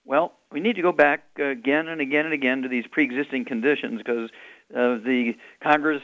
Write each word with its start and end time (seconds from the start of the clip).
Well, 0.05 0.33
we 0.53 0.61
need 0.61 0.77
to 0.77 0.83
go 0.83 0.93
back 0.93 1.25
again 1.39 1.89
and 1.89 2.01
again 2.01 2.27
and 2.27 2.35
again 2.35 2.63
to 2.63 2.69
these 2.69 2.85
pre-existing 2.91 3.45
conditions 3.45 3.99
because 3.99 4.31
uh, 4.75 4.99
the 5.05 5.37
Congress 5.63 6.03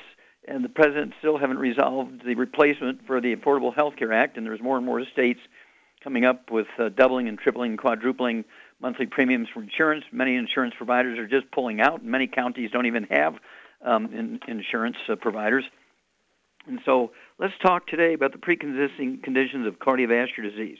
and 0.48 0.64
the 0.64 0.68
president 0.68 1.12
still 1.18 1.38
haven't 1.38 1.58
resolved 1.58 2.24
the 2.24 2.36
replacement 2.36 3.04
for 3.06 3.20
the 3.20 3.34
Affordable 3.34 3.74
Health 3.74 3.96
Care 3.96 4.12
Act, 4.12 4.36
and 4.36 4.46
there's 4.46 4.62
more 4.62 4.76
and 4.76 4.86
more 4.86 5.04
states 5.12 5.40
coming 6.06 6.24
up 6.24 6.52
with 6.52 6.68
uh, 6.78 6.88
doubling 6.88 7.26
and 7.26 7.36
tripling, 7.36 7.76
quadrupling 7.76 8.44
monthly 8.80 9.06
premiums 9.06 9.48
for 9.52 9.60
insurance. 9.60 10.04
Many 10.12 10.36
insurance 10.36 10.72
providers 10.76 11.18
are 11.18 11.26
just 11.26 11.50
pulling 11.50 11.80
out. 11.80 12.04
Many 12.04 12.28
counties 12.28 12.70
don't 12.70 12.86
even 12.86 13.08
have 13.10 13.34
um, 13.84 14.06
in, 14.14 14.38
insurance 14.46 14.98
uh, 15.08 15.16
providers. 15.16 15.64
And 16.68 16.78
so 16.84 17.10
let's 17.40 17.54
talk 17.60 17.88
today 17.88 18.14
about 18.14 18.30
the 18.30 18.38
pre-existing 18.38 19.18
conditions 19.24 19.66
of 19.66 19.80
cardiovascular 19.80 20.48
disease. 20.48 20.78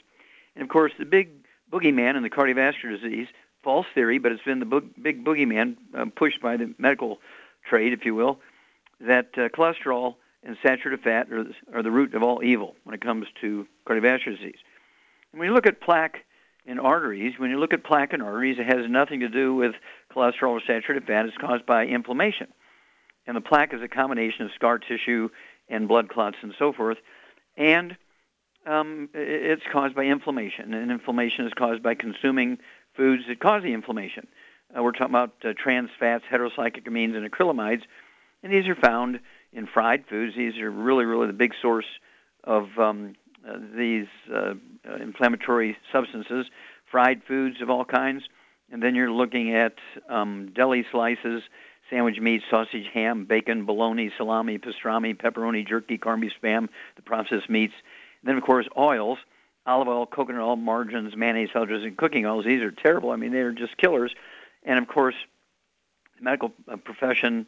And 0.55 0.63
of 0.63 0.69
course, 0.69 0.93
the 0.97 1.03
big 1.03 1.31
boogeyman 1.69 2.15
in 2.15 2.23
the 2.23 2.29
cardiovascular 2.29 2.97
disease, 3.01 3.27
false 3.65 3.85
theory, 3.93 4.19
but 4.19 4.31
it's 4.31 4.43
been 4.43 4.59
the 4.59 4.65
bo- 4.65 4.89
big 5.01 5.25
boogeyman 5.25 5.75
uh, 5.93 6.05
pushed 6.15 6.41
by 6.41 6.55
the 6.55 6.73
medical 6.77 7.17
trade, 7.69 7.91
if 7.91 8.05
you 8.05 8.15
will, 8.15 8.39
that 9.01 9.31
uh, 9.35 9.49
cholesterol 9.49 10.15
and 10.41 10.55
saturated 10.63 11.03
fat 11.03 11.27
are, 11.33 11.43
are 11.73 11.83
the 11.83 11.91
root 11.91 12.15
of 12.15 12.23
all 12.23 12.41
evil 12.41 12.75
when 12.85 12.95
it 12.95 13.01
comes 13.01 13.27
to 13.41 13.67
cardiovascular 13.85 14.37
disease. 14.37 14.59
When 15.31 15.47
you 15.47 15.53
look 15.53 15.67
at 15.67 15.81
plaque 15.81 16.25
in 16.65 16.79
arteries, 16.79 17.33
when 17.37 17.49
you 17.49 17.59
look 17.59 17.73
at 17.73 17.83
plaque 17.83 18.13
in 18.13 18.21
arteries, 18.21 18.57
it 18.59 18.65
has 18.65 18.89
nothing 18.89 19.21
to 19.21 19.29
do 19.29 19.55
with 19.55 19.73
cholesterol 20.13 20.51
or 20.51 20.61
saturated 20.61 21.05
fat. 21.05 21.25
It's 21.25 21.37
caused 21.37 21.65
by 21.65 21.85
inflammation. 21.85 22.47
And 23.25 23.35
the 23.35 23.41
plaque 23.41 23.73
is 23.73 23.81
a 23.81 23.87
combination 23.87 24.45
of 24.45 24.51
scar 24.55 24.79
tissue 24.79 25.29
and 25.69 25.87
blood 25.87 26.09
clots 26.09 26.37
and 26.41 26.53
so 26.57 26.73
forth. 26.73 26.97
And 27.57 27.97
um, 28.65 29.09
it's 29.13 29.63
caused 29.71 29.95
by 29.95 30.03
inflammation, 30.03 30.73
and 30.73 30.91
inflammation 30.91 31.45
is 31.45 31.53
caused 31.53 31.81
by 31.81 31.95
consuming 31.95 32.57
foods 32.95 33.23
that 33.27 33.39
cause 33.39 33.63
the 33.63 33.73
inflammation. 33.73 34.27
Uh, 34.77 34.83
we're 34.83 34.91
talking 34.91 35.07
about 35.15 35.35
uh, 35.43 35.53
trans 35.57 35.89
fats, 35.97 36.25
heterocyclic 36.29 36.85
amines, 36.85 37.15
and 37.15 37.29
acrylamides, 37.29 37.83
and 38.43 38.51
these 38.51 38.67
are 38.67 38.75
found 38.75 39.19
in 39.53 39.67
fried 39.67 40.05
foods. 40.09 40.35
These 40.35 40.57
are 40.57 40.69
really, 40.69 41.05
really 41.05 41.27
the 41.27 41.33
big 41.33 41.53
source 41.61 41.85
of 42.43 42.65
um, 42.77 43.13
these 43.75 44.07
uh, 44.33 44.53
uh, 44.89 44.95
inflammatory 44.95 45.77
substances, 45.91 46.47
fried 46.89 47.21
foods 47.27 47.61
of 47.61 47.69
all 47.69 47.85
kinds, 47.85 48.23
and 48.71 48.81
then 48.81 48.95
you're 48.95 49.11
looking 49.11 49.53
at 49.55 49.75
um, 50.09 50.51
deli 50.53 50.85
slices, 50.91 51.43
sandwich 51.89 52.19
meat, 52.19 52.41
sausage, 52.49 52.87
ham, 52.93 53.25
bacon, 53.25 53.65
bologna, 53.65 54.11
salami, 54.17 54.57
pastrami, 54.57 55.15
pepperoni, 55.15 55.67
jerky, 55.67 55.97
corned 55.97 56.21
beef, 56.21 56.33
spam, 56.41 56.67
the 56.95 57.01
processed 57.01 57.49
meats. 57.49 57.73
And 58.21 58.29
then, 58.29 58.37
of 58.37 58.43
course, 58.43 58.67
oils, 58.77 59.19
olive 59.65 59.87
oil, 59.87 60.05
coconut 60.05 60.41
oil, 60.41 60.55
margarines, 60.55 61.15
mayonnaise, 61.15 61.49
selters, 61.53 61.83
and 61.83 61.95
cooking 61.95 62.25
oils. 62.25 62.45
These 62.45 62.61
are 62.61 62.71
terrible. 62.71 63.11
I 63.11 63.15
mean, 63.15 63.31
they're 63.31 63.51
just 63.53 63.77
killers. 63.77 64.13
And, 64.63 64.79
of 64.79 64.87
course, 64.87 65.15
the 66.17 66.23
medical 66.23 66.49
profession 66.83 67.47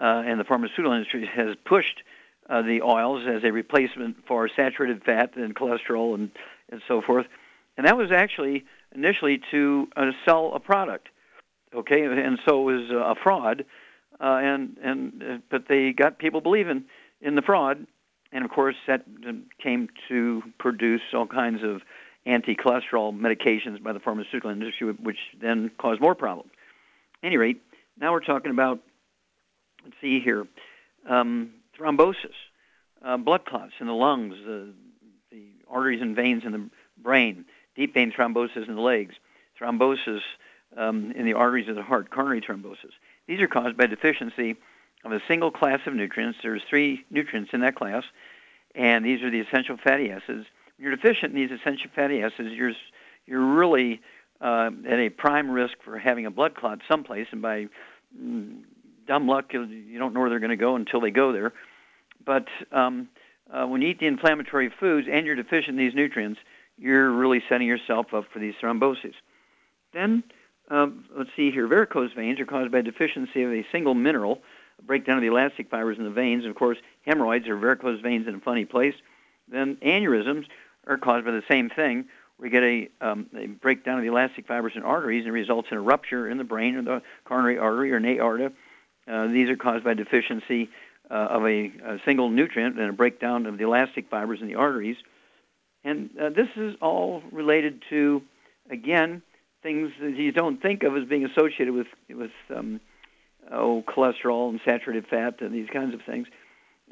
uh, 0.00 0.22
and 0.26 0.40
the 0.40 0.44
pharmaceutical 0.44 0.92
industry 0.92 1.26
has 1.26 1.54
pushed 1.64 2.02
uh, 2.48 2.62
the 2.62 2.82
oils 2.82 3.26
as 3.26 3.42
a 3.44 3.52
replacement 3.52 4.16
for 4.26 4.48
saturated 4.48 5.02
fat 5.04 5.36
and 5.36 5.54
cholesterol 5.54 6.14
and, 6.14 6.30
and 6.70 6.80
so 6.86 7.02
forth. 7.02 7.26
And 7.76 7.86
that 7.86 7.96
was 7.96 8.10
actually 8.10 8.64
initially 8.94 9.40
to 9.50 9.88
uh, 9.96 10.12
sell 10.24 10.52
a 10.54 10.60
product, 10.60 11.08
okay? 11.74 12.04
And 12.04 12.38
so 12.46 12.68
it 12.68 12.74
was 12.74 12.90
a 12.90 13.14
fraud, 13.22 13.64
uh, 14.20 14.24
and 14.24 14.76
and 14.82 15.22
uh, 15.22 15.38
but 15.50 15.68
they 15.68 15.92
got 15.92 16.18
people 16.18 16.40
believing 16.40 16.84
in 17.20 17.34
the 17.34 17.42
fraud, 17.42 17.86
and 18.32 18.44
of 18.44 18.50
course 18.50 18.76
that 18.86 19.04
came 19.62 19.88
to 20.08 20.42
produce 20.58 21.02
all 21.12 21.26
kinds 21.26 21.62
of 21.62 21.82
anti-cholesterol 22.24 23.16
medications 23.16 23.80
by 23.82 23.92
the 23.92 24.00
pharmaceutical 24.00 24.50
industry, 24.50 24.90
which 24.92 25.18
then 25.40 25.70
caused 25.78 26.00
more 26.00 26.14
problems. 26.14 26.50
At 27.22 27.28
any 27.28 27.36
rate, 27.36 27.62
now 28.00 28.12
we're 28.12 28.20
talking 28.20 28.50
about 28.50 28.80
let's 29.84 29.96
see 30.00 30.20
here. 30.20 30.46
Um, 31.08 31.50
thrombosis, 31.78 32.34
uh, 33.04 33.16
blood 33.16 33.44
clots 33.44 33.72
in 33.80 33.86
the 33.86 33.94
lungs, 33.94 34.34
uh, 34.46 34.72
the 35.30 35.42
arteries 35.68 36.00
and 36.00 36.16
veins 36.16 36.44
in 36.44 36.52
the 36.52 36.70
brain, 37.02 37.44
deep 37.74 37.94
vein 37.94 38.12
thrombosis 38.12 38.68
in 38.68 38.74
the 38.74 38.80
legs, 38.80 39.14
thrombosis 39.60 40.20
um, 40.76 41.12
in 41.12 41.24
the 41.24 41.34
arteries 41.34 41.68
of 41.68 41.76
the 41.76 41.82
heart, 41.82 42.10
coronary 42.10 42.40
thrombosis. 42.40 42.92
These 43.26 43.40
are 43.40 43.48
caused 43.48 43.76
by 43.76 43.86
deficiency 43.86 44.56
of 45.04 45.12
a 45.12 45.20
single 45.28 45.50
class 45.50 45.80
of 45.86 45.94
nutrients. 45.94 46.38
There's 46.42 46.62
three 46.68 47.04
nutrients 47.10 47.50
in 47.52 47.60
that 47.60 47.74
class, 47.74 48.04
and 48.74 49.04
these 49.04 49.22
are 49.22 49.30
the 49.30 49.40
essential 49.40 49.76
fatty 49.76 50.10
acids. 50.10 50.46
When 50.76 50.84
you're 50.84 50.96
deficient 50.96 51.34
in 51.34 51.36
these 51.36 51.58
essential 51.58 51.90
fatty 51.94 52.22
acids, 52.22 52.50
you're 52.52 52.72
you're 53.26 53.44
really 53.44 54.00
uh, 54.40 54.70
at 54.86 54.98
a 54.98 55.08
prime 55.08 55.50
risk 55.50 55.74
for 55.84 55.98
having 55.98 56.26
a 56.26 56.30
blood 56.30 56.54
clot 56.54 56.80
someplace, 56.88 57.26
and 57.30 57.42
by 57.42 57.68
mm, 58.16 58.62
dumb 59.06 59.28
luck, 59.28 59.52
you 59.52 59.98
don't 59.98 60.12
know 60.14 60.20
where 60.20 60.30
they're 60.30 60.40
going 60.40 60.50
to 60.50 60.56
go 60.56 60.76
until 60.76 61.00
they 61.00 61.10
go 61.10 61.32
there. 61.32 61.52
But 62.26 62.48
um, 62.72 63.08
uh, 63.50 63.66
when 63.66 63.80
you 63.80 63.88
eat 63.88 64.00
the 64.00 64.06
inflammatory 64.06 64.68
foods 64.68 65.06
and 65.10 65.24
you're 65.24 65.36
deficient 65.36 65.78
in 65.78 65.86
these 65.86 65.94
nutrients, 65.94 66.40
you're 66.76 67.10
really 67.10 67.42
setting 67.48 67.66
yourself 67.66 68.12
up 68.12 68.24
for 68.30 68.38
these 68.38 68.54
thromboses. 68.60 69.14
Then, 69.94 70.24
um, 70.68 71.06
let's 71.16 71.30
see 71.36 71.50
here, 71.50 71.66
varicose 71.66 72.12
veins 72.14 72.38
are 72.40 72.44
caused 72.44 72.72
by 72.72 72.82
deficiency 72.82 73.42
of 73.44 73.52
a 73.52 73.64
single 73.72 73.94
mineral, 73.94 74.42
a 74.78 74.82
breakdown 74.82 75.16
of 75.16 75.22
the 75.22 75.28
elastic 75.28 75.70
fibers 75.70 75.96
in 75.96 76.04
the 76.04 76.10
veins. 76.10 76.42
And 76.42 76.50
of 76.50 76.56
course, 76.56 76.78
hemorrhoids 77.06 77.48
are 77.48 77.56
varicose 77.56 78.02
veins 78.02 78.26
in 78.26 78.34
a 78.34 78.40
funny 78.40 78.66
place. 78.66 78.94
Then 79.48 79.76
aneurysms 79.76 80.46
are 80.86 80.98
caused 80.98 81.24
by 81.24 81.30
the 81.30 81.44
same 81.48 81.70
thing. 81.70 82.06
We 82.38 82.50
get 82.50 82.64
a, 82.64 82.88
um, 83.00 83.26
a 83.34 83.46
breakdown 83.46 83.96
of 83.96 84.02
the 84.02 84.10
elastic 84.10 84.46
fibers 84.46 84.72
in 84.74 84.82
arteries 84.82 85.24
and 85.24 85.32
results 85.32 85.68
in 85.70 85.78
a 85.78 85.80
rupture 85.80 86.28
in 86.28 86.36
the 86.36 86.44
brain 86.44 86.74
or 86.74 86.82
the 86.82 87.02
coronary 87.24 87.56
artery 87.56 87.92
or 87.92 87.96
an 87.96 88.04
aorta 88.04 88.52
uh, 89.08 89.28
these 89.28 89.48
are 89.48 89.56
caused 89.56 89.84
by 89.84 89.94
deficiency 89.94 90.68
uh, 91.10 91.14
of 91.14 91.42
a, 91.44 91.72
a, 91.84 91.98
single 92.04 92.30
nutrient 92.30 92.78
and 92.78 92.90
a 92.90 92.92
breakdown 92.92 93.46
of 93.46 93.58
the 93.58 93.64
elastic 93.64 94.08
fibers 94.10 94.40
in 94.40 94.48
the 94.48 94.56
arteries. 94.56 94.96
And 95.84 96.10
uh, 96.20 96.30
this 96.30 96.48
is 96.56 96.74
all 96.82 97.22
related 97.30 97.82
to, 97.90 98.22
again, 98.70 99.22
things 99.62 99.92
that 100.00 100.16
you 100.16 100.32
don't 100.32 100.60
think 100.60 100.82
of 100.82 100.96
as 100.96 101.04
being 101.08 101.24
associated 101.24 101.74
with 101.74 101.86
with 102.08 102.30
um, 102.54 102.80
oh 103.50 103.84
cholesterol 103.86 104.50
and 104.50 104.60
saturated 104.64 105.06
fat 105.08 105.40
and 105.40 105.54
these 105.54 105.68
kinds 105.72 105.94
of 105.94 106.00
things. 106.02 106.26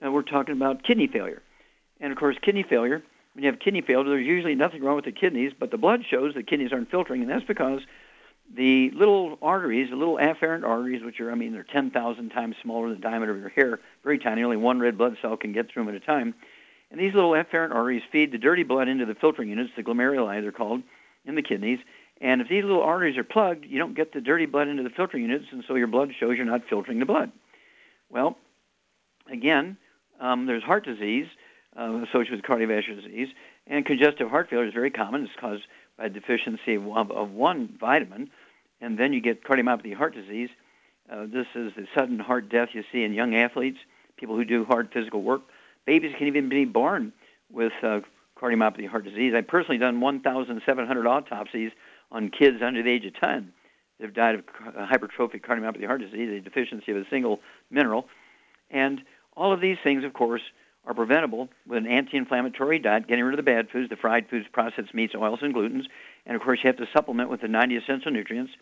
Uh, 0.05 0.11
we're 0.11 0.23
talking 0.23 0.55
about 0.55 0.83
kidney 0.83 1.07
failure, 1.07 1.43
and 2.01 2.13
of 2.13 2.19
course, 2.19 2.37
kidney 2.43 2.65
failure. 2.69 3.03
When 3.35 3.43
you 3.43 3.51
have 3.51 3.59
kidney 3.59 3.81
failure, 3.81 4.09
there's 4.11 4.27
usually 4.27 4.55
nothing 4.55 4.83
wrong 4.83 4.97
with 4.97 5.07
the 5.07 5.13
kidneys, 5.13 5.53
but 5.59 5.73
the 5.73 5.79
blood 5.79 6.03
shows 6.09 6.35
the 6.35 6.45
kidneys 6.45 6.73
aren't 6.73 6.91
filtering, 6.91 7.23
and 7.23 7.31
that's 7.31 7.45
because 7.45 7.81
the 8.53 8.91
little 8.91 9.39
arteries, 9.43 9.91
the 9.91 9.97
little 9.97 10.17
afferent 10.17 10.65
arteries, 10.65 11.03
which 11.03 11.21
are, 11.21 11.31
I 11.31 11.35
mean, 11.35 11.53
they're 11.53 11.65
10,000 11.65 12.31
times 12.31 12.57
smaller 12.63 12.89
than 12.89 13.01
the 13.01 13.03
diameter 13.03 13.33
of 13.33 13.39
your 13.39 13.49
hair, 13.49 13.81
very 14.03 14.19
tiny, 14.19 14.43
only 14.43 14.57
one 14.57 14.81
red 14.81 14.99
blood 14.99 15.17
cell 15.23 15.37
can 15.37 15.53
get 15.53 15.71
through 15.71 15.85
them 15.85 15.95
at 15.95 16.01
a 16.01 16.05
time. 16.05 16.35
And 16.91 17.01
these 17.01 17.15
little 17.15 17.33
efferent 17.33 17.75
arteries 17.75 18.03
feed 18.13 18.33
the 18.33 18.39
dirty 18.39 18.63
blood 18.63 18.89
into 18.89 19.07
the 19.07 19.15
filtering 19.15 19.49
units, 19.49 19.71
the 19.77 19.83
glomeruli 19.83 20.41
they're 20.43 20.53
called, 20.53 20.83
in 21.25 21.35
the 21.35 21.43
kidneys. 21.43 21.81
And 22.21 22.41
if 22.41 22.49
these 22.49 22.63
little 22.63 22.83
arteries 22.83 23.17
are 23.17 23.25
plugged, 23.25 23.65
you 23.65 23.79
don't 23.79 23.95
get 23.95 24.13
the 24.13 24.21
dirty 24.21 24.47
blood 24.47 24.69
into 24.69 24.83
the 24.83 24.91
filtering 24.91 25.25
units, 25.25 25.47
and 25.51 25.65
so 25.67 25.75
your 25.75 25.89
blood 25.89 26.13
shows 26.19 26.37
you're 26.37 26.47
not 26.47 26.63
filtering 26.69 27.01
the 27.01 27.07
blood. 27.07 27.33
Well, 28.09 28.37
again, 29.31 29.77
um, 30.21 30.47
there's 30.47 30.63
heart 30.63 30.85
disease 30.85 31.27
uh, 31.77 32.05
associated 32.09 32.37
with 32.37 32.43
cardiovascular 32.43 33.03
disease, 33.03 33.29
and 33.67 33.85
congestive 33.85 34.31
heart 34.31 34.49
failure 34.49 34.69
is 34.69 34.75
very 34.75 34.91
common. 34.91 35.25
It's 35.25 35.33
caused 35.41 35.65
by 35.97 36.09
deficiency 36.09 36.75
of, 36.75 36.87
of, 36.89 37.11
of 37.11 37.31
one 37.31 37.77
vitamin, 37.79 38.31
and 38.81 38.99
then 38.99 39.13
you 39.13 39.21
get 39.21 39.45
cardiomyopathy 39.45 39.95
heart 39.95 40.15
disease. 40.15 40.51
Uh, 41.11 41.27
this 41.27 41.47
is 41.55 41.73
the 41.77 41.87
sudden 41.95 42.19
heart 42.19 42.49
death 42.49 42.71
you 42.73 42.83
see 42.93 43.03
in 43.03 43.13
young 43.13 43.35
athletes, 43.35 43.79
people 44.17 44.37
who 44.37 44.45
do 44.45 44.65
hard 44.65 44.91
physical 44.93 45.23
work. 45.23 45.43
Babies 45.87 46.15
can 46.17 46.27
even 46.27 46.49
be 46.49 46.65
born 46.65 47.13
with 47.53 47.73
uh, 47.83 48.01
cardiomyopathy 48.41 48.89
heart 48.89 49.05
disease. 49.05 49.35
I've 49.35 49.47
personally 49.47 49.79
done 49.79 50.01
1,700 50.01 51.07
autopsies 51.07 51.73
on 52.11 52.31
kids 52.31 52.63
under 52.63 52.83
the 52.83 52.91
age 52.91 53.05
of 53.05 53.15
10 53.15 53.53
that 53.99 54.05
have 54.05 54.15
died 54.15 54.35
of 54.37 54.45
uh, 54.67 54.87
hypertrophic 54.87 55.45
cardiomyopathy 55.45 55.87
heart 55.87 56.01
disease, 56.01 56.31
a 56.31 56.41
deficiency 56.41 56.93
of 56.93 56.99
a 56.99 57.09
single 57.09 57.41
mineral. 57.71 58.09
And 58.71 59.03
all 59.37 59.53
of 59.53 59.61
these 59.61 59.77
things, 59.83 60.05
of 60.05 60.13
course, 60.13 60.43
are 60.87 60.95
preventable 60.95 61.49
with 61.67 61.79
an 61.79 61.87
anti-inflammatory 61.87 62.79
diet, 62.79 63.07
getting 63.07 63.25
rid 63.25 63.35
of 63.35 63.45
the 63.45 63.51
bad 63.51 63.71
foods, 63.71 63.89
the 63.89 63.97
fried 63.97 64.29
foods, 64.29 64.47
processed 64.53 64.95
meats, 64.95 65.15
oils, 65.15 65.41
and 65.43 65.55
glutens. 65.55 65.85
And 66.27 66.37
of 66.37 66.43
course, 66.43 66.61
you 66.63 66.69
have 66.69 66.77
to 66.77 66.89
supplement 66.93 67.31
with 67.31 67.41
the 67.41 67.49
90 67.49 67.77
essential 67.77 68.11
nutrients. 68.11 68.53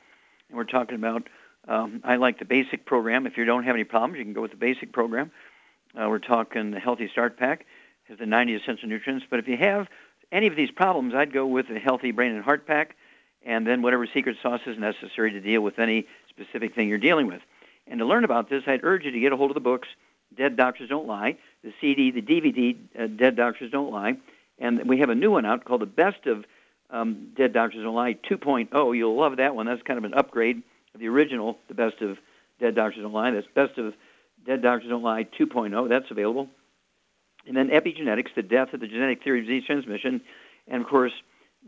And 0.48 0.56
we're 0.56 0.64
talking 0.64 0.94
about, 0.94 1.28
um, 1.66 2.00
I 2.04 2.16
like 2.16 2.38
the 2.38 2.44
basic 2.44 2.86
program. 2.86 3.26
If 3.26 3.36
you 3.36 3.44
don't 3.44 3.64
have 3.64 3.74
any 3.74 3.84
problems, 3.84 4.18
you 4.18 4.24
can 4.24 4.34
go 4.34 4.42
with 4.42 4.52
the 4.52 4.56
basic 4.56 4.92
program. 4.92 5.32
Uh, 5.94 6.08
we're 6.08 6.18
talking 6.18 6.70
the 6.70 6.80
Healthy 6.80 7.08
Start 7.08 7.36
Pack 7.36 7.66
has 8.08 8.18
the 8.18 8.26
90 8.26 8.54
essential 8.54 8.88
nutrients. 8.88 9.26
But 9.28 9.38
if 9.38 9.48
you 9.48 9.56
have 9.56 9.88
any 10.30 10.46
of 10.46 10.56
these 10.56 10.70
problems, 10.70 11.14
I'd 11.14 11.32
go 11.32 11.46
with 11.46 11.68
the 11.68 11.78
Healthy 11.78 12.12
Brain 12.12 12.32
and 12.32 12.44
Heart 12.44 12.66
Pack, 12.66 12.96
and 13.44 13.66
then 13.66 13.82
whatever 13.82 14.06
secret 14.06 14.36
sauce 14.42 14.60
is 14.66 14.78
necessary 14.78 15.32
to 15.32 15.40
deal 15.40 15.60
with 15.60 15.78
any 15.78 16.06
specific 16.28 16.74
thing 16.74 16.88
you're 16.88 16.98
dealing 16.98 17.26
with. 17.26 17.42
And 17.86 17.98
to 17.98 18.06
learn 18.06 18.24
about 18.24 18.48
this, 18.48 18.62
I'd 18.66 18.84
urge 18.84 19.04
you 19.04 19.10
to 19.10 19.20
get 19.20 19.32
a 19.32 19.36
hold 19.36 19.50
of 19.50 19.54
the 19.54 19.60
books. 19.60 19.88
Dead 20.36 20.56
Doctors 20.56 20.88
Don't 20.88 21.06
Lie, 21.06 21.36
the 21.62 21.72
CD, 21.80 22.10
the 22.10 22.22
DVD, 22.22 22.76
uh, 22.98 23.06
Dead 23.06 23.36
Doctors 23.36 23.70
Don't 23.70 23.92
Lie, 23.92 24.16
and 24.58 24.88
we 24.88 24.98
have 24.98 25.10
a 25.10 25.14
new 25.14 25.30
one 25.30 25.46
out 25.46 25.64
called 25.64 25.80
The 25.80 25.86
Best 25.86 26.26
of 26.26 26.44
um, 26.90 27.28
Dead 27.36 27.52
Doctors 27.52 27.82
Don't 27.82 27.94
Lie 27.94 28.14
2.0. 28.14 28.96
You'll 28.96 29.16
love 29.16 29.36
that 29.36 29.54
one. 29.54 29.66
That's 29.66 29.82
kind 29.82 29.98
of 29.98 30.04
an 30.04 30.14
upgrade 30.14 30.62
of 30.94 31.00
the 31.00 31.08
original, 31.08 31.58
The 31.68 31.74
Best 31.74 32.00
of 32.00 32.18
Dead 32.60 32.74
Doctors 32.74 33.02
Don't 33.02 33.12
Lie. 33.12 33.30
That's 33.30 33.46
Best 33.54 33.78
of 33.78 33.94
Dead 34.46 34.62
Doctors 34.62 34.90
Don't 34.90 35.02
Lie 35.02 35.24
2.0. 35.24 35.88
That's 35.88 36.10
available. 36.10 36.48
And 37.46 37.56
then 37.56 37.70
Epigenetics, 37.70 38.34
The 38.34 38.42
Death 38.42 38.72
of 38.72 38.80
the 38.80 38.86
Genetic 38.86 39.24
Theory 39.24 39.40
of 39.40 39.46
Disease 39.46 39.64
Transmission, 39.66 40.20
and 40.68 40.82
of 40.82 40.88
course 40.88 41.12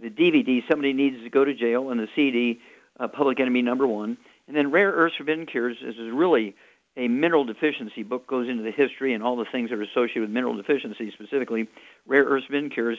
the 0.01 0.11
DVD, 0.11 0.63
Somebody 0.69 0.93
Needs 0.93 1.23
to 1.23 1.31
Go 1.31 1.45
to 1.45 1.55
Jail, 1.55 1.91
and 1.91 2.01
the 2.01 2.09
CD, 2.15 2.61
uh, 2.99 3.09
Public 3.09 3.41
Enemy 3.41 3.63
Number 3.63 3.87
One. 3.87 4.17
And 4.47 4.57
then 4.57 4.71
Rare 4.71 4.91
Earths 4.91 5.17
Forbidden 5.17 5.47
Cures 5.47 5.79
is 5.81 5.97
really 5.99 6.55
a 6.97 7.09
mineral 7.09 7.45
deficiency 7.45 8.03
book 8.03 8.27
goes 8.27 8.49
into 8.49 8.63
the 8.63 8.71
history 8.71 9.15
and 9.15 9.23
all 9.23 9.37
the 9.37 9.45
things 9.45 9.71
that 9.71 9.79
are 9.79 9.83
associated 9.83 10.23
with 10.23 10.31
mineral 10.31 10.57
deficiency, 10.57 11.11
specifically 11.11 11.69
rare 12.07 12.25
earth 12.25 12.45
spin 12.45 12.71
cures. 12.71 12.99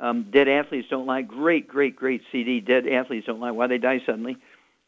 Um, 0.00 0.30
Dead 0.30 0.48
Athletes 0.48 0.88
Don't 0.88 1.06
Lie, 1.06 1.22
great, 1.22 1.68
great, 1.68 1.96
great 1.96 2.22
CD. 2.30 2.60
Dead 2.60 2.86
Athletes 2.86 3.26
Don't 3.26 3.40
Lie, 3.40 3.50
Why 3.50 3.66
They 3.66 3.78
Die 3.78 4.02
Suddenly. 4.04 4.36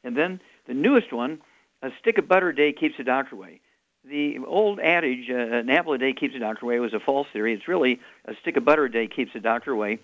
And 0.04 0.16
then 0.16 0.40
the 0.66 0.74
newest 0.74 1.12
one, 1.12 1.40
A 1.82 1.90
Stick 2.00 2.18
of 2.18 2.28
Butter 2.28 2.50
a 2.50 2.54
Day 2.54 2.72
Keeps 2.72 2.96
the 2.96 3.04
Doctor 3.04 3.34
Away. 3.36 3.60
The 4.04 4.38
old 4.38 4.80
adage, 4.80 5.28
uh, 5.28 5.34
an 5.34 5.68
apple 5.68 5.92
a 5.92 5.98
day 5.98 6.14
keeps 6.14 6.32
the 6.32 6.40
doctor 6.40 6.64
away, 6.64 6.80
was 6.80 6.94
a 6.94 7.00
false 7.00 7.28
theory. 7.34 7.52
It's 7.52 7.68
really 7.68 8.00
a 8.24 8.34
stick 8.40 8.56
of 8.56 8.64
butter 8.64 8.86
a 8.86 8.90
day 8.90 9.06
keeps 9.06 9.34
the 9.34 9.40
doctor 9.40 9.72
away. 9.72 9.98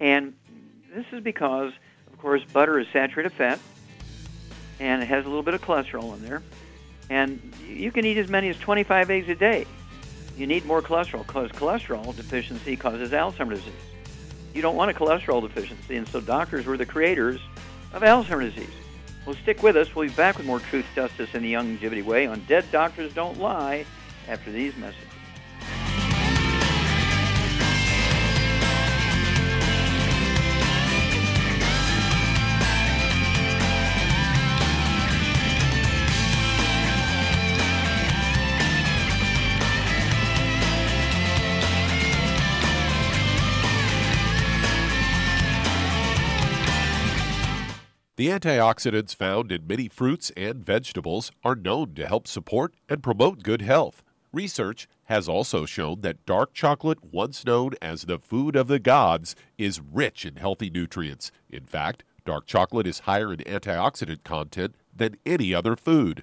And 0.00 0.34
this 0.92 1.06
is 1.12 1.22
because, 1.22 1.72
of 2.12 2.18
course, 2.18 2.42
butter 2.52 2.80
is 2.80 2.88
saturated 2.92 3.32
fat, 3.32 3.60
and 4.80 5.02
it 5.02 5.06
has 5.06 5.24
a 5.24 5.28
little 5.28 5.44
bit 5.44 5.54
of 5.54 5.62
cholesterol 5.62 6.14
in 6.14 6.24
there. 6.24 6.42
And 7.10 7.52
you 7.66 7.90
can 7.90 8.04
eat 8.04 8.18
as 8.18 8.28
many 8.28 8.48
as 8.48 8.58
25 8.58 9.10
eggs 9.10 9.28
a 9.28 9.34
day. 9.34 9.66
You 10.36 10.46
need 10.46 10.64
more 10.64 10.82
cholesterol 10.82 11.26
because 11.26 11.50
cholesterol 11.52 12.14
deficiency 12.14 12.76
causes 12.76 13.10
Alzheimer's 13.10 13.58
disease. 13.58 13.74
You 14.54 14.62
don't 14.62 14.76
want 14.76 14.90
a 14.90 14.94
cholesterol 14.94 15.42
deficiency, 15.42 15.96
and 15.96 16.06
so 16.08 16.20
doctors 16.20 16.66
were 16.66 16.76
the 16.76 16.86
creators 16.86 17.40
of 17.92 18.02
Alzheimer's 18.02 18.54
disease. 18.54 18.74
Well, 19.26 19.36
stick 19.42 19.62
with 19.62 19.76
us. 19.76 19.94
We'll 19.94 20.08
be 20.08 20.14
back 20.14 20.36
with 20.36 20.46
more 20.46 20.60
truth, 20.60 20.86
justice, 20.94 21.30
and 21.34 21.44
the 21.44 21.56
longevity 21.56 22.02
way 22.02 22.26
on 22.26 22.40
Dead 22.48 22.64
Doctors 22.70 23.12
Don't 23.12 23.38
Lie 23.38 23.84
after 24.28 24.50
these 24.50 24.76
messages. 24.76 25.07
Antioxidants 48.28 49.14
found 49.14 49.50
in 49.50 49.66
many 49.66 49.88
fruits 49.88 50.30
and 50.36 50.62
vegetables 50.62 51.32
are 51.42 51.54
known 51.54 51.94
to 51.94 52.06
help 52.06 52.28
support 52.28 52.74
and 52.86 53.02
promote 53.02 53.42
good 53.42 53.62
health. 53.62 54.02
Research 54.34 54.86
has 55.04 55.30
also 55.30 55.64
shown 55.64 56.00
that 56.00 56.26
dark 56.26 56.52
chocolate, 56.52 57.02
once 57.02 57.46
known 57.46 57.70
as 57.80 58.02
the 58.02 58.18
food 58.18 58.54
of 58.54 58.68
the 58.68 58.78
gods, 58.78 59.34
is 59.56 59.80
rich 59.80 60.26
in 60.26 60.36
healthy 60.36 60.68
nutrients. 60.68 61.30
In 61.48 61.64
fact, 61.64 62.04
dark 62.26 62.46
chocolate 62.46 62.86
is 62.86 63.00
higher 63.00 63.32
in 63.32 63.38
antioxidant 63.38 64.24
content 64.24 64.74
than 64.94 65.16
any 65.24 65.54
other 65.54 65.74
food. 65.74 66.22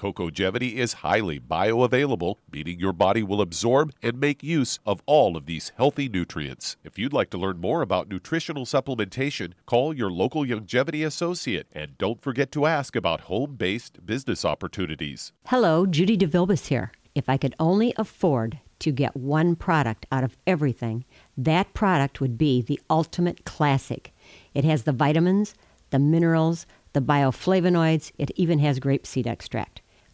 Cocogevity 0.00 0.76
is 0.76 0.94
highly 1.04 1.38
bioavailable, 1.38 2.36
meaning 2.50 2.80
your 2.80 2.94
body 2.94 3.22
will 3.22 3.42
absorb 3.42 3.92
and 4.02 4.18
make 4.18 4.42
use 4.42 4.78
of 4.86 5.02
all 5.04 5.36
of 5.36 5.44
these 5.44 5.72
healthy 5.76 6.08
nutrients. 6.08 6.78
If 6.82 6.98
you'd 6.98 7.12
like 7.12 7.28
to 7.30 7.38
learn 7.38 7.60
more 7.60 7.82
about 7.82 8.08
nutritional 8.08 8.64
supplementation, 8.64 9.52
call 9.66 9.92
your 9.92 10.10
local 10.10 10.42
Youngevity 10.42 11.04
associate 11.04 11.66
and 11.72 11.98
don't 11.98 12.22
forget 12.22 12.50
to 12.52 12.64
ask 12.64 12.96
about 12.96 13.20
home 13.22 13.56
based 13.56 14.06
business 14.06 14.42
opportunities. 14.42 15.34
Hello, 15.44 15.84
Judy 15.84 16.16
DeVilbus 16.16 16.68
here. 16.68 16.92
If 17.14 17.28
I 17.28 17.36
could 17.36 17.54
only 17.60 17.92
afford 17.98 18.58
to 18.78 18.92
get 18.92 19.14
one 19.14 19.54
product 19.54 20.06
out 20.10 20.24
of 20.24 20.34
everything, 20.46 21.04
that 21.36 21.74
product 21.74 22.22
would 22.22 22.38
be 22.38 22.62
the 22.62 22.80
ultimate 22.88 23.44
classic. 23.44 24.14
It 24.54 24.64
has 24.64 24.84
the 24.84 24.92
vitamins, 24.92 25.54
the 25.90 25.98
minerals, 25.98 26.66
the 26.94 27.02
bioflavonoids, 27.02 28.12
it 28.16 28.30
even 28.36 28.60
has 28.60 28.80
grapeseed 28.80 29.26
extract. 29.26 29.82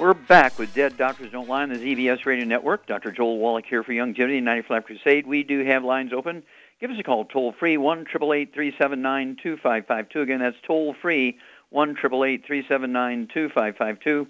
We're 0.00 0.14
back 0.14 0.58
with 0.58 0.72
Dead 0.72 0.96
Doctors 0.96 1.30
Don't 1.30 1.46
Lie 1.46 1.64
on 1.64 1.68
the 1.68 1.74
ZBS 1.74 2.24
Radio 2.24 2.46
Network. 2.46 2.86
Dr. 2.86 3.12
Joel 3.12 3.36
Wallach 3.36 3.66
here 3.66 3.82
for 3.82 3.92
Youngevity 3.92 4.42
95 4.42 4.86
Crusade. 4.86 5.26
We 5.26 5.42
do 5.42 5.62
have 5.62 5.84
lines 5.84 6.14
open. 6.14 6.42
Give 6.80 6.90
us 6.90 6.98
a 6.98 7.02
call 7.02 7.26
toll 7.26 7.52
free, 7.52 7.76
1 7.76 8.06
379 8.06 9.36
2552. 9.42 10.20
Again, 10.22 10.38
that's 10.38 10.56
toll 10.66 10.94
free, 11.02 11.36
1 11.68 11.96
379 11.96 13.28
2552. 13.30 14.26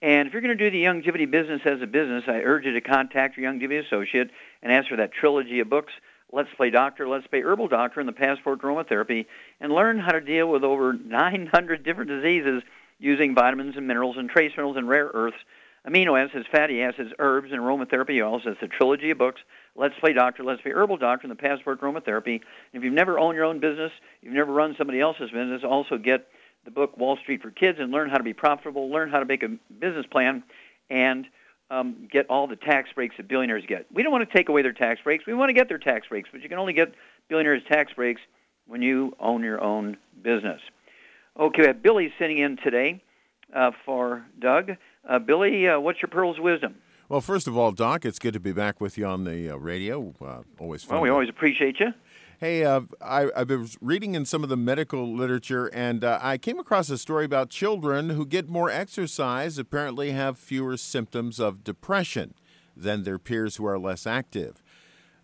And 0.00 0.26
if 0.26 0.32
you're 0.32 0.40
going 0.40 0.56
to 0.56 0.70
do 0.70 0.70
the 0.70 0.82
Youngevity 0.82 1.30
business 1.30 1.60
as 1.66 1.82
a 1.82 1.86
business, 1.86 2.24
I 2.26 2.40
urge 2.40 2.64
you 2.64 2.72
to 2.72 2.80
contact 2.80 3.36
your 3.36 3.52
Youngevity 3.52 3.84
associate 3.84 4.30
and 4.62 4.72
ask 4.72 4.88
for 4.88 4.96
that 4.96 5.12
trilogy 5.12 5.60
of 5.60 5.68
books 5.68 5.92
Let's 6.32 6.48
Play 6.56 6.70
Doctor, 6.70 7.06
Let's 7.06 7.26
Play 7.26 7.42
Herbal 7.42 7.68
Doctor, 7.68 8.00
and 8.00 8.08
the 8.08 8.14
Passport 8.14 8.62
Aromatherapy, 8.62 9.26
and 9.60 9.70
learn 9.70 9.98
how 9.98 10.12
to 10.12 10.22
deal 10.22 10.48
with 10.48 10.64
over 10.64 10.94
900 10.94 11.84
different 11.84 12.08
diseases 12.08 12.62
using 12.98 13.34
vitamins 13.34 13.76
and 13.76 13.86
minerals 13.86 14.16
and 14.16 14.28
trace 14.28 14.52
minerals 14.56 14.76
and 14.76 14.88
rare 14.88 15.10
earths, 15.12 15.36
amino 15.86 16.18
acids, 16.22 16.46
fatty 16.50 16.82
acids, 16.82 17.10
herbs, 17.18 17.52
and 17.52 17.60
aromatherapy 17.60 18.24
oils. 18.24 18.42
That's 18.44 18.62
a 18.62 18.68
trilogy 18.68 19.10
of 19.10 19.18
books. 19.18 19.40
Let's 19.76 19.94
Play 20.00 20.12
Doctor, 20.12 20.42
Let's 20.44 20.62
Play 20.62 20.72
Herbal 20.72 20.96
Doctor, 20.98 21.26
and 21.26 21.30
the 21.30 21.40
Passport 21.40 21.80
Aromatherapy. 21.80 22.40
If 22.72 22.82
you've 22.82 22.94
never 22.94 23.18
owned 23.18 23.36
your 23.36 23.44
own 23.44 23.60
business, 23.60 23.92
you've 24.22 24.34
never 24.34 24.52
run 24.52 24.74
somebody 24.78 25.00
else's 25.00 25.30
business, 25.30 25.62
also 25.64 25.98
get 25.98 26.28
the 26.64 26.70
book 26.70 26.96
Wall 26.96 27.18
Street 27.18 27.42
for 27.42 27.50
Kids 27.50 27.78
and 27.80 27.92
learn 27.92 28.08
how 28.08 28.16
to 28.16 28.24
be 28.24 28.32
profitable, 28.32 28.90
learn 28.90 29.10
how 29.10 29.18
to 29.18 29.26
make 29.26 29.42
a 29.42 29.48
business 29.78 30.06
plan, 30.10 30.42
and 30.88 31.26
um, 31.70 32.08
get 32.10 32.26
all 32.30 32.46
the 32.46 32.56
tax 32.56 32.90
breaks 32.94 33.16
that 33.16 33.28
billionaires 33.28 33.64
get. 33.66 33.86
We 33.92 34.02
don't 34.02 34.12
want 34.12 34.28
to 34.28 34.36
take 34.36 34.48
away 34.48 34.62
their 34.62 34.72
tax 34.72 35.00
breaks. 35.02 35.26
We 35.26 35.34
want 35.34 35.50
to 35.50 35.54
get 35.54 35.68
their 35.68 35.78
tax 35.78 36.08
breaks, 36.08 36.28
but 36.32 36.42
you 36.42 36.48
can 36.48 36.58
only 36.58 36.72
get 36.72 36.94
billionaires' 37.28 37.62
tax 37.68 37.92
breaks 37.92 38.20
when 38.66 38.80
you 38.80 39.14
own 39.20 39.42
your 39.42 39.62
own 39.62 39.96
business. 40.22 40.60
Okay, 41.38 41.62
we 41.62 41.66
have 41.66 41.82
Billy 41.82 42.12
sitting 42.16 42.38
in 42.38 42.56
today 42.62 43.02
uh, 43.54 43.72
for 43.84 44.24
Doug. 44.38 44.70
Uh, 45.08 45.18
Billy, 45.18 45.66
uh, 45.66 45.80
what's 45.80 46.00
your 46.00 46.08
pearls 46.08 46.38
wisdom? 46.38 46.76
Well, 47.08 47.20
first 47.20 47.48
of 47.48 47.58
all, 47.58 47.72
Doc, 47.72 48.04
it's 48.04 48.20
good 48.20 48.34
to 48.34 48.40
be 48.40 48.52
back 48.52 48.80
with 48.80 48.96
you 48.96 49.04
on 49.04 49.24
the 49.24 49.50
uh, 49.50 49.56
radio. 49.56 50.14
Uh, 50.24 50.42
always 50.60 50.84
fun. 50.84 50.94
Well, 50.94 51.02
we 51.02 51.10
always 51.10 51.28
appreciate 51.28 51.80
you. 51.80 51.88
Hey, 52.38 52.64
uh, 52.64 52.82
I, 53.00 53.30
have 53.36 53.48
been 53.48 53.68
reading 53.80 54.14
in 54.14 54.24
some 54.26 54.44
of 54.44 54.48
the 54.48 54.56
medical 54.56 55.12
literature, 55.12 55.66
and 55.74 56.04
uh, 56.04 56.20
I 56.22 56.38
came 56.38 56.58
across 56.58 56.88
a 56.88 56.98
story 56.98 57.24
about 57.24 57.50
children 57.50 58.10
who 58.10 58.26
get 58.26 58.48
more 58.48 58.70
exercise 58.70 59.58
apparently 59.58 60.12
have 60.12 60.38
fewer 60.38 60.76
symptoms 60.76 61.40
of 61.40 61.64
depression 61.64 62.34
than 62.76 63.02
their 63.02 63.18
peers 63.18 63.56
who 63.56 63.66
are 63.66 63.78
less 63.78 64.06
active. 64.06 64.62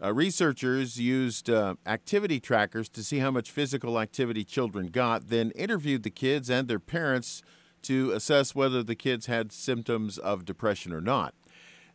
Uh, 0.03 0.15
researchers 0.15 0.99
used 0.99 1.51
uh, 1.51 1.75
activity 1.85 2.41
trackers 2.41 2.89
to 2.89 3.05
see 3.05 3.19
how 3.19 3.31
much 3.31 3.51
physical 3.51 4.01
activity 4.01 4.45
children 4.45 4.87
got, 4.87 5.29
then 5.29 5.51
interviewed 5.51 6.03
the 6.05 6.11
kids 6.11 6.49
and 6.49 6.69
their 6.69 6.79
parents 6.79 7.43
to 7.83 8.11
assess 8.13 8.55
whether 8.55 8.83
the 8.83 8.95
kids 8.95 9.27
had 9.27 9.53
symptoms 9.53 10.17
of 10.17 10.47
depression 10.47 10.93
or 10.93 11.03
not. 11.03 11.35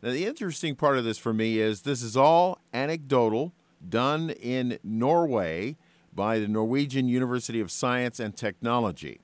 Now, 0.02 0.12
the 0.12 0.26
interesting 0.26 0.76
part 0.76 0.98
of 0.98 1.04
this 1.04 1.18
for 1.18 1.32
me 1.32 1.58
is 1.58 1.82
this 1.82 2.02
is 2.02 2.16
all 2.16 2.60
anecdotal 2.72 3.52
done 3.88 4.30
in 4.30 4.78
Norway 4.84 5.76
by 6.14 6.38
the 6.38 6.48
Norwegian 6.48 7.08
University 7.08 7.60
of 7.60 7.72
Science 7.72 8.20
and 8.20 8.36
Technology. 8.36 9.20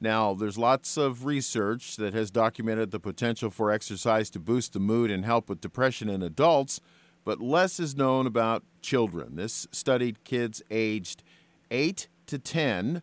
Now, 0.00 0.34
there's 0.34 0.58
lots 0.58 0.96
of 0.96 1.24
research 1.24 1.96
that 1.96 2.14
has 2.14 2.30
documented 2.30 2.90
the 2.90 3.00
potential 3.00 3.50
for 3.50 3.70
exercise 3.70 4.28
to 4.30 4.38
boost 4.38 4.74
the 4.74 4.80
mood 4.80 5.10
and 5.10 5.24
help 5.24 5.48
with 5.48 5.60
depression 5.60 6.08
in 6.08 6.22
adults, 6.22 6.80
but 7.28 7.42
less 7.42 7.78
is 7.78 7.94
known 7.94 8.26
about 8.26 8.64
children. 8.80 9.36
This 9.36 9.68
studied 9.70 10.24
kids 10.24 10.62
aged 10.70 11.22
8 11.70 12.08
to 12.24 12.38
10 12.38 13.02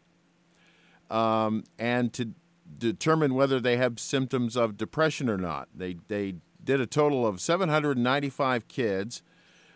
um, 1.12 1.64
and 1.78 2.12
to 2.14 2.32
determine 2.80 3.36
whether 3.36 3.60
they 3.60 3.78
have 3.78 4.00
symptoms 4.00 4.58
of 4.58 4.78
depression 4.78 5.30
or 5.30 5.38
not. 5.38 5.70
They, 5.76 5.98
they 6.08 6.38
did 6.64 6.82
a 6.82 6.88
total 6.88 7.28
of 7.28 7.40
795 7.40 8.68
kids 8.68 9.22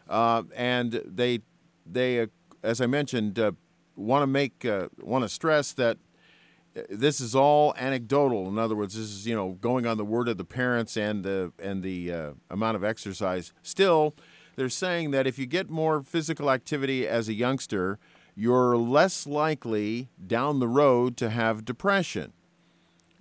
uh, 0.09 0.41
and 0.55 0.99
they 1.05 1.41
they 1.85 2.21
uh, 2.21 2.27
as 2.63 2.81
I 2.81 2.87
mentioned 2.87 3.37
uh, 3.37 3.51
want 3.95 4.23
to 4.23 4.27
make 4.27 4.65
uh, 4.65 4.87
want 4.99 5.23
to 5.25 5.29
stress 5.29 5.73
that 5.73 5.99
this 6.89 7.19
is 7.19 7.35
all 7.35 7.73
anecdotal. 7.77 8.47
In 8.47 8.57
other 8.57 8.75
words, 8.75 8.95
this 8.95 9.09
is 9.09 9.27
you 9.27 9.35
know 9.35 9.51
going 9.61 9.85
on 9.85 9.97
the 9.97 10.05
word 10.05 10.27
of 10.27 10.37
the 10.37 10.45
parents 10.45 10.97
and 10.97 11.23
the 11.23 11.51
and 11.61 11.83
the 11.83 12.11
uh, 12.11 12.31
amount 12.49 12.75
of 12.75 12.83
exercise. 12.83 13.53
Still, 13.61 14.15
they're 14.59 14.67
saying 14.67 15.11
that 15.11 15.25
if 15.25 15.39
you 15.39 15.45
get 15.45 15.69
more 15.69 16.03
physical 16.03 16.51
activity 16.51 17.07
as 17.07 17.29
a 17.29 17.33
youngster, 17.33 17.97
you're 18.35 18.75
less 18.75 19.25
likely 19.25 20.09
down 20.27 20.59
the 20.59 20.67
road 20.67 21.15
to 21.17 21.29
have 21.29 21.63
depression. 21.63 22.33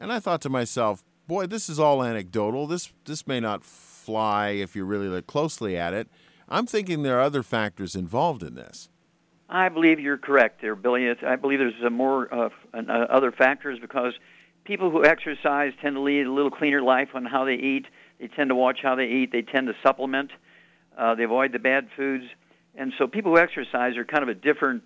And 0.00 0.12
I 0.12 0.18
thought 0.18 0.40
to 0.42 0.50
myself, 0.50 1.04
boy, 1.28 1.46
this 1.46 1.68
is 1.68 1.78
all 1.78 2.02
anecdotal. 2.02 2.66
This 2.66 2.92
this 3.04 3.24
may 3.26 3.38
not 3.38 3.62
fly 3.62 4.48
if 4.48 4.74
you 4.74 4.84
really 4.84 5.06
look 5.06 5.28
closely 5.28 5.76
at 5.76 5.94
it. 5.94 6.08
I'm 6.48 6.66
thinking 6.66 7.04
there 7.04 7.18
are 7.18 7.22
other 7.22 7.44
factors 7.44 7.94
involved 7.94 8.42
in 8.42 8.56
this. 8.56 8.88
I 9.48 9.68
believe 9.68 10.00
you're 10.00 10.18
correct 10.18 10.60
there, 10.60 10.74
Billy. 10.74 11.08
I 11.24 11.36
believe 11.36 11.60
there's 11.60 11.74
some 11.80 11.94
more 11.94 12.34
uh, 12.34 12.48
uh, 12.74 12.80
other 12.80 13.30
factors 13.30 13.78
because 13.78 14.14
people 14.64 14.90
who 14.90 15.04
exercise 15.04 15.72
tend 15.80 15.94
to 15.94 16.00
lead 16.00 16.26
a 16.26 16.32
little 16.32 16.50
cleaner 16.50 16.82
life 16.82 17.10
on 17.14 17.24
how 17.24 17.44
they 17.44 17.54
eat. 17.54 17.86
They 18.18 18.26
tend 18.26 18.50
to 18.50 18.56
watch 18.56 18.80
how 18.82 18.96
they 18.96 19.06
eat. 19.06 19.30
They 19.30 19.42
tend 19.42 19.68
to 19.68 19.74
supplement. 19.84 20.32
Uh, 20.98 21.14
they 21.14 21.22
avoid 21.22 21.52
the 21.52 21.58
bad 21.58 21.88
foods. 21.96 22.24
And 22.76 22.92
so 22.98 23.06
people 23.06 23.32
who 23.32 23.38
exercise 23.38 23.96
are 23.96 24.04
kind 24.04 24.22
of 24.22 24.28
a 24.28 24.34
different 24.34 24.84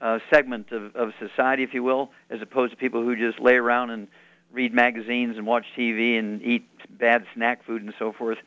uh, 0.00 0.20
segment 0.32 0.72
of, 0.72 0.96
of 0.96 1.12
society, 1.18 1.62
if 1.62 1.74
you 1.74 1.82
will, 1.82 2.10
as 2.30 2.40
opposed 2.40 2.70
to 2.70 2.76
people 2.76 3.02
who 3.02 3.16
just 3.16 3.40
lay 3.40 3.56
around 3.56 3.90
and 3.90 4.08
read 4.52 4.72
magazines 4.72 5.36
and 5.36 5.46
watch 5.46 5.66
TV 5.76 6.18
and 6.18 6.40
eat 6.42 6.66
bad 6.98 7.24
snack 7.34 7.64
food 7.66 7.82
and 7.82 7.92
so 7.98 8.12
forth. 8.12 8.38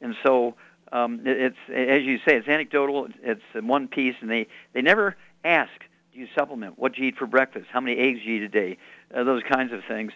And 0.00 0.14
so 0.24 0.54
um, 0.92 1.20
it's 1.24 1.56
as 1.68 2.02
you 2.02 2.18
say, 2.18 2.36
it's 2.36 2.48
anecdotal. 2.48 3.08
It's 3.22 3.42
one 3.54 3.88
piece, 3.88 4.14
and 4.20 4.30
they 4.30 4.46
they 4.72 4.82
never 4.82 5.16
ask, 5.44 5.72
"Do 6.12 6.20
you 6.20 6.28
supplement? 6.36 6.78
What 6.78 6.94
do 6.94 7.02
you 7.02 7.08
eat 7.08 7.16
for 7.16 7.26
breakfast? 7.26 7.66
How 7.72 7.80
many 7.80 7.98
eggs 7.98 8.20
do 8.24 8.30
you 8.30 8.36
eat 8.36 8.42
a 8.42 8.48
day?" 8.48 8.78
Uh, 9.14 9.24
those 9.24 9.42
kinds 9.42 9.72
of 9.72 9.80
things. 9.88 10.12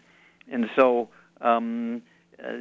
And 0.50 0.68
so, 0.76 1.08
um, 1.40 2.02
uh, 2.42 2.52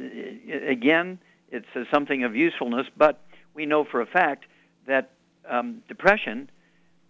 again, 0.66 1.18
it's 1.50 1.66
uh, 1.74 1.84
something 1.92 2.24
of 2.24 2.34
usefulness. 2.34 2.86
But 2.96 3.20
we 3.54 3.66
know 3.66 3.84
for 3.84 4.00
a 4.00 4.06
fact 4.06 4.44
that 4.86 5.10
um, 5.48 5.82
depression 5.88 6.50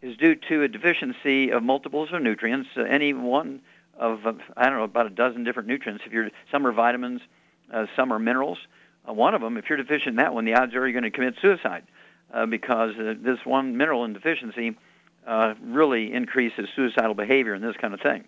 is 0.03 0.17
due 0.17 0.35
to 0.35 0.63
a 0.63 0.69
deficiency 0.69 1.51
of 1.51 1.63
multiples 1.63 2.11
of 2.13 2.23
nutrients. 2.23 2.69
Uh, 2.77 2.83
any 2.83 3.13
one 3.13 3.61
of 3.99 4.21
I 4.57 4.65
don't 4.65 4.79
know 4.79 4.85
about 4.85 5.07
a 5.07 5.11
dozen 5.11 5.45
different 5.45 5.69
nutrients. 5.69 6.05
If 6.07 6.13
you're 6.13 6.31
some 6.51 6.67
are 6.67 6.73
vitamins, 6.73 7.21
uh, 7.73 7.87
some 7.97 8.13
are 8.13 8.19
minerals 8.19 8.59
uh, 9.09 9.13
one 9.13 9.35
of 9.35 9.41
them, 9.41 9.57
if 9.57 9.69
you're 9.69 9.79
deficient 9.79 10.09
in 10.09 10.17
that 10.17 10.35
one, 10.35 10.45
the 10.45 10.55
odds 10.55 10.75
are 10.75 10.87
you're 10.87 10.93
going 10.93 11.05
to 11.05 11.11
commit 11.11 11.35
suicide 11.41 11.85
uh, 12.33 12.47
because 12.47 12.95
uh, 12.97 13.15
this 13.21 13.39
one 13.45 13.77
mineral 13.77 14.05
in 14.05 14.13
deficiency 14.13 14.77
uh, 15.27 15.55
really 15.63 16.13
increases 16.13 16.69
suicidal 16.75 17.15
behavior 17.15 17.55
and 17.55 17.65
this 17.65 17.77
kind 17.77 17.95
of 17.95 18.01
thing. 18.01 18.25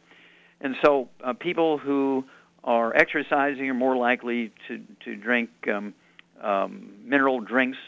And 0.61 0.77
so 0.83 1.09
uh, 1.23 1.33
people 1.33 1.79
who 1.79 2.25
are 2.65 2.95
exercising 2.95 3.69
are 3.69 3.75
more 3.75 3.97
likely 3.97 4.53
to, 4.69 4.81
to 5.05 5.17
drink 5.17 5.51
um, 5.69 5.95
um, 6.41 6.93
mineral 7.05 7.41
drinks 7.41 7.79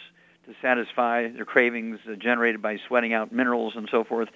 to 0.46 0.54
satisfy 0.60 1.28
their 1.28 1.44
cravings 1.44 1.98
generated 2.18 2.60
by 2.60 2.78
sweating 2.88 3.12
out 3.12 3.32
minerals 3.32 3.74
and 3.76 3.88
so 3.90 4.04
forth. 4.04 4.28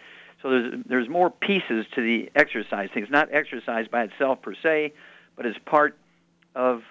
So 0.42 0.50
there's, 0.50 0.74
there's 0.88 1.08
more 1.08 1.30
pieces 1.30 1.86
to 1.94 2.00
the 2.00 2.30
exercise 2.34 2.88
thing. 2.92 3.02
It's 3.02 3.12
not 3.12 3.28
exercise 3.32 3.86
by 3.88 4.04
itself 4.04 4.40
per 4.42 4.54
se, 4.54 4.92
but 5.36 5.46
it's 5.46 5.58
part 5.66 5.96
of 6.54 6.82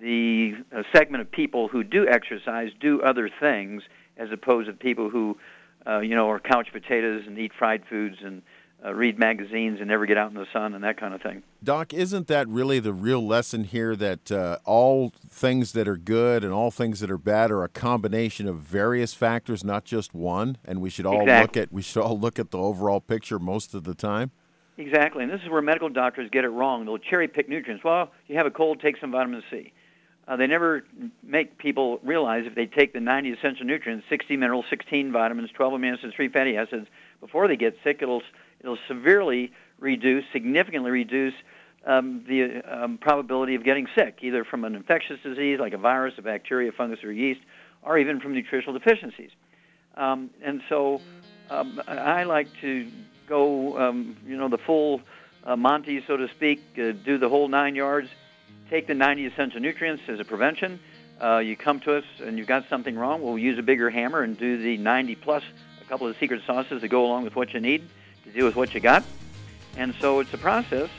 the 0.00 0.54
uh, 0.74 0.82
segment 0.94 1.20
of 1.22 1.30
people 1.30 1.68
who 1.68 1.84
do 1.84 2.06
exercise 2.08 2.70
do 2.80 3.02
other 3.02 3.30
things 3.40 3.82
as 4.16 4.30
opposed 4.32 4.68
to 4.68 4.72
people 4.72 5.10
who, 5.10 5.38
uh, 5.86 6.00
you 6.00 6.14
know, 6.14 6.28
are 6.30 6.38
couch 6.38 6.68
potatoes 6.72 7.24
and 7.26 7.38
eat 7.38 7.52
fried 7.58 7.82
foods 7.88 8.16
and 8.22 8.42
uh, 8.84 8.94
read 8.94 9.18
magazines 9.18 9.78
and 9.80 9.88
never 9.88 10.06
get 10.06 10.16
out 10.16 10.30
in 10.30 10.34
the 10.34 10.46
sun 10.52 10.74
and 10.74 10.82
that 10.84 10.98
kind 10.98 11.14
of 11.14 11.20
thing. 11.20 11.42
Doc, 11.62 11.92
isn't 11.92 12.26
that 12.28 12.48
really 12.48 12.78
the 12.78 12.92
real 12.92 13.26
lesson 13.26 13.64
here 13.64 13.94
that 13.96 14.32
uh, 14.32 14.58
all 14.64 15.12
things 15.28 15.72
that 15.72 15.86
are 15.86 15.96
good 15.96 16.44
and 16.44 16.52
all 16.52 16.70
things 16.70 17.00
that 17.00 17.10
are 17.10 17.18
bad 17.18 17.50
are 17.50 17.62
a 17.62 17.68
combination 17.68 18.48
of 18.48 18.56
various 18.56 19.14
factors, 19.14 19.62
not 19.62 19.84
just 19.84 20.14
one, 20.14 20.56
and 20.64 20.80
we 20.80 20.90
should 20.90 21.06
all 21.06 21.20
exactly. 21.20 21.42
look 21.42 21.68
at 21.68 21.72
we 21.72 21.82
should 21.82 22.02
all 22.02 22.18
look 22.18 22.38
at 22.38 22.50
the 22.50 22.58
overall 22.58 23.00
picture 23.00 23.38
most 23.38 23.74
of 23.74 23.84
the 23.84 23.94
time? 23.94 24.30
Exactly, 24.78 25.22
and 25.22 25.30
this 25.30 25.42
is 25.42 25.50
where 25.50 25.60
medical 25.60 25.90
doctors 25.90 26.30
get 26.30 26.44
it 26.44 26.48
wrong. 26.48 26.86
They'll 26.86 26.96
cherry 26.96 27.28
pick 27.28 27.48
nutrients. 27.50 27.84
Well, 27.84 28.10
you 28.28 28.36
have 28.36 28.46
a 28.46 28.50
cold, 28.50 28.80
take 28.80 28.96
some 28.98 29.10
vitamin 29.12 29.42
C 29.50 29.72
uh, 30.30 30.36
they 30.36 30.46
never 30.46 30.84
make 31.24 31.58
people 31.58 31.98
realize 32.04 32.44
if 32.46 32.54
they 32.54 32.66
take 32.66 32.92
the 32.92 33.00
90 33.00 33.32
essential 33.32 33.66
nutrients, 33.66 34.06
60 34.08 34.36
minerals, 34.36 34.64
16 34.70 35.10
vitamins, 35.10 35.50
12 35.52 35.72
amino 35.72 35.98
acids, 35.98 36.14
3 36.14 36.28
fatty 36.28 36.56
acids, 36.56 36.86
before 37.20 37.48
they 37.48 37.56
get 37.56 37.76
sick, 37.82 37.98
it'll 38.00 38.22
it'll 38.60 38.78
severely 38.88 39.52
reduce, 39.78 40.24
significantly 40.32 40.90
reduce 40.90 41.34
um, 41.86 42.24
the 42.28 42.62
um, 42.70 42.98
probability 42.98 43.54
of 43.54 43.64
getting 43.64 43.86
sick, 43.94 44.18
either 44.22 44.44
from 44.44 44.64
an 44.64 44.74
infectious 44.74 45.18
disease 45.22 45.58
like 45.58 45.72
a 45.72 45.78
virus, 45.78 46.14
a 46.18 46.22
bacteria, 46.22 46.70
fungus, 46.72 47.02
or 47.02 47.12
yeast, 47.12 47.40
or 47.82 47.98
even 47.98 48.20
from 48.20 48.34
nutritional 48.34 48.78
deficiencies. 48.78 49.30
Um, 49.96 50.30
and 50.42 50.60
so, 50.68 51.00
um, 51.48 51.80
I 51.88 52.24
like 52.24 52.48
to 52.60 52.88
go, 53.26 53.78
um, 53.78 54.16
you 54.26 54.36
know, 54.36 54.48
the 54.48 54.58
full 54.58 55.00
uh, 55.44 55.56
Monty, 55.56 56.04
so 56.06 56.16
to 56.16 56.28
speak, 56.28 56.60
uh, 56.76 56.92
do 56.92 57.18
the 57.18 57.28
whole 57.28 57.48
nine 57.48 57.74
yards 57.74 58.08
take 58.70 58.86
the 58.86 58.94
90 58.94 59.26
essential 59.26 59.60
nutrients 59.60 60.02
as 60.08 60.20
a 60.20 60.24
prevention. 60.24 60.78
Uh, 61.20 61.38
you 61.38 61.56
come 61.56 61.80
to 61.80 61.96
us 61.96 62.04
and 62.20 62.38
you've 62.38 62.46
got 62.46 62.64
something 62.70 62.96
wrong, 62.96 63.20
we'll 63.20 63.38
use 63.38 63.58
a 63.58 63.62
bigger 63.62 63.90
hammer 63.90 64.22
and 64.22 64.38
do 64.38 64.62
the 64.62 64.78
90 64.78 65.16
plus 65.16 65.42
a 65.82 65.84
couple 65.88 66.06
of 66.06 66.16
secret 66.18 66.40
sauces 66.46 66.80
to 66.80 66.88
go 66.88 67.04
along 67.04 67.24
with 67.24 67.34
what 67.34 67.52
you 67.52 67.60
need 67.60 67.86
to 68.24 68.30
do 68.30 68.44
with 68.44 68.56
what 68.56 68.74
you 68.74 68.80
got. 68.80 69.04
And 69.76 69.94
so 70.00 70.20
it's 70.20 70.32
a 70.34 70.38
process. 70.38 70.90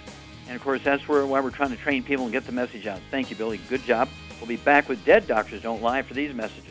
And 0.47 0.55
of 0.55 0.63
course, 0.63 0.81
that's 0.83 1.07
where, 1.07 1.25
why 1.25 1.39
we're 1.39 1.51
trying 1.51 1.69
to 1.69 1.77
train 1.77 2.03
people 2.03 2.25
and 2.25 2.33
get 2.33 2.45
the 2.45 2.51
message 2.51 2.87
out. 2.87 2.99
Thank 3.09 3.29
you, 3.29 3.35
Billy. 3.35 3.59
Good 3.69 3.83
job. 3.83 4.09
We'll 4.39 4.47
be 4.47 4.57
back 4.57 4.89
with 4.89 5.05
Dead 5.05 5.27
Doctors 5.27 5.61
Don't 5.61 5.81
Lie 5.81 6.01
for 6.01 6.13
these 6.13 6.33
messages. 6.33 6.70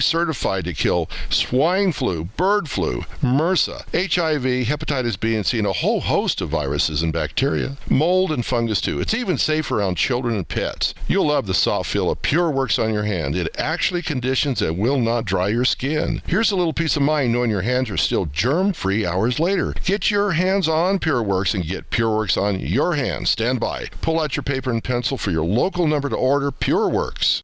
certified 0.01 0.65
to 0.65 0.73
kill 0.73 1.09
swine 1.29 1.91
flu, 1.91 2.25
bird 2.25 2.69
flu, 2.69 3.01
MRSA, 3.21 3.83
HIV, 3.93 4.67
hepatitis 4.67 5.19
B 5.19 5.35
and 5.35 5.45
C, 5.45 5.57
and 5.59 5.67
a 5.67 5.73
whole 5.73 6.01
host 6.01 6.41
of 6.41 6.49
viruses 6.49 7.01
and 7.01 7.13
bacteria. 7.13 7.77
Mold 7.89 8.31
and 8.31 8.45
fungus, 8.45 8.81
too. 8.81 8.99
It's 8.99 9.13
even 9.13 9.37
safe 9.37 9.71
around 9.71 9.95
children 9.95 10.35
and 10.35 10.47
pets. 10.47 10.93
You'll 11.07 11.27
love 11.27 11.47
the 11.47 11.53
soft 11.53 11.89
feel 11.89 12.09
of 12.09 12.21
Pure 12.21 12.51
Works 12.51 12.79
on 12.79 12.93
your 12.93 13.03
hand. 13.03 13.35
It 13.35 13.55
actually 13.57 14.01
conditions 14.01 14.61
and 14.61 14.77
will 14.77 14.99
not 14.99 15.25
dry 15.25 15.49
your 15.49 15.65
skin. 15.65 16.21
Here's 16.25 16.51
a 16.51 16.55
little 16.55 16.73
peace 16.73 16.95
of 16.95 17.03
mind 17.03 17.33
knowing 17.33 17.49
your 17.49 17.61
hands 17.61 17.89
are 17.89 17.97
still 17.97 18.25
germ 18.25 18.73
free 18.73 19.05
hours 19.05 19.39
later. 19.39 19.73
Get 19.83 20.11
your 20.11 20.31
hands 20.31 20.67
on 20.67 20.99
Pure 20.99 21.23
Works 21.23 21.53
and 21.53 21.65
get 21.65 21.89
Pure 21.89 22.15
Works 22.15 22.37
on 22.37 22.59
your 22.59 22.95
hands. 22.95 23.29
Stand 23.29 23.59
by. 23.59 23.87
Pull 24.01 24.19
out 24.19 24.35
your 24.35 24.43
paper 24.43 24.71
and 24.71 24.83
pencil 24.83 25.17
for 25.17 25.31
your 25.31 25.45
local 25.45 25.87
number 25.87 26.09
to 26.09 26.15
order 26.15 26.51
Pure 26.51 26.89
Works. 26.89 27.43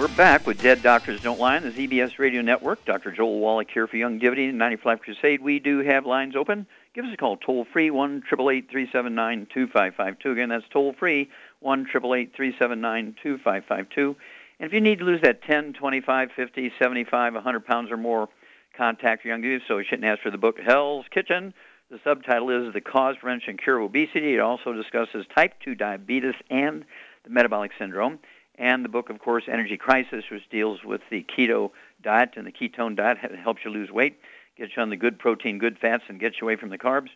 We're 0.00 0.08
back 0.08 0.46
with 0.46 0.62
Dead 0.62 0.82
Doctors 0.82 1.20
Don't 1.20 1.38
Lie 1.38 1.56
on 1.56 1.62
the 1.62 1.72
ZBS 1.72 2.18
Radio 2.18 2.40
Network. 2.40 2.82
Dr. 2.86 3.10
Joel 3.10 3.38
Wallach 3.38 3.70
here 3.70 3.86
for 3.86 3.98
Youngevity 3.98 4.50
95 4.50 5.02
Crusade. 5.02 5.42
We 5.42 5.58
do 5.58 5.80
have 5.80 6.06
lines 6.06 6.34
open. 6.34 6.66
Give 6.94 7.04
us 7.04 7.12
a 7.12 7.18
call 7.18 7.36
toll 7.36 7.66
free 7.70 7.90
one 7.90 8.22
triple 8.26 8.48
eight 8.48 8.70
three 8.70 8.88
seven 8.90 9.14
nine 9.14 9.46
two 9.52 9.66
five 9.66 9.94
five 9.94 10.18
two. 10.18 10.32
Again, 10.32 10.48
that's 10.48 10.64
toll 10.72 10.94
free 10.94 11.28
one 11.58 11.84
triple 11.84 12.14
eight 12.14 12.32
three 12.34 12.56
seven 12.58 12.80
nine 12.80 13.14
two 13.22 13.36
five 13.44 13.66
five 13.66 13.90
two. 13.90 14.16
And 14.58 14.66
if 14.66 14.72
you 14.72 14.80
need 14.80 15.00
to 15.00 15.04
lose 15.04 15.20
that 15.20 15.42
10, 15.42 15.74
25, 15.74 16.30
50, 16.34 16.72
75, 16.78 17.34
100 17.34 17.66
pounds 17.66 17.90
or 17.90 17.98
more, 17.98 18.30
contact 18.74 19.26
your 19.26 19.36
you 19.36 19.60
shouldn't 19.66 20.04
ask 20.04 20.22
for 20.22 20.30
the 20.30 20.38
book 20.38 20.58
Hell's 20.58 21.04
Kitchen. 21.10 21.52
The 21.90 22.00
subtitle 22.02 22.48
is 22.48 22.72
The 22.72 22.80
Cause, 22.80 23.16
Prevention, 23.20 23.50
and 23.50 23.62
Cure 23.62 23.76
of 23.76 23.84
Obesity. 23.84 24.32
It 24.32 24.40
also 24.40 24.72
discusses 24.72 25.26
type 25.34 25.56
2 25.62 25.74
diabetes 25.74 26.36
and 26.48 26.86
the 27.24 27.30
metabolic 27.30 27.72
syndrome 27.78 28.18
and 28.60 28.84
the 28.84 28.90
book, 28.90 29.08
of 29.08 29.18
course, 29.18 29.44
Energy 29.48 29.78
Crisis, 29.78 30.24
which 30.30 30.48
deals 30.50 30.84
with 30.84 31.00
the 31.10 31.24
keto 31.24 31.70
diet 32.02 32.34
and 32.36 32.46
the 32.46 32.52
ketone 32.52 32.94
diet, 32.94 33.18
helps 33.42 33.64
you 33.64 33.70
lose 33.70 33.90
weight, 33.90 34.20
gets 34.56 34.76
you 34.76 34.82
on 34.82 34.90
the 34.90 34.96
good 34.96 35.18
protein, 35.18 35.58
good 35.58 35.78
fats, 35.78 36.04
and 36.08 36.20
gets 36.20 36.40
you 36.40 36.46
away 36.46 36.56
from 36.56 36.68
the 36.68 36.78
carbs. 36.78 37.08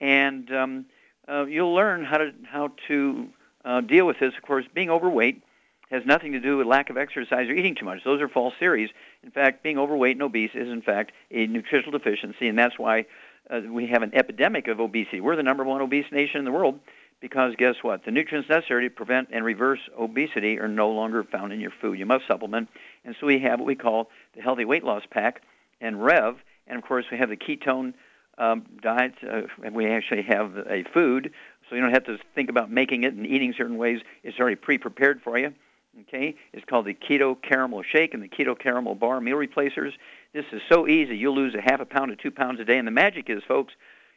And 0.00 0.52
um, 0.52 0.84
uh, 1.26 1.46
you'll 1.46 1.74
learn 1.74 2.04
how 2.04 2.18
to 2.18 2.32
how 2.44 2.72
to 2.88 3.28
uh, 3.64 3.80
deal 3.80 4.06
with 4.06 4.18
this. 4.20 4.34
Of 4.36 4.42
course, 4.42 4.66
being 4.74 4.90
overweight 4.90 5.42
has 5.90 6.04
nothing 6.04 6.32
to 6.32 6.40
do 6.40 6.58
with 6.58 6.66
lack 6.66 6.90
of 6.90 6.98
exercise 6.98 7.48
or 7.48 7.52
eating 7.52 7.74
too 7.74 7.86
much. 7.86 8.04
Those 8.04 8.20
are 8.20 8.28
false 8.28 8.52
theories. 8.58 8.90
In 9.22 9.30
fact, 9.30 9.62
being 9.62 9.78
overweight 9.78 10.16
and 10.16 10.22
obese 10.22 10.50
is, 10.54 10.68
in 10.68 10.82
fact, 10.82 11.12
a 11.30 11.46
nutritional 11.46 11.98
deficiency, 11.98 12.46
and 12.46 12.58
that's 12.58 12.78
why 12.78 13.06
uh, 13.48 13.60
we 13.70 13.86
have 13.86 14.02
an 14.02 14.14
epidemic 14.14 14.68
of 14.68 14.80
obesity. 14.80 15.22
We're 15.22 15.36
the 15.36 15.42
number 15.42 15.64
one 15.64 15.80
obese 15.80 16.10
nation 16.12 16.40
in 16.40 16.44
the 16.44 16.52
world 16.52 16.78
because 17.24 17.54
guess 17.56 17.76
what? 17.80 18.04
The 18.04 18.10
nutrients 18.10 18.50
necessary 18.50 18.86
to 18.86 18.94
prevent 18.94 19.30
and 19.32 19.46
reverse 19.46 19.78
obesity 19.98 20.58
are 20.58 20.68
no 20.68 20.90
longer 20.90 21.24
found 21.24 21.54
in 21.54 21.58
your 21.58 21.70
food. 21.80 21.98
You 21.98 22.04
must 22.04 22.26
supplement. 22.26 22.68
And 23.02 23.16
so 23.18 23.26
we 23.26 23.38
have 23.38 23.60
what 23.60 23.64
we 23.64 23.76
call 23.76 24.10
the 24.34 24.42
Healthy 24.42 24.66
Weight 24.66 24.84
Loss 24.84 25.04
Pack 25.10 25.40
and 25.80 26.04
Rev. 26.04 26.36
And 26.66 26.76
of 26.76 26.84
course, 26.84 27.06
we 27.10 27.16
have 27.16 27.30
the 27.30 27.36
ketone 27.38 27.94
um, 28.36 28.66
diet. 28.82 29.14
Uh, 29.26 29.44
and 29.64 29.74
we 29.74 29.86
actually 29.86 30.20
have 30.20 30.54
a 30.68 30.84
food, 30.92 31.32
so 31.66 31.74
you 31.74 31.80
don't 31.80 31.94
have 31.94 32.04
to 32.04 32.18
think 32.34 32.50
about 32.50 32.70
making 32.70 33.04
it 33.04 33.14
and 33.14 33.26
eating 33.26 33.54
certain 33.56 33.78
ways. 33.78 34.02
It's 34.22 34.38
already 34.38 34.56
pre-prepared 34.56 35.22
for 35.22 35.38
you. 35.38 35.54
Okay, 36.02 36.34
it's 36.52 36.66
called 36.66 36.84
the 36.84 36.92
Keto 36.92 37.40
Caramel 37.40 37.84
Shake 37.84 38.12
and 38.12 38.22
the 38.22 38.28
Keto 38.28 38.58
Caramel 38.58 38.96
Bar 38.96 39.22
Meal 39.22 39.36
Replacers. 39.36 39.94
This 40.34 40.44
is 40.52 40.60
so 40.68 40.86
easy. 40.86 41.16
You'll 41.16 41.36
lose 41.36 41.54
a 41.54 41.62
half 41.62 41.80
a 41.80 41.86
pound 41.86 42.10
to 42.10 42.16
two 42.16 42.32
pounds 42.32 42.60
a 42.60 42.66
day. 42.66 42.76
And 42.76 42.86
the 42.86 42.92
magic 42.92 43.30
is, 43.30 43.42
folks, 43.48 43.72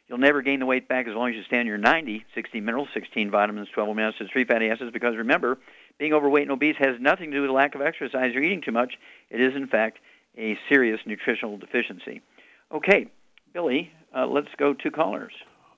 you'll 0.08 0.18
never 0.18 0.42
gain 0.42 0.60
the 0.60 0.66
weight 0.66 0.88
back 0.88 1.06
as 1.06 1.14
long 1.14 1.30
as 1.30 1.36
you 1.36 1.42
stay 1.44 1.58
on 1.58 1.66
your 1.66 1.78
90, 1.78 2.24
60 2.34 2.60
minerals, 2.60 2.88
16 2.94 3.30
vitamins, 3.30 3.68
12 3.72 3.88
amino 3.88 4.12
acids, 4.12 4.30
3 4.32 4.44
fatty 4.44 4.70
acids. 4.70 4.90
Because 4.92 5.16
remember, 5.16 5.58
being 5.98 6.12
overweight 6.12 6.42
and 6.42 6.52
obese 6.52 6.76
has 6.78 7.00
nothing 7.00 7.30
to 7.30 7.36
do 7.36 7.42
with 7.42 7.50
lack 7.50 7.74
of 7.74 7.80
exercise 7.80 8.34
or 8.34 8.40
eating 8.40 8.62
too 8.62 8.72
much. 8.72 8.94
It 9.30 9.40
is, 9.40 9.54
in 9.54 9.66
fact, 9.66 9.98
a 10.36 10.58
serious 10.68 11.00
nutritional 11.06 11.58
deficiency. 11.58 12.22
Okay, 12.72 13.06
Billy, 13.52 13.92
uh, 14.16 14.26
let's 14.26 14.48
go 14.56 14.74
to 14.74 14.90
callers. 14.90 15.32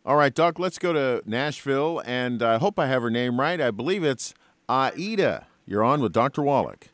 All 0.04 0.16
right, 0.16 0.34
Doc, 0.34 0.58
let's 0.58 0.78
go 0.78 0.92
to 0.92 1.22
Nashville. 1.26 2.02
And 2.04 2.42
I 2.42 2.58
hope 2.58 2.78
I 2.78 2.86
have 2.86 3.02
her 3.02 3.10
name 3.10 3.38
right. 3.40 3.60
I 3.60 3.70
believe 3.70 4.04
it's 4.04 4.34
Aida. 4.68 5.46
You're 5.66 5.84
on 5.84 6.00
with 6.00 6.12
Dr. 6.12 6.42
Wallach. 6.42 6.88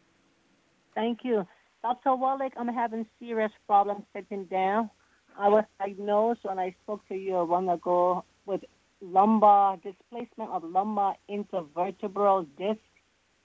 Thank 0.95 1.21
you. 1.25 1.47
Dr. 1.83 2.17
Wallach, 2.17 2.53
I'm 2.57 2.69
having 2.69 3.07
serious 3.21 3.53
problems 3.67 4.03
sitting 4.15 4.45
down. 4.47 4.91
I 5.39 5.49
was 5.49 5.65
diagnosed 5.79 6.41
when 6.45 6.59
I 6.59 6.75
spoke 6.83 7.07
to 7.09 7.15
you 7.15 7.37
a 7.37 7.45
while 7.45 7.69
ago 7.71 8.25
with 8.47 8.63
lumbar 9.01 9.77
displacement 9.77 10.51
of 10.51 10.65
lumbar 10.65 11.17
intervertebral 11.31 12.47
disc 12.59 12.81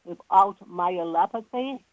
without 0.05 0.55
myelopathy. 0.69 1.83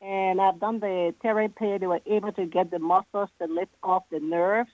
And 0.00 0.40
I've 0.40 0.60
done 0.60 0.80
the 0.80 1.14
therapy. 1.22 1.78
They 1.78 1.86
were 1.86 2.00
able 2.06 2.32
to 2.32 2.46
get 2.46 2.70
the 2.70 2.78
muscles 2.78 3.30
to 3.40 3.46
lift 3.46 3.72
off 3.82 4.04
the 4.10 4.20
nerves. 4.20 4.70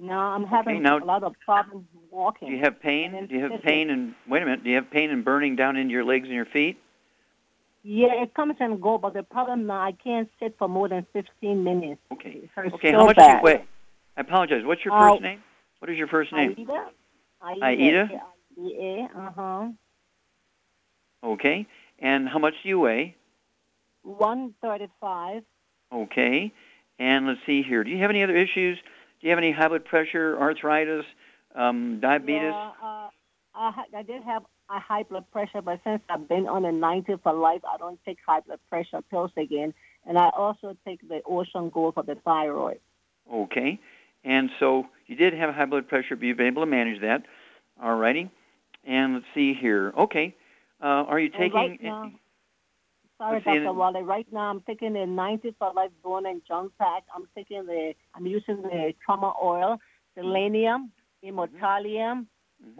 Now 0.00 0.32
I'm 0.34 0.44
having 0.44 0.76
Okay, 0.76 0.82
now- 0.82 0.98
a 0.98 1.04
lot 1.04 1.22
of 1.22 1.34
problems 1.44 1.86
walking. 2.10 2.48
Do 2.48 2.54
you 2.54 2.60
have 2.62 2.80
pain? 2.80 3.26
Do 3.28 3.34
you 3.36 3.42
have 3.50 3.62
pain 3.62 3.90
and 3.90 4.14
wait 4.26 4.42
a 4.42 4.44
minute? 4.46 4.64
Do 4.64 4.70
you 4.70 4.76
have 4.76 4.90
pain 4.90 5.10
and 5.10 5.24
burning 5.24 5.54
down 5.56 5.76
into 5.76 5.92
your 5.92 6.04
legs 6.04 6.24
and 6.26 6.34
your 6.34 6.46
feet? 6.46 6.78
Yeah, 7.84 8.22
it 8.22 8.34
comes 8.34 8.54
and 8.60 8.80
go, 8.80 8.96
but 8.98 9.12
the 9.14 9.24
problem 9.24 9.66
now 9.66 9.80
I 9.82 9.92
can't 9.92 10.30
sit 10.38 10.56
for 10.56 10.68
more 10.68 10.88
than 10.88 11.04
15 11.12 11.64
minutes. 11.64 12.00
Okay. 12.12 12.48
Okay. 12.56 12.92
so 12.92 12.98
How 12.98 13.06
much 13.06 13.16
bad. 13.16 13.42
do 13.42 13.48
you 13.50 13.56
weigh? 13.58 13.64
I 14.16 14.20
apologize. 14.20 14.64
What's 14.64 14.84
your 14.84 14.94
Uh, 14.94 15.12
first 15.12 15.22
name? 15.22 15.42
What 15.78 15.90
is 15.90 15.98
your 15.98 16.08
first 16.08 16.32
name? 16.32 16.54
Aida? 16.58 16.90
Aida? 17.40 18.10
A-I-D-A, 18.12 19.18
uh-huh. 19.18 19.68
Okay. 21.24 21.66
And 21.98 22.28
how 22.28 22.38
much 22.38 22.54
do 22.62 22.68
you 22.68 22.78
weigh? 22.78 23.16
135. 24.02 25.44
Okay. 25.92 26.52
And 26.98 27.26
let's 27.26 27.40
see 27.46 27.62
here. 27.62 27.84
Do 27.84 27.90
you 27.90 27.98
have 27.98 28.10
any 28.10 28.22
other 28.22 28.36
issues? 28.36 28.78
Do 28.78 29.26
you 29.26 29.30
have 29.30 29.38
any 29.38 29.52
high 29.52 29.68
blood 29.68 29.84
pressure, 29.84 30.38
arthritis, 30.38 31.04
um, 31.54 32.00
diabetes? 32.00 32.42
Yeah, 32.42 32.70
uh, 32.82 33.08
I, 33.54 33.84
I 33.96 34.02
did 34.02 34.22
have 34.24 34.44
a 34.68 34.78
high 34.78 35.04
blood 35.04 35.30
pressure, 35.30 35.62
but 35.62 35.80
since 35.84 36.02
I've 36.08 36.28
been 36.28 36.48
on 36.48 36.64
a 36.64 36.72
90 36.72 37.16
for 37.22 37.32
life, 37.32 37.62
I 37.64 37.76
don't 37.76 37.98
take 38.04 38.18
high 38.26 38.40
blood 38.40 38.60
pressure 38.68 39.00
pills 39.10 39.30
again. 39.36 39.74
And 40.06 40.18
I 40.18 40.30
also 40.30 40.76
take 40.84 41.06
the 41.08 41.22
Ocean 41.24 41.70
Gold 41.70 41.94
for 41.94 42.02
the 42.02 42.16
thyroid. 42.16 42.80
Okay. 43.32 43.78
And 44.24 44.50
so 44.60 44.86
you 45.06 45.16
did 45.16 45.34
have 45.34 45.54
high 45.54 45.64
blood 45.64 45.88
pressure, 45.88 46.16
but 46.16 46.24
you've 46.24 46.36
been 46.36 46.46
able 46.46 46.62
to 46.62 46.70
manage 46.70 47.00
that. 47.00 47.22
All 47.82 47.96
righty. 47.96 48.30
And 48.84 49.14
let's 49.14 49.26
see 49.34 49.54
here. 49.54 49.92
Okay. 49.96 50.34
Uh, 50.82 51.04
are 51.06 51.20
you 51.20 51.28
taking? 51.28 51.52
right 51.52 51.82
now, 51.82 52.10
sorry, 53.18 53.40
Dr. 53.40 53.72
Wally. 53.72 54.02
Right 54.02 54.26
now, 54.32 54.50
I'm 54.50 54.60
taking 54.62 54.94
the 54.94 55.06
90 55.06 55.54
for 55.58 55.72
life 55.72 55.90
bone 56.02 56.26
and 56.26 56.42
joint 56.46 56.72
pack. 56.78 57.04
I'm 57.14 57.28
taking 57.36 57.66
the, 57.66 57.94
I'm 58.14 58.26
using 58.26 58.62
the 58.62 58.92
trauma 59.04 59.32
oil, 59.42 59.78
selenium, 60.16 60.90
immortalium, 61.24 62.26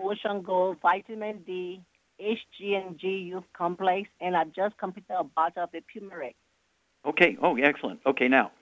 ocean 0.02 0.42
gold, 0.42 0.78
vitamin 0.82 1.42
D, 1.46 1.80
HG&G 2.20 3.06
youth 3.06 3.44
complex, 3.56 4.08
and 4.20 4.36
I've 4.36 4.52
just 4.52 4.76
completed 4.78 5.14
a 5.16 5.24
bottle 5.24 5.64
of 5.64 5.70
the 5.72 5.82
turmeric. 5.92 6.36
Okay. 7.06 7.36
Oh, 7.42 7.56
excellent. 7.56 8.00
Okay. 8.06 8.28
Now, 8.28 8.52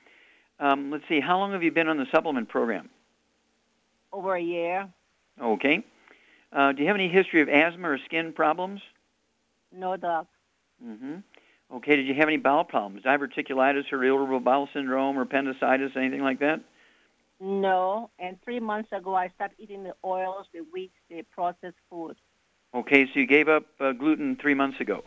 um, 0.61 0.91
let's 0.91 1.05
see. 1.09 1.21
How 1.21 1.39
long 1.39 1.53
have 1.53 1.63
you 1.63 1.73
been 1.73 1.89
on 1.89 1.97
the 1.97 2.07
supplement 2.13 2.49
program? 2.49 2.91
over 4.13 4.35
a 4.35 4.41
year. 4.43 4.89
Okay. 5.41 5.85
Uh, 6.53 6.73
do 6.73 6.83
you 6.83 6.89
have 6.89 6.97
any 6.97 7.09
history 7.09 7.41
of 7.41 7.49
asthma 7.49 7.91
or 7.91 7.99
skin 8.05 8.33
problems? 8.33 8.81
No, 9.73 9.97
doc. 9.97 10.27
hmm 10.83 11.17
Okay. 11.73 11.95
Did 11.97 12.07
you 12.07 12.15
have 12.15 12.27
any 12.27 12.37
bowel 12.37 12.65
problems? 12.65 13.05
Diverticulitis 13.05 13.93
or 13.93 14.03
irritable 14.03 14.41
bowel 14.41 14.69
syndrome 14.73 15.17
or 15.17 15.23
appendicitis, 15.23 15.93
anything 15.97 16.23
like 16.23 16.41
that? 16.41 16.61
No. 17.41 18.11
And 18.19 18.37
three 18.43 18.59
months 18.59 18.91
ago, 18.93 19.15
I 19.15 19.29
stopped 19.29 19.55
eating 19.59 19.85
the 19.85 19.95
oils, 20.05 20.47
the 20.53 20.61
wheat, 20.73 20.93
the 21.09 21.23
processed 21.23 21.77
food. 21.89 22.17
Okay. 22.75 23.07
So 23.07 23.21
you 23.21 23.27
gave 23.27 23.49
up 23.49 23.67
uh, 23.79 23.93
gluten 23.93 24.37
three 24.37 24.55
months 24.55 24.81
ago. 24.81 25.05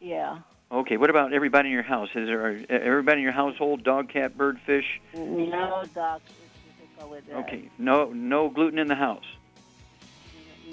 Yeah. 0.00 0.38
Okay. 0.72 0.96
What 0.96 1.10
about 1.10 1.32
everybody 1.32 1.68
in 1.68 1.72
your 1.72 1.82
house? 1.82 2.08
Is 2.14 2.26
there 2.26 2.46
uh, 2.48 2.62
everybody 2.68 3.18
in 3.18 3.24
your 3.24 3.32
household 3.32 3.82
dog, 3.82 4.08
cat, 4.08 4.36
bird, 4.36 4.60
fish? 4.64 5.00
No, 5.14 5.82
doc. 5.94 6.22
It's 6.26 6.80
difficult 6.80 7.10
with 7.10 7.26
that. 7.26 7.36
Okay. 7.38 7.68
No, 7.78 8.10
no 8.12 8.48
gluten 8.48 8.78
in 8.78 8.86
the 8.88 8.94
house. 8.94 9.24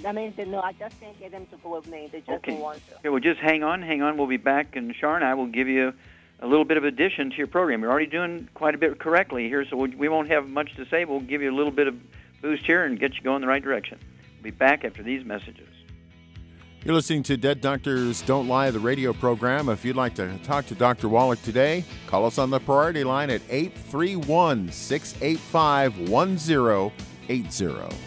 I 0.05 0.11
mean, 0.11 0.31
they, 0.37 0.45
no, 0.45 0.61
I 0.61 0.73
just 0.73 0.99
can't 1.01 1.17
get 1.19 1.31
them 1.31 1.47
to 1.47 1.57
go 1.57 1.75
with 1.75 1.87
me. 1.87 2.07
They 2.11 2.19
just 2.19 2.29
Okay. 2.29 2.51
don't 2.51 2.61
want 2.61 2.87
to. 2.89 2.95
Okay. 2.97 3.09
Well, 3.09 3.19
just 3.19 3.39
hang 3.39 3.63
on, 3.63 3.81
hang 3.81 4.03
on. 4.03 4.15
We'll 4.17 4.27
be 4.27 4.37
back, 4.37 4.75
and 4.75 4.95
Shar 4.95 5.15
and 5.15 5.25
I 5.25 5.33
will 5.33 5.47
give 5.47 5.67
you 5.67 5.91
a 6.39 6.45
little 6.45 6.65
bit 6.65 6.77
of 6.77 6.83
addition 6.83 7.31
to 7.31 7.35
your 7.35 7.47
program. 7.47 7.81
You're 7.81 7.89
already 7.89 8.05
doing 8.05 8.47
quite 8.53 8.75
a 8.75 8.77
bit 8.77 8.99
correctly 8.99 9.47
here, 9.47 9.65
so 9.67 9.75
we 9.75 9.89
we 9.89 10.07
won't 10.07 10.29
have 10.29 10.47
much 10.47 10.75
to 10.75 10.85
say. 10.85 11.05
We'll 11.05 11.19
give 11.21 11.41
you 11.41 11.49
a 11.51 11.55
little 11.57 11.71
bit 11.71 11.87
of 11.87 11.95
boost 12.43 12.63
here 12.67 12.83
and 12.85 12.99
get 12.99 13.15
you 13.15 13.21
going 13.23 13.37
in 13.37 13.41
the 13.41 13.47
right 13.47 13.63
direction. 13.63 13.97
We'll 14.35 14.43
be 14.43 14.51
back 14.51 14.85
after 14.85 15.01
these 15.01 15.25
messages. 15.25 15.67
You're 16.85 16.95
listening 16.95 17.23
to 17.23 17.37
Dead 17.37 17.59
Doctors 17.59 18.21
Don't 18.21 18.47
Lie, 18.47 18.71
the 18.71 18.79
radio 18.79 19.11
program. 19.11 19.67
If 19.67 19.83
you'd 19.83 19.97
like 19.97 20.13
to 20.15 20.37
talk 20.39 20.67
to 20.67 20.75
Dr. 20.75 21.09
Wallach 21.09 21.41
today, 21.41 21.83
call 22.05 22.25
us 22.25 22.37
on 22.37 22.49
the 22.49 22.59
priority 22.59 23.03
line 23.03 23.29
at 23.29 23.41
831 23.49 24.71
685 24.71 26.09
1080. 26.09 28.06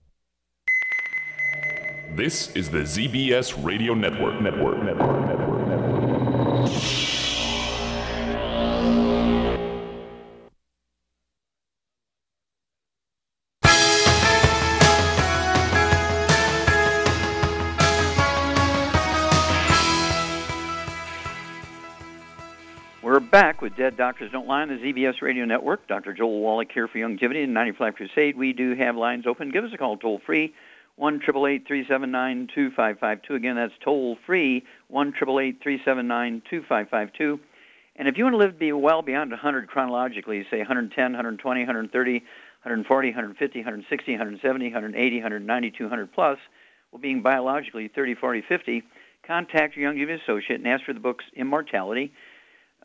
This 2.13 2.51
is 2.57 2.69
the 2.69 2.79
ZBS 2.79 3.63
Radio 3.63 3.93
Network. 3.93 4.41
Network. 4.41 4.83
Network. 4.83 5.27
Network. 5.29 5.67
Network. 5.67 6.71
We're 23.01 23.21
back 23.21 23.61
with 23.61 23.77
Dead 23.77 23.95
Doctors 23.95 24.33
Don't 24.33 24.47
Lie 24.47 24.63
on 24.63 24.67
the 24.67 24.75
ZBS 24.75 25.21
Radio 25.21 25.45
Network. 25.45 25.87
Dr. 25.87 26.11
Joel 26.11 26.41
Wallach 26.41 26.73
here 26.73 26.89
for 26.89 26.97
Youngevity 26.97 27.45
and 27.45 27.53
95 27.53 27.95
Crusade. 27.95 28.35
We 28.35 28.51
do 28.51 28.75
have 28.75 28.97
lines 28.97 29.25
open. 29.25 29.49
Give 29.49 29.63
us 29.63 29.71
a 29.73 29.77
call 29.77 29.95
toll 29.95 30.19
free 30.25 30.53
one 31.01 31.19
triple 31.19 31.47
eight 31.47 31.65
three 31.65 31.83
seven 31.87 32.11
nine 32.11 32.47
two 32.53 32.69
five 32.75 32.99
five 32.99 33.23
two. 33.23 33.33
Again, 33.33 33.55
that's 33.55 33.73
toll 33.83 34.19
free 34.27 34.63
one 34.87 35.11
triple 35.11 35.39
eight 35.39 35.57
three 35.63 35.81
seven 35.83 36.07
nine 36.07 36.43
two 36.47 36.61
five 36.69 36.89
five 36.89 37.11
two. 37.17 37.39
And 37.95 38.07
if 38.07 38.19
you 38.19 38.23
want 38.23 38.35
to 38.35 38.37
live 38.37 38.59
be 38.59 38.71
well 38.71 39.01
beyond 39.01 39.31
100 39.31 39.67
chronologically, 39.67 40.45
say 40.51 40.59
110, 40.59 41.03
120, 41.03 41.61
130, 41.61 42.13
140, 42.13 43.07
150, 43.09 43.59
160, 43.59 44.11
170, 44.11 44.65
180, 44.65 45.15
190, 45.15 45.71
200 45.71 46.13
plus, 46.13 46.37
well, 46.91 47.01
being 47.01 47.23
biologically 47.23 47.87
30, 47.87 48.13
40, 48.13 48.43
50, 48.47 48.83
contact 49.25 49.75
your 49.75 49.91
young 49.91 50.19
associate 50.21 50.59
and 50.59 50.67
ask 50.67 50.85
for 50.85 50.93
the 50.93 50.99
books 50.99 51.25
Immortality 51.35 52.13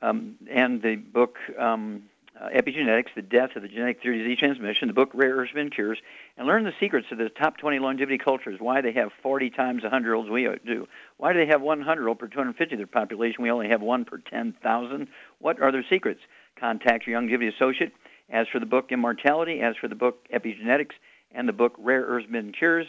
um, 0.00 0.37
and 0.50 0.81
the 0.81 0.96
book 0.96 1.37
um, 1.59 2.05
uh, 2.40 2.49
Epigenetics, 2.49 3.14
The 3.14 3.22
Death 3.22 3.57
of 3.57 3.62
the 3.62 3.68
Genetic 3.68 4.03
Theory 4.03 4.20
of 4.20 4.27
Disease 4.27 4.38
Transmission, 4.38 4.88
the 4.88 4.94
book 4.94 5.11
Rare 5.14 5.37
Earths 5.37 5.53
and 5.55 5.72
Cures, 5.72 5.99
and 6.37 6.46
learn 6.46 6.64
the 6.64 6.75
secrets 6.79 7.09
of 7.11 7.18
the 7.18 7.29
top 7.29 7.57
20 7.59 7.79
longevity 7.79 8.18
cultures, 8.18 8.61
why 8.61 8.81
they 8.81 8.92
have 8.92 9.11
40 9.22 9.51
times 9.51 9.83
100-year-olds 9.83 10.29
we 10.29 10.49
do. 10.64 10.87
Why 11.16 11.33
do 11.33 11.38
they 11.38 11.46
have 11.46 11.61
100-year-old 11.61 12.18
per 12.18 12.29
250 12.29 12.75
of 12.75 12.79
their 12.79 12.87
population? 12.87 13.42
We 13.42 13.51
only 13.51 13.68
have 13.68 13.81
one 13.81 14.05
per 14.05 14.18
10,000. 14.18 15.09
What 15.38 15.61
are 15.61 15.72
their 15.72 15.85
secrets? 15.88 16.20
Contact 16.59 17.07
your 17.07 17.20
Youngevity 17.20 17.55
associate. 17.55 17.92
As 18.29 18.49
for 18.49 18.59
the 18.59 18.66
book 18.66 18.90
Immortality, 18.90 19.61
as 19.61 19.77
for 19.77 19.88
the 19.88 19.94
book 19.94 20.27
Epigenetics, 20.33 20.94
and 21.33 21.49
the 21.49 21.53
book 21.53 21.75
Rare 21.79 22.03
Earths 22.03 22.27
and 22.33 22.57
Cures, 22.57 22.87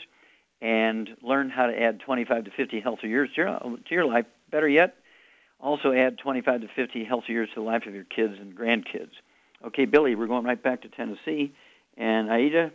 and 0.61 1.09
learn 1.21 1.49
how 1.49 1.67
to 1.67 1.81
add 1.81 1.99
25 1.99 2.45
to 2.45 2.51
50 2.51 2.79
healthy 2.79 3.07
years 3.07 3.29
to 3.35 3.41
your, 3.41 3.59
to 3.59 3.95
your 3.95 4.05
life. 4.05 4.25
Better 4.49 4.67
yet, 4.67 4.95
also 5.59 5.91
add 5.91 6.17
25 6.17 6.61
to 6.61 6.67
50 6.75 7.03
healthy 7.03 7.33
years 7.33 7.49
to 7.49 7.55
the 7.55 7.61
life 7.61 7.85
of 7.85 7.93
your 7.93 8.03
kids 8.03 8.35
and 8.39 8.55
grandkids. 8.55 9.11
Okay, 9.65 9.85
Billy, 9.85 10.15
we're 10.15 10.27
going 10.27 10.45
right 10.45 10.61
back 10.61 10.81
to 10.83 10.89
Tennessee. 10.89 11.53
And 11.97 12.29
Aida, 12.29 12.71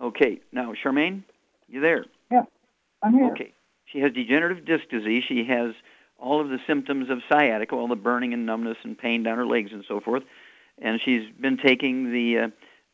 okay, 0.00 0.40
now 0.50 0.72
Charmaine, 0.82 1.24
you 1.68 1.80
there? 1.80 2.06
Yeah, 2.30 2.44
I'm 3.02 3.12
here. 3.12 3.30
Okay. 3.32 3.52
She 3.86 4.00
has 4.00 4.12
degenerative 4.12 4.64
disc 4.64 4.88
disease. 4.88 5.24
She 5.28 5.44
has 5.44 5.74
all 6.18 6.40
of 6.40 6.48
the 6.48 6.58
symptoms 6.66 7.10
of 7.10 7.18
sciatica, 7.28 7.74
all 7.74 7.88
the 7.88 7.96
burning 7.96 8.32
and 8.32 8.46
numbness 8.46 8.78
and 8.84 8.96
pain 8.96 9.22
down 9.22 9.36
her 9.36 9.46
legs 9.46 9.70
and 9.72 9.84
so 9.86 10.00
forth. 10.00 10.22
And 10.80 11.00
she's 11.04 11.28
been 11.38 11.58
taking 11.58 12.12
the 12.12 12.38
uh, 12.38 12.48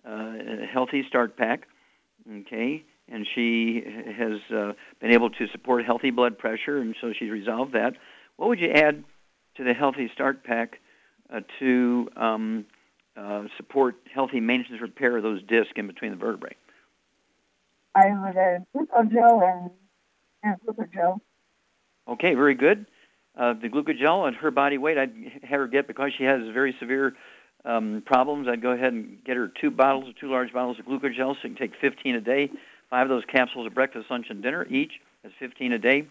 uh, 0.09 0.67
Healthy 0.73 1.05
Start 1.07 1.37
Pack, 1.37 1.69
okay, 2.41 2.83
and 3.09 3.27
she 3.35 3.85
has 4.17 4.41
uh, 4.53 4.73
been 5.01 5.13
able 5.13 5.31
to 5.31 5.47
support 5.49 5.85
healthy 5.85 6.11
blood 6.11 6.39
pressure, 6.39 6.79
and 6.79 6.97
so 7.01 7.13
she's 7.17 7.31
resolved 7.31 7.75
that. 7.75 7.95
What 8.37 8.49
would 8.49 8.61
you 8.61 8.71
add 8.71 9.05
to 9.57 9.65
the 9.65 9.75
Healthy 9.75 10.11
Start 10.13 10.43
Pack 10.43 10.81
uh, 11.33 11.41
to 11.61 12.09
um, 12.17 12.67
uh, 13.19 13.45
support 13.57 13.97
healthy 14.13 14.41
maintenance 14.41 14.81
repair 14.81 15.17
of 15.17 15.23
those 15.23 15.43
discs 15.43 15.73
in 15.77 15.87
between 15.87 16.13
the 16.13 16.17
vertebrae? 16.17 16.55
I 17.95 18.07
would 18.11 18.37
add 18.37 18.67
glucogel 18.75 19.43
and, 19.43 19.71
and 20.43 20.57
glucogel. 20.67 21.21
Okay, 22.07 22.35
very 22.35 22.55
good. 22.55 22.87
Uh, 23.37 23.55
the 23.55 23.69
glucogel 23.69 24.27
and 24.27 24.37
her 24.37 24.51
body 24.51 24.79
weight, 24.79 24.99
I'd 24.99 25.15
have 25.43 25.61
her 25.61 25.67
get 25.67 25.87
because 25.87 26.13
she 26.17 26.25
has 26.25 26.41
very 26.53 26.75
severe 26.79 27.15
um, 27.65 28.03
problems. 28.07 28.49
I'd 28.49 28.63
go 28.63 28.71
ahead 28.71 28.93
and 28.93 29.23
get 29.25 29.37
her 29.37 29.49
two 29.49 29.71
bottles, 29.71 30.15
two 30.21 30.31
large 30.31 30.53
bottles 30.53 30.79
of 30.79 30.87
glucogel, 30.87 31.35
so 31.35 31.39
she 31.43 31.49
can 31.49 31.57
take 31.57 31.73
15 31.81 32.17
a 32.17 32.21
day. 32.21 32.51
Five 32.91 33.03
of 33.03 33.09
those 33.11 33.25
capsules 33.27 33.67
at 33.67 33.75
breakfast, 33.75 34.11
lunch, 34.11 34.27
and 34.31 34.43
dinner 34.43 34.67
each. 34.69 34.93
That's 35.23 35.35
15 35.39 35.73
a 35.73 35.79
day. 35.79 36.07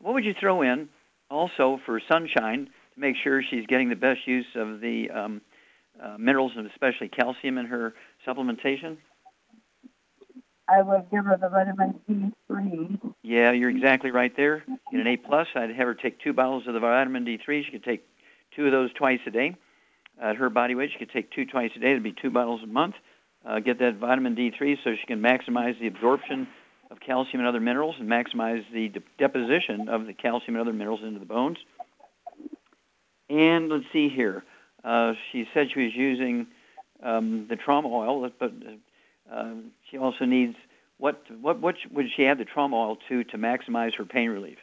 What 0.00 0.14
would 0.14 0.24
you 0.24 0.34
throw 0.38 0.62
in 0.62 0.88
also 1.30 1.80
for 1.84 2.00
sunshine 2.10 2.68
to 2.94 3.00
make 3.00 3.16
sure 3.16 3.42
she's 3.42 3.66
getting 3.66 3.88
the 3.88 3.96
best 3.96 4.26
use 4.26 4.46
of 4.54 4.80
the 4.80 5.10
um, 5.10 5.40
uh, 6.02 6.16
minerals 6.18 6.52
and 6.56 6.66
especially 6.70 7.08
calcium 7.08 7.58
in 7.58 7.66
her 7.66 7.94
supplementation? 8.26 8.96
I 10.68 10.82
would 10.82 11.10
give 11.10 11.24
her 11.24 11.36
the 11.36 11.48
vitamin 11.48 12.00
D3. 12.08 13.14
Yeah, 13.22 13.50
you're 13.50 13.70
exactly 13.70 14.10
right 14.10 14.34
there. 14.36 14.64
In 14.92 15.00
an 15.00 15.06
A 15.06 15.16
plus, 15.16 15.48
I'd 15.54 15.70
have 15.70 15.86
her 15.86 15.94
take 15.94 16.20
two 16.20 16.32
bottles 16.32 16.66
of 16.66 16.74
the 16.74 16.80
vitamin 16.80 17.24
D3. 17.24 17.64
She 17.64 17.72
could 17.72 17.84
take 17.84 18.06
two 18.54 18.66
of 18.66 18.72
those 18.72 18.92
twice 18.92 19.20
a 19.26 19.30
day. 19.30 19.56
At 20.22 20.36
her 20.36 20.50
body 20.50 20.74
weight, 20.74 20.90
she 20.92 20.98
could 20.98 21.10
take 21.10 21.30
two 21.32 21.44
twice 21.44 21.70
a 21.74 21.80
day. 21.80 21.90
It'd 21.90 22.02
be 22.02 22.12
two 22.12 22.30
bottles 22.30 22.62
a 22.62 22.66
month. 22.66 22.94
Uh, 23.44 23.58
get 23.58 23.78
that 23.78 23.96
vitamin 23.96 24.36
D3 24.36 24.76
so 24.84 24.94
she 24.94 25.06
can 25.06 25.20
maximize 25.20 25.78
the 25.80 25.86
absorption 25.86 26.46
of 26.90 27.00
calcium 27.00 27.40
and 27.40 27.48
other 27.48 27.60
minerals 27.60 27.96
and 27.98 28.08
maximize 28.08 28.62
the 28.72 28.88
de- 28.88 29.02
deposition 29.18 29.88
of 29.88 30.06
the 30.06 30.12
calcium 30.12 30.56
and 30.56 30.60
other 30.60 30.74
minerals 30.74 31.00
into 31.02 31.18
the 31.18 31.24
bones. 31.24 31.56
And 33.30 33.70
let's 33.70 33.86
see 33.92 34.08
here. 34.08 34.44
Uh, 34.84 35.14
she 35.30 35.46
said 35.52 35.68
she 35.72 35.84
was 35.84 35.94
using 35.94 36.46
um, 37.02 37.46
the 37.48 37.56
trauma 37.56 37.88
oil, 37.88 38.30
but 38.38 38.52
uh, 39.32 39.50
she 39.90 39.98
also 39.98 40.24
needs 40.24 40.56
what 40.98 41.22
what 41.40 41.60
what 41.60 41.76
would 41.92 42.06
she 42.14 42.26
add 42.26 42.38
the 42.38 42.44
trauma 42.44 42.76
oil 42.76 42.98
to 43.08 43.24
to 43.24 43.38
maximize 43.38 43.94
her 43.96 44.04
pain 44.04 44.30
relief? 44.30 44.58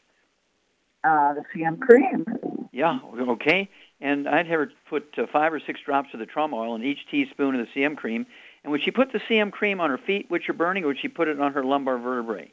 Uh, 1.03 1.33
the 1.33 1.43
CM 1.53 1.79
cream. 1.79 2.25
Yeah. 2.71 2.99
Okay. 3.19 3.69
And 3.99 4.27
I'd 4.27 4.47
have 4.47 4.59
her 4.59 4.71
put 4.89 5.17
uh, 5.17 5.25
five 5.31 5.53
or 5.53 5.59
six 5.59 5.79
drops 5.83 6.09
of 6.13 6.19
the 6.19 6.25
trauma 6.25 6.57
oil 6.57 6.75
in 6.75 6.83
each 6.83 6.99
teaspoon 7.09 7.59
of 7.59 7.65
the 7.65 7.81
CM 7.81 7.95
cream. 7.95 8.25
And 8.63 8.71
would 8.71 8.83
she 8.83 8.91
put 8.91 9.11
the 9.11 9.19
CM 9.19 9.51
cream 9.51 9.79
on 9.79 9.89
her 9.89 9.97
feet, 9.97 10.29
which 10.29 10.49
are 10.49 10.53
burning, 10.53 10.83
or 10.83 10.87
would 10.87 10.99
she 10.99 11.07
put 11.07 11.27
it 11.27 11.39
on 11.39 11.53
her 11.53 11.63
lumbar 11.63 11.97
vertebrae? 11.97 12.51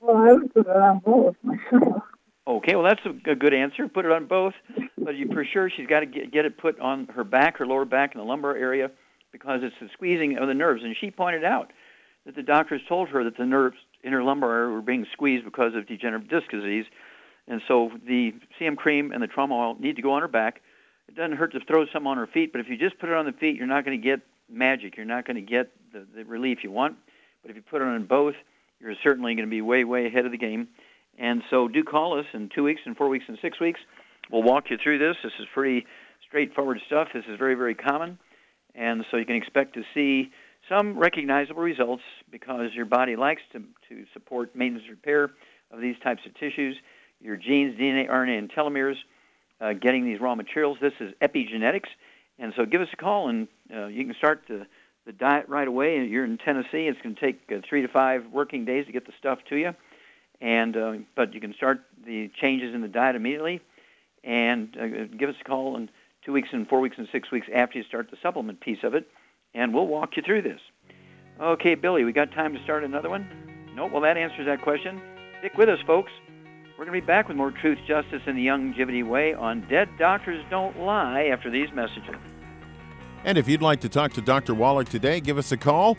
Well, 0.00 0.16
I 0.16 0.32
would 0.32 0.52
put 0.52 0.66
it 0.66 0.76
on 0.76 0.98
both 0.98 1.36
myself. 1.42 2.02
Okay, 2.46 2.74
well 2.74 2.84
that's 2.84 3.04
a, 3.04 3.30
a 3.30 3.34
good 3.34 3.52
answer. 3.52 3.88
Put 3.88 4.06
it 4.06 4.12
on 4.12 4.26
both, 4.26 4.54
but 5.08 5.16
you 5.16 5.26
for 5.32 5.42
sure 5.42 5.70
she's 5.70 5.86
got 5.86 6.00
to 6.00 6.06
get, 6.06 6.30
get 6.30 6.44
it 6.44 6.58
put 6.58 6.78
on 6.80 7.06
her 7.14 7.24
back, 7.24 7.56
her 7.56 7.66
lower 7.66 7.86
back, 7.86 8.12
and 8.12 8.20
the 8.20 8.26
lumbar 8.26 8.54
area, 8.54 8.90
because 9.32 9.60
it's 9.62 9.74
the 9.80 9.88
squeezing 9.94 10.36
of 10.36 10.48
the 10.48 10.52
nerves. 10.52 10.82
And 10.84 10.94
she 11.00 11.10
pointed 11.10 11.44
out 11.44 11.72
that 12.26 12.36
the 12.36 12.42
doctors 12.42 12.82
told 12.86 13.08
her 13.08 13.24
that 13.24 13.38
the 13.38 13.46
nerves 13.46 13.78
in 14.04 14.12
her 14.12 14.22
lumbar 14.22 14.52
area 14.52 14.74
were 14.74 14.82
being 14.82 15.06
squeezed 15.10 15.46
because 15.46 15.74
of 15.74 15.86
degenerative 15.86 16.28
disc 16.28 16.50
disease, 16.50 16.84
and 17.46 17.62
so 17.66 17.90
the 18.06 18.34
CM 18.60 18.76
cream 18.76 19.10
and 19.10 19.22
the 19.22 19.26
trauma 19.26 19.54
oil 19.54 19.76
need 19.80 19.96
to 19.96 20.02
go 20.02 20.12
on 20.12 20.20
her 20.20 20.28
back. 20.28 20.60
It 21.08 21.14
doesn't 21.14 21.38
hurt 21.38 21.52
to 21.52 21.60
throw 21.60 21.86
some 21.86 22.06
on 22.06 22.18
her 22.18 22.26
feet, 22.26 22.52
but 22.52 22.60
if 22.60 22.68
you 22.68 22.76
just 22.76 22.98
put 22.98 23.08
it 23.08 23.14
on 23.14 23.24
the 23.24 23.32
feet, 23.32 23.56
you're 23.56 23.66
not 23.66 23.86
going 23.86 23.98
to 23.98 24.04
get 24.06 24.20
magic. 24.50 24.98
You're 24.98 25.06
not 25.06 25.26
going 25.26 25.36
to 25.36 25.40
get 25.40 25.70
the, 25.90 26.06
the 26.14 26.24
relief 26.26 26.58
you 26.62 26.70
want. 26.70 26.98
But 27.40 27.50
if 27.50 27.56
you 27.56 27.62
put 27.62 27.80
it 27.80 27.88
on 27.88 28.04
both, 28.04 28.34
you're 28.78 28.94
certainly 29.02 29.34
going 29.34 29.48
to 29.48 29.50
be 29.50 29.62
way, 29.62 29.84
way 29.84 30.04
ahead 30.04 30.26
of 30.26 30.32
the 30.32 30.38
game. 30.38 30.68
And 31.18 31.42
so 31.48 31.66
do 31.66 31.82
call 31.82 32.18
us 32.18 32.26
in 32.34 32.50
two 32.54 32.62
weeks 32.62 32.82
and 32.84 32.94
four 32.94 33.08
weeks 33.08 33.24
and 33.26 33.38
six 33.40 33.58
weeks. 33.58 33.80
We'll 34.30 34.42
walk 34.42 34.70
you 34.70 34.76
through 34.82 34.98
this. 34.98 35.16
This 35.22 35.32
is 35.40 35.46
pretty 35.54 35.86
straightforward 36.26 36.80
stuff. 36.86 37.08
This 37.14 37.24
is 37.28 37.38
very, 37.38 37.54
very 37.54 37.74
common. 37.74 38.18
And 38.74 39.04
so 39.10 39.16
you 39.16 39.24
can 39.24 39.36
expect 39.36 39.74
to 39.74 39.82
see 39.94 40.30
some 40.68 40.98
recognizable 40.98 41.62
results 41.62 42.02
because 42.30 42.74
your 42.74 42.84
body 42.84 43.16
likes 43.16 43.42
to, 43.52 43.60
to 43.88 44.04
support 44.12 44.54
maintenance 44.54 44.88
repair 44.90 45.30
of 45.70 45.80
these 45.80 45.96
types 46.02 46.20
of 46.26 46.34
tissues. 46.34 46.76
Your 47.20 47.36
genes, 47.36 47.78
DNA, 47.78 48.08
RNA, 48.08 48.38
and 48.38 48.50
telomeres, 48.52 48.96
uh, 49.60 49.72
getting 49.72 50.04
these 50.04 50.20
raw 50.20 50.34
materials. 50.34 50.78
This 50.80 50.92
is 51.00 51.12
epigenetics. 51.22 51.88
And 52.38 52.52
so 52.56 52.64
give 52.64 52.80
us 52.80 52.88
a 52.92 52.96
call, 52.96 53.28
and 53.28 53.48
uh, 53.74 53.86
you 53.86 54.04
can 54.04 54.14
start 54.14 54.44
the, 54.48 54.66
the 55.06 55.12
diet 55.12 55.48
right 55.48 55.66
away. 55.66 56.04
You're 56.04 56.24
in 56.24 56.38
Tennessee. 56.38 56.86
It's 56.86 57.00
going 57.02 57.16
to 57.16 57.20
take 57.20 57.40
uh, 57.50 57.60
three 57.68 57.82
to 57.82 57.88
five 57.88 58.26
working 58.32 58.64
days 58.64 58.86
to 58.86 58.92
get 58.92 59.06
the 59.06 59.12
stuff 59.18 59.40
to 59.48 59.56
you. 59.56 59.74
And 60.40 60.76
uh, 60.76 60.92
but 61.16 61.34
you 61.34 61.40
can 61.40 61.52
start 61.54 61.80
the 62.06 62.30
changes 62.40 62.72
in 62.72 62.80
the 62.80 62.88
diet 62.88 63.16
immediately, 63.16 63.60
and 64.24 64.76
uh, 64.80 65.04
give 65.16 65.28
us 65.28 65.36
a 65.40 65.44
call 65.44 65.76
in 65.76 65.90
two 66.24 66.32
weeks 66.32 66.48
and 66.52 66.68
four 66.68 66.80
weeks 66.80 66.96
and 66.98 67.08
six 67.10 67.30
weeks 67.30 67.46
after 67.54 67.78
you 67.78 67.84
start 67.84 68.10
the 68.10 68.16
supplement 68.22 68.60
piece 68.60 68.82
of 68.82 68.94
it, 68.94 69.08
and 69.54 69.72
we'll 69.72 69.86
walk 69.86 70.16
you 70.16 70.22
through 70.22 70.42
this. 70.42 70.60
Okay, 71.40 71.74
Billy, 71.74 72.04
we 72.04 72.12
got 72.12 72.32
time 72.32 72.54
to 72.54 72.62
start 72.62 72.84
another 72.84 73.08
one? 73.08 73.28
No, 73.74 73.86
well 73.86 74.02
that 74.02 74.16
answers 74.16 74.46
that 74.46 74.62
question. 74.62 75.00
Stick 75.38 75.56
with 75.56 75.68
us, 75.68 75.80
folks. 75.86 76.10
We're 76.78 76.84
going 76.84 76.96
to 76.96 77.02
be 77.02 77.06
back 77.06 77.26
with 77.26 77.36
more 77.36 77.50
truth, 77.50 77.78
justice, 77.88 78.22
and 78.26 78.38
the 78.38 78.46
Youngevity 78.46 79.04
way 79.06 79.34
on 79.34 79.66
Dead 79.68 79.88
Doctors 79.98 80.44
Don't 80.48 80.78
Lie 80.78 81.24
after 81.24 81.50
these 81.50 81.72
messages. 81.72 82.14
And 83.24 83.36
if 83.36 83.48
you'd 83.48 83.62
like 83.62 83.80
to 83.80 83.88
talk 83.88 84.12
to 84.12 84.20
Dr. 84.20 84.54
Wallach 84.54 84.88
today, 84.88 85.20
give 85.20 85.38
us 85.38 85.50
a 85.50 85.56
call 85.56 85.98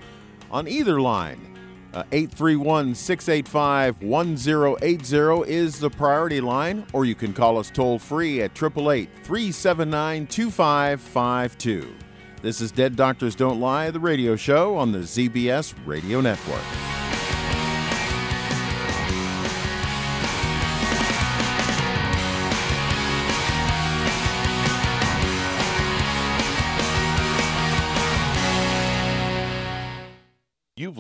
on 0.50 0.70
either 0.70 1.02
line. 1.02 1.59
Uh, 1.94 2.04
831 2.12 2.94
685 2.94 4.02
1080 4.04 5.52
is 5.52 5.80
the 5.80 5.90
priority 5.90 6.40
line, 6.40 6.86
or 6.94 7.06
you 7.06 7.16
can 7.16 7.34
call 7.34 7.58
us 7.58 7.72
toll 7.72 7.98
free 7.98 8.42
at 8.42 8.52
888 8.52 9.10
379 9.24 10.28
2552. 10.28 11.96
This 12.42 12.62
is 12.62 12.72
Dead 12.72 12.96
Doctors 12.96 13.36
Don't 13.36 13.60
Lie, 13.60 13.92
the 13.92 14.00
radio 14.00 14.36
show 14.36 14.78
on 14.78 14.92
the 14.92 15.00
ZBS 15.00 15.74
Radio 15.86 16.22
Network. 16.22 16.89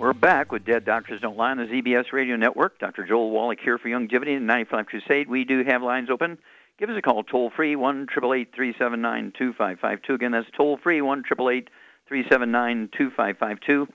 We're 0.00 0.14
back 0.14 0.50
with 0.50 0.64
Dead 0.64 0.86
Doctors 0.86 1.20
Don't 1.20 1.36
Lie 1.36 1.50
on 1.50 1.58
the 1.58 1.64
ZBS 1.64 2.10
Radio 2.14 2.34
Network. 2.34 2.78
Dr. 2.78 3.04
Joel 3.04 3.32
Wallach 3.32 3.60
here 3.60 3.76
for 3.76 3.88
Youngevity 3.88 4.34
and 4.34 4.46
95 4.46 4.86
Crusade. 4.86 5.28
We 5.28 5.44
do 5.44 5.62
have 5.62 5.82
lines 5.82 6.08
open. 6.08 6.38
Give 6.78 6.88
us 6.88 6.96
a 6.96 7.02
call 7.02 7.22
toll 7.22 7.50
free, 7.54 7.76
1 7.76 8.06
379 8.06 9.32
2552. 9.36 10.14
Again, 10.14 10.32
that's 10.32 10.46
toll 10.56 10.78
free, 10.78 11.02
1 11.02 11.22
379 11.24 12.88
2552. 12.96 13.88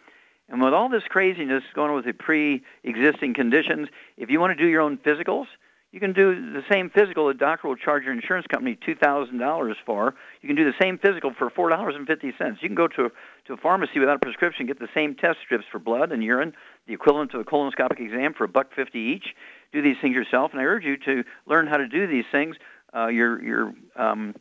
And 0.49 0.61
with 0.61 0.75
all 0.75 0.89
this 0.89 1.01
craziness 1.09 1.63
going 1.73 1.89
on 1.89 1.95
with 1.95 2.05
the 2.05 2.13
pre 2.13 2.61
existing 2.83 3.33
conditions, 3.33 3.87
if 4.15 4.29
you 4.29 4.39
want 4.39 4.55
to 4.55 4.63
do 4.63 4.69
your 4.69 4.81
own 4.81 4.99
physicals, 4.99 5.47
you 5.95 6.01
can 6.01 6.11
do 6.11 6.51
the 6.51 6.61
same 6.69 6.89
physical. 6.89 7.29
The 7.29 7.33
doctor 7.35 7.69
will 7.69 7.77
charge 7.77 8.03
your 8.03 8.11
insurance 8.11 8.45
company 8.51 8.77
two 8.85 8.95
thousand 8.95 9.37
dollars 9.37 9.77
for. 9.85 10.13
You 10.41 10.47
can 10.47 10.57
do 10.57 10.65
the 10.65 10.75
same 10.77 10.97
physical 10.97 11.31
for 11.39 11.49
four 11.49 11.69
dollars 11.69 11.95
and 11.97 12.05
fifty 12.05 12.33
cents. 12.37 12.59
You 12.61 12.67
can 12.67 12.75
go 12.75 12.89
to 12.89 13.09
to 13.47 13.53
a 13.53 13.57
pharmacy 13.57 13.99
without 13.99 14.17
a 14.17 14.19
prescription, 14.19 14.65
get 14.65 14.77
the 14.77 14.89
same 14.93 15.15
test 15.15 15.37
strips 15.45 15.63
for 15.71 15.79
blood 15.79 16.11
and 16.11 16.21
urine, 16.21 16.51
the 16.85 16.93
equivalent 16.93 17.33
of 17.33 17.39
a 17.39 17.45
colonoscopic 17.45 18.01
exam 18.01 18.33
for 18.33 18.43
a 18.43 18.47
buck 18.49 18.67
fifty 18.75 18.99
each. 18.99 19.27
do 19.71 19.81
these 19.81 19.95
things 20.01 20.15
yourself, 20.15 20.51
and 20.51 20.59
I 20.59 20.65
urge 20.65 20.83
you 20.83 20.97
to 20.97 21.23
learn 21.45 21.65
how 21.65 21.77
to 21.77 21.87
do 21.87 22.07
these 22.07 22.25
things. 22.29 22.57
Uh, 22.93 23.07
your 23.07 23.41
your 23.41 23.73
um, 23.95 24.35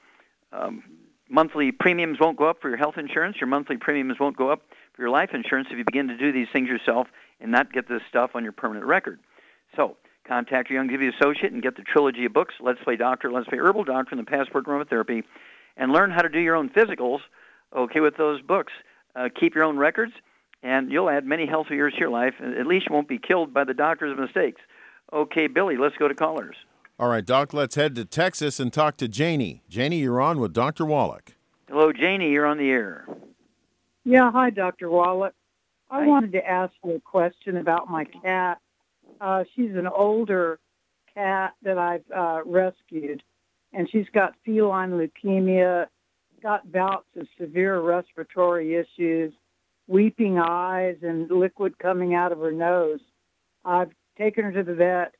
um, 0.52 0.82
monthly 1.28 1.70
premiums 1.70 2.18
won't 2.20 2.36
go 2.36 2.50
up 2.50 2.62
for 2.62 2.68
your 2.68 2.78
health 2.78 2.98
insurance. 2.98 3.36
Your 3.40 3.46
monthly 3.46 3.76
premiums 3.76 4.18
won't 4.18 4.36
go 4.36 4.50
up 4.50 4.62
for 4.92 5.02
your 5.02 5.10
life 5.10 5.30
insurance 5.32 5.68
if 5.70 5.78
you 5.78 5.84
begin 5.84 6.08
to 6.08 6.16
do 6.16 6.32
these 6.32 6.48
things 6.52 6.68
yourself 6.68 7.06
and 7.40 7.52
not 7.52 7.72
get 7.72 7.88
this 7.88 8.02
stuff 8.08 8.32
on 8.34 8.42
your 8.42 8.52
permanent 8.52 8.86
record. 8.86 9.20
So 9.76 9.96
contact 10.26 10.70
your 10.70 10.82
Youngevity 10.82 11.12
associate 11.14 11.52
and 11.52 11.62
get 11.62 11.76
the 11.76 11.82
trilogy 11.82 12.24
of 12.24 12.32
books, 12.32 12.54
Let's 12.60 12.82
Play 12.82 12.96
Doctor, 12.96 13.30
Let's 13.30 13.48
Play 13.48 13.58
Herbal 13.58 13.84
Doctor, 13.84 14.16
and 14.16 14.26
the 14.26 14.30
Passport 14.30 14.66
Aromatherapy, 14.66 15.22
and 15.76 15.92
learn 15.92 16.10
how 16.10 16.22
to 16.22 16.28
do 16.28 16.38
your 16.38 16.56
own 16.56 16.68
physicals, 16.70 17.20
okay, 17.76 18.00
with 18.00 18.16
those 18.16 18.40
books. 18.42 18.72
Uh, 19.16 19.28
keep 19.38 19.54
your 19.54 19.64
own 19.64 19.76
records, 19.76 20.12
and 20.62 20.90
you'll 20.90 21.10
add 21.10 21.24
many 21.24 21.46
healthy 21.46 21.74
years 21.74 21.92
to 21.94 22.00
your 22.00 22.10
life. 22.10 22.34
At 22.40 22.66
least 22.66 22.86
you 22.88 22.94
won't 22.94 23.08
be 23.08 23.18
killed 23.18 23.54
by 23.54 23.64
the 23.64 23.74
doctor's 23.74 24.18
mistakes. 24.18 24.60
Okay, 25.12 25.46
Billy, 25.46 25.76
let's 25.76 25.96
go 25.96 26.08
to 26.08 26.14
callers. 26.14 26.56
All 26.98 27.08
right, 27.08 27.24
Doc, 27.24 27.52
let's 27.52 27.74
head 27.74 27.94
to 27.96 28.04
Texas 28.04 28.58
and 28.60 28.72
talk 28.72 28.96
to 28.98 29.08
Janie. 29.08 29.62
Janie, 29.68 29.98
you're 29.98 30.20
on 30.20 30.40
with 30.40 30.52
Dr. 30.52 30.84
Wallach. 30.84 31.34
Hello, 31.68 31.92
Janie, 31.92 32.30
you're 32.30 32.46
on 32.46 32.58
the 32.58 32.70
air. 32.70 33.06
Yeah, 34.04 34.30
hi, 34.30 34.50
Dr. 34.50 34.90
Wallach. 34.90 35.34
I 35.90 36.00
Hi. 36.00 36.06
wanted 36.06 36.32
to 36.32 36.46
ask 36.46 36.72
you 36.84 36.94
a 36.96 37.00
question 37.00 37.56
about 37.56 37.88
my 37.88 38.04
cat. 38.04 38.58
Uh, 39.24 39.42
she's 39.56 39.70
an 39.74 39.86
older 39.86 40.58
cat 41.14 41.54
that 41.62 41.78
I've 41.78 42.04
uh, 42.14 42.40
rescued, 42.44 43.22
and 43.72 43.88
she's 43.90 44.04
got 44.12 44.34
feline 44.44 44.90
leukemia, 44.90 45.86
got 46.42 46.70
bouts 46.70 47.06
of 47.16 47.26
severe 47.40 47.80
respiratory 47.80 48.74
issues, 48.74 49.32
weeping 49.86 50.38
eyes, 50.38 50.96
and 51.00 51.30
liquid 51.30 51.78
coming 51.78 52.14
out 52.14 52.32
of 52.32 52.38
her 52.40 52.52
nose. 52.52 53.00
I've 53.64 53.92
taken 54.18 54.44
her 54.44 54.52
to 54.52 54.62
the 54.62 54.74
vet, 54.74 55.14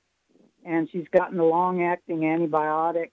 and 0.67 0.87
she's 0.93 1.07
gotten 1.17 1.39
a 1.39 1.47
long-acting 1.47 2.21
antibiotic 2.21 3.13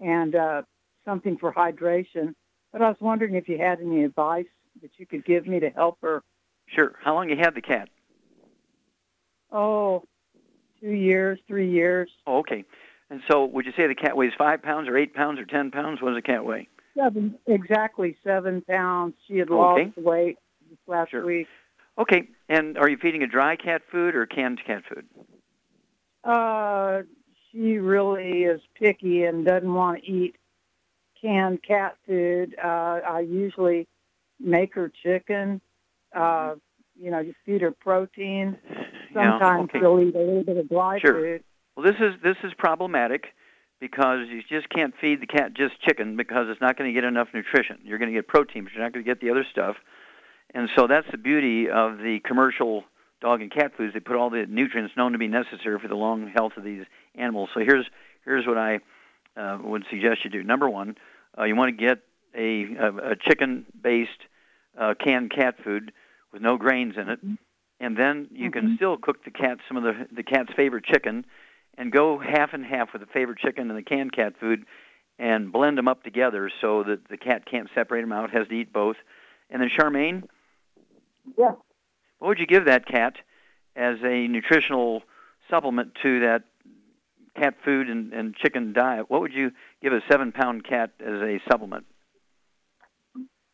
and 0.00 0.34
uh, 0.34 0.62
something 1.04 1.36
for 1.36 1.52
hydration. 1.52 2.34
But 2.72 2.80
I 2.80 2.88
was 2.88 2.96
wondering 3.00 3.34
if 3.34 3.50
you 3.50 3.58
had 3.58 3.82
any 3.82 4.02
advice 4.02 4.46
that 4.80 4.92
you 4.96 5.04
could 5.04 5.26
give 5.26 5.46
me 5.46 5.60
to 5.60 5.68
help 5.68 5.98
her. 6.00 6.22
Sure. 6.68 6.94
How 7.04 7.16
long 7.16 7.28
you 7.28 7.36
had 7.36 7.54
the 7.54 7.60
cat? 7.60 7.90
Oh, 9.50 10.04
two 10.82 10.90
years, 10.90 11.38
three 11.46 11.70
years, 11.70 12.10
Oh, 12.26 12.38
okay. 12.38 12.64
And 13.10 13.20
so, 13.30 13.44
would 13.44 13.66
you 13.66 13.72
say 13.76 13.86
the 13.86 13.94
cat 13.94 14.16
weighs 14.16 14.32
five 14.38 14.62
pounds, 14.62 14.88
or 14.88 14.96
eight 14.96 15.14
pounds, 15.14 15.38
or 15.38 15.44
ten 15.44 15.70
pounds? 15.70 16.00
What 16.00 16.10
does 16.10 16.18
the 16.18 16.22
cat 16.22 16.44
weigh? 16.44 16.68
seven, 16.96 17.38
exactly 17.46 18.16
seven 18.24 18.62
pounds. 18.62 19.14
She 19.26 19.38
had 19.38 19.50
Okay. 19.50 19.84
lost 19.84 19.98
weight 19.98 20.38
this 20.68 20.78
last 20.86 21.10
Sure. 21.10 21.24
week. 21.24 21.46
Okay. 21.98 22.28
And 22.48 22.78
are 22.78 22.88
you 22.88 22.96
feeding 22.96 23.22
a 23.22 23.26
dry 23.26 23.56
cat 23.56 23.82
food 23.90 24.14
or 24.14 24.26
canned 24.26 24.60
cat 24.64 24.82
food? 24.88 25.06
Uh, 26.24 27.02
she 27.50 27.78
really 27.78 28.44
is 28.44 28.60
picky 28.78 29.24
and 29.24 29.44
doesn't 29.44 29.72
want 29.72 30.02
to 30.02 30.10
eat 30.10 30.36
canned 31.20 31.62
cat 31.62 31.96
food. 32.06 32.56
Uh, 32.62 33.00
I 33.06 33.20
usually 33.20 33.86
make 34.40 34.74
her 34.74 34.90
chicken. 35.02 35.60
Uh, 36.14 36.54
you 36.98 37.10
know, 37.10 37.20
you 37.20 37.34
feed 37.44 37.60
her 37.60 37.72
protein. 37.72 38.56
Yeah, 39.14 39.38
Sometimes 39.38 39.64
okay. 39.64 39.80
she'll 39.80 40.00
eat 40.00 40.14
a 40.14 40.18
little 40.18 40.44
bit 40.44 40.56
of 40.56 40.68
dry 40.68 40.98
Sure. 41.00 41.14
food. 41.14 41.44
Well, 41.76 41.86
this 41.86 41.96
is 42.00 42.20
this 42.22 42.36
is 42.44 42.52
problematic 42.58 43.26
because 43.80 44.28
you 44.28 44.42
just 44.48 44.68
can't 44.68 44.94
feed 45.00 45.20
the 45.20 45.26
cat 45.26 45.54
just 45.54 45.80
chicken 45.80 46.16
because 46.16 46.46
it's 46.48 46.60
not 46.60 46.76
going 46.76 46.88
to 46.88 46.94
get 46.94 47.04
enough 47.04 47.28
nutrition. 47.34 47.78
You're 47.82 47.98
going 47.98 48.12
to 48.12 48.16
get 48.16 48.28
protein, 48.28 48.64
but 48.64 48.72
you're 48.72 48.82
not 48.82 48.92
going 48.92 49.04
to 49.04 49.10
get 49.10 49.20
the 49.20 49.30
other 49.30 49.44
stuff. 49.50 49.76
And 50.54 50.68
so 50.76 50.86
that's 50.86 51.06
the 51.10 51.18
beauty 51.18 51.68
of 51.68 51.98
the 51.98 52.20
commercial 52.24 52.84
dog 53.20 53.40
and 53.40 53.50
cat 53.50 53.72
foods. 53.76 53.94
They 53.94 54.00
put 54.00 54.16
all 54.16 54.30
the 54.30 54.46
nutrients 54.46 54.94
known 54.96 55.12
to 55.12 55.18
be 55.18 55.28
necessary 55.28 55.78
for 55.78 55.88
the 55.88 55.94
long 55.94 56.30
health 56.34 56.52
of 56.56 56.64
these 56.64 56.84
animals. 57.14 57.50
So 57.54 57.60
here's 57.60 57.86
here's 58.24 58.46
what 58.46 58.58
I 58.58 58.80
uh, 59.36 59.58
would 59.62 59.84
suggest 59.90 60.24
you 60.24 60.30
do. 60.30 60.42
Number 60.42 60.68
one, 60.68 60.96
uh, 61.38 61.44
you 61.44 61.56
want 61.56 61.76
to 61.76 61.84
get 61.84 61.98
a, 62.34 62.74
a, 62.74 63.12
a 63.12 63.16
chicken-based 63.16 64.10
uh, 64.78 64.94
canned 65.02 65.30
cat 65.30 65.56
food 65.64 65.92
with 66.32 66.42
no 66.42 66.56
grains 66.56 66.94
in 66.96 67.08
it, 67.08 67.20
and 67.82 67.96
then 67.96 68.28
you 68.30 68.50
can 68.50 68.64
mm-hmm. 68.64 68.76
still 68.76 68.96
cook 68.96 69.24
the 69.24 69.30
cat 69.30 69.58
some 69.68 69.76
of 69.76 69.82
the 69.82 70.06
the 70.14 70.22
cat's 70.22 70.52
favorite 70.54 70.84
chicken, 70.84 71.26
and 71.76 71.92
go 71.92 72.18
half 72.18 72.54
and 72.54 72.64
half 72.64 72.92
with 72.92 73.02
the 73.02 73.08
favorite 73.08 73.38
chicken 73.38 73.68
and 73.68 73.78
the 73.78 73.82
canned 73.82 74.12
cat 74.12 74.34
food, 74.40 74.64
and 75.18 75.52
blend 75.52 75.76
them 75.76 75.88
up 75.88 76.04
together 76.04 76.50
so 76.60 76.84
that 76.84 77.08
the 77.08 77.16
cat 77.16 77.44
can't 77.44 77.68
separate 77.74 78.02
them 78.02 78.12
out, 78.12 78.30
has 78.30 78.46
to 78.48 78.54
eat 78.54 78.72
both. 78.72 78.96
And 79.50 79.60
then 79.60 79.68
Charmaine, 79.68 80.22
Yeah. 81.36 81.56
what 82.18 82.28
would 82.28 82.38
you 82.38 82.46
give 82.46 82.66
that 82.66 82.86
cat 82.86 83.16
as 83.74 83.98
a 84.04 84.28
nutritional 84.28 85.02
supplement 85.50 85.96
to 86.02 86.20
that 86.20 86.44
cat 87.34 87.56
food 87.64 87.90
and, 87.90 88.12
and 88.12 88.36
chicken 88.36 88.72
diet? 88.72 89.10
What 89.10 89.22
would 89.22 89.32
you 89.32 89.50
give 89.82 89.92
a 89.92 90.02
seven 90.08 90.30
pound 90.30 90.64
cat 90.64 90.92
as 91.00 91.20
a 91.20 91.40
supplement? 91.50 91.84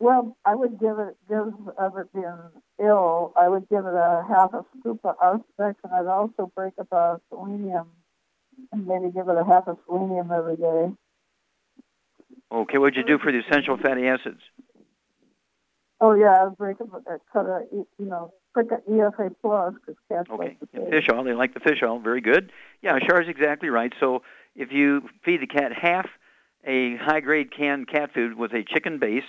Well, 0.01 0.37
I 0.45 0.55
would 0.55 0.79
give 0.79 0.99
it, 0.99 1.17
give 1.29 1.53
of 1.77 1.99
it 1.99 2.13
being 2.13 2.39
ill, 2.81 3.33
I 3.37 3.49
would 3.49 3.69
give 3.69 3.85
it 3.85 3.95
a 3.95 4.25
half 4.29 4.55
a 4.55 4.65
scoop 4.79 5.01
of 5.05 5.19
Auspex, 5.19 5.75
and 5.83 5.93
I'd 5.93 6.07
also 6.07 6.53
break 6.55 6.75
up 6.79 6.93
a 6.93 7.21
selenium 7.29 7.89
and 8.73 8.87
maybe 8.87 9.11
give 9.13 9.29
it 9.29 9.37
a 9.37 9.45
half 9.45 9.67
a 9.67 9.77
selenium 9.87 10.31
every 10.31 10.57
day. 10.57 10.93
Okay, 12.53 12.79
what'd 12.79 12.97
you 12.97 13.05
do 13.05 13.19
for 13.19 13.33
the 13.33 13.41
essential 13.41 13.77
fatty 13.77 14.07
acids? 14.07 14.41
Oh 16.01 16.15
yeah, 16.15 16.45
I'd 16.47 16.57
break 16.57 16.81
up 16.81 16.95
a 16.95 17.19
cut 17.33 17.47
a 17.47 17.65
you 17.73 17.87
know 17.99 18.33
prick 18.55 18.69
a 18.71 18.89
EFA 18.89 19.35
plus 19.43 19.75
because 19.75 19.97
cats 20.09 20.31
Okay, 20.31 20.45
like 20.45 20.61
the 20.61 20.67
taste. 20.67 20.91
fish 20.91 21.07
oil. 21.13 21.25
They 21.25 21.35
like 21.35 21.55
the 21.55 21.61
fish 21.61 21.81
oil. 21.83 21.99
Very 21.99 22.21
good. 22.21 22.53
Yeah, 22.83 22.99
Char's 23.01 23.27
exactly 23.29 23.69
right. 23.69 23.93
So 23.99 24.23
if 24.55 24.71
you 24.71 25.03
feed 25.25 25.41
the 25.43 25.49
cat 25.49 25.73
half 25.73 26.07
a 26.65 26.97
high 26.97 27.21
grade 27.21 27.49
canned 27.55 27.89
cat 27.89 28.11
food 28.15 28.35
with 28.39 28.53
a 28.53 28.63
chicken 28.63 28.99
base 29.01 29.25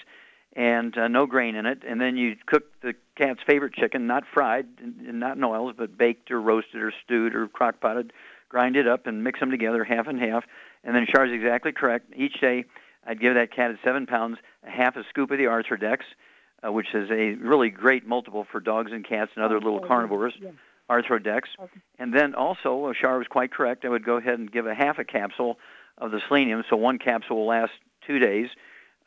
and 0.59 0.97
uh, 0.97 1.07
no 1.07 1.25
grain 1.25 1.55
in 1.55 1.65
it, 1.65 1.83
and 1.87 2.01
then 2.01 2.17
you 2.17 2.35
cook 2.45 2.63
the 2.81 2.93
cat's 3.15 3.39
favorite 3.47 3.73
chicken, 3.73 4.07
not 4.07 4.25
fried 4.33 4.67
and, 4.83 5.17
not 5.17 5.37
in 5.37 5.43
oils, 5.45 5.73
but 5.77 5.97
baked 5.97 6.29
or 6.31 6.41
roasted 6.41 6.81
or 6.81 6.91
stewed 7.05 7.33
or 7.33 7.47
crock 7.47 7.79
potted, 7.79 8.11
grind 8.49 8.75
it 8.75 8.85
up 8.85 9.07
and 9.07 9.23
mix 9.23 9.39
them 9.39 9.51
together 9.51 9.85
half 9.85 10.07
and 10.07 10.19
half. 10.19 10.43
And 10.83 10.93
then 10.93 11.07
Char's 11.09 11.31
exactly 11.31 11.71
correct. 11.71 12.11
Each 12.13 12.41
day, 12.41 12.65
I'd 13.07 13.21
give 13.21 13.35
that 13.35 13.55
cat 13.55 13.71
at 13.71 13.77
seven 13.85 14.05
pounds 14.05 14.37
a 14.67 14.69
half 14.69 14.97
a 14.97 15.03
scoop 15.09 15.31
of 15.31 15.37
the 15.37 15.45
Arthrodex, 15.45 15.99
uh, 16.61 16.73
which 16.73 16.93
is 16.93 17.09
a 17.09 17.35
really 17.35 17.69
great 17.69 18.05
multiple 18.05 18.45
for 18.51 18.59
dogs 18.59 18.91
and 18.91 19.07
cats 19.07 19.31
and 19.35 19.45
other 19.45 19.61
little 19.61 19.79
carnivores. 19.79 20.33
Arthrodex. 20.89 21.43
And 21.99 22.13
then 22.13 22.35
also, 22.35 22.91
Shar 22.99 23.17
was 23.17 23.27
quite 23.27 23.53
correct. 23.53 23.85
I 23.85 23.89
would 23.89 24.03
go 24.03 24.17
ahead 24.17 24.39
and 24.39 24.51
give 24.51 24.67
a 24.67 24.75
half 24.75 24.99
a 24.99 25.05
capsule 25.05 25.57
of 25.97 26.11
the 26.11 26.19
selenium, 26.27 26.65
so 26.69 26.75
one 26.75 26.97
capsule 26.99 27.37
will 27.37 27.47
last 27.47 27.71
two 28.05 28.19
days. 28.19 28.49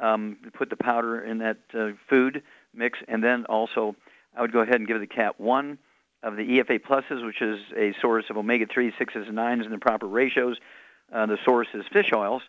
Um, 0.02 0.36
put 0.54 0.68
the 0.68 0.76
powder 0.76 1.20
in 1.20 1.38
that 1.38 1.58
uh, 1.72 1.90
food 2.10 2.42
mix, 2.74 2.98
and 3.06 3.22
then 3.22 3.44
also 3.46 3.94
I 4.36 4.40
would 4.40 4.52
go 4.52 4.58
ahead 4.60 4.74
and 4.74 4.86
give 4.86 4.98
the 5.00 5.06
cat 5.06 5.40
one 5.40 5.78
of 6.22 6.36
the 6.36 6.42
EFA 6.42 6.80
pluses, 6.80 7.24
which 7.24 7.40
is 7.40 7.60
a 7.76 7.94
source 8.00 8.24
of 8.28 8.36
omega 8.36 8.66
3, 8.66 8.92
6s, 8.92 9.28
and 9.28 9.38
9s 9.38 9.64
in 9.64 9.70
the 9.70 9.78
proper 9.78 10.06
ratios. 10.06 10.56
Uh, 11.12 11.26
the 11.26 11.38
source 11.44 11.68
is 11.74 11.84
fish 11.92 12.10
oils, 12.14 12.42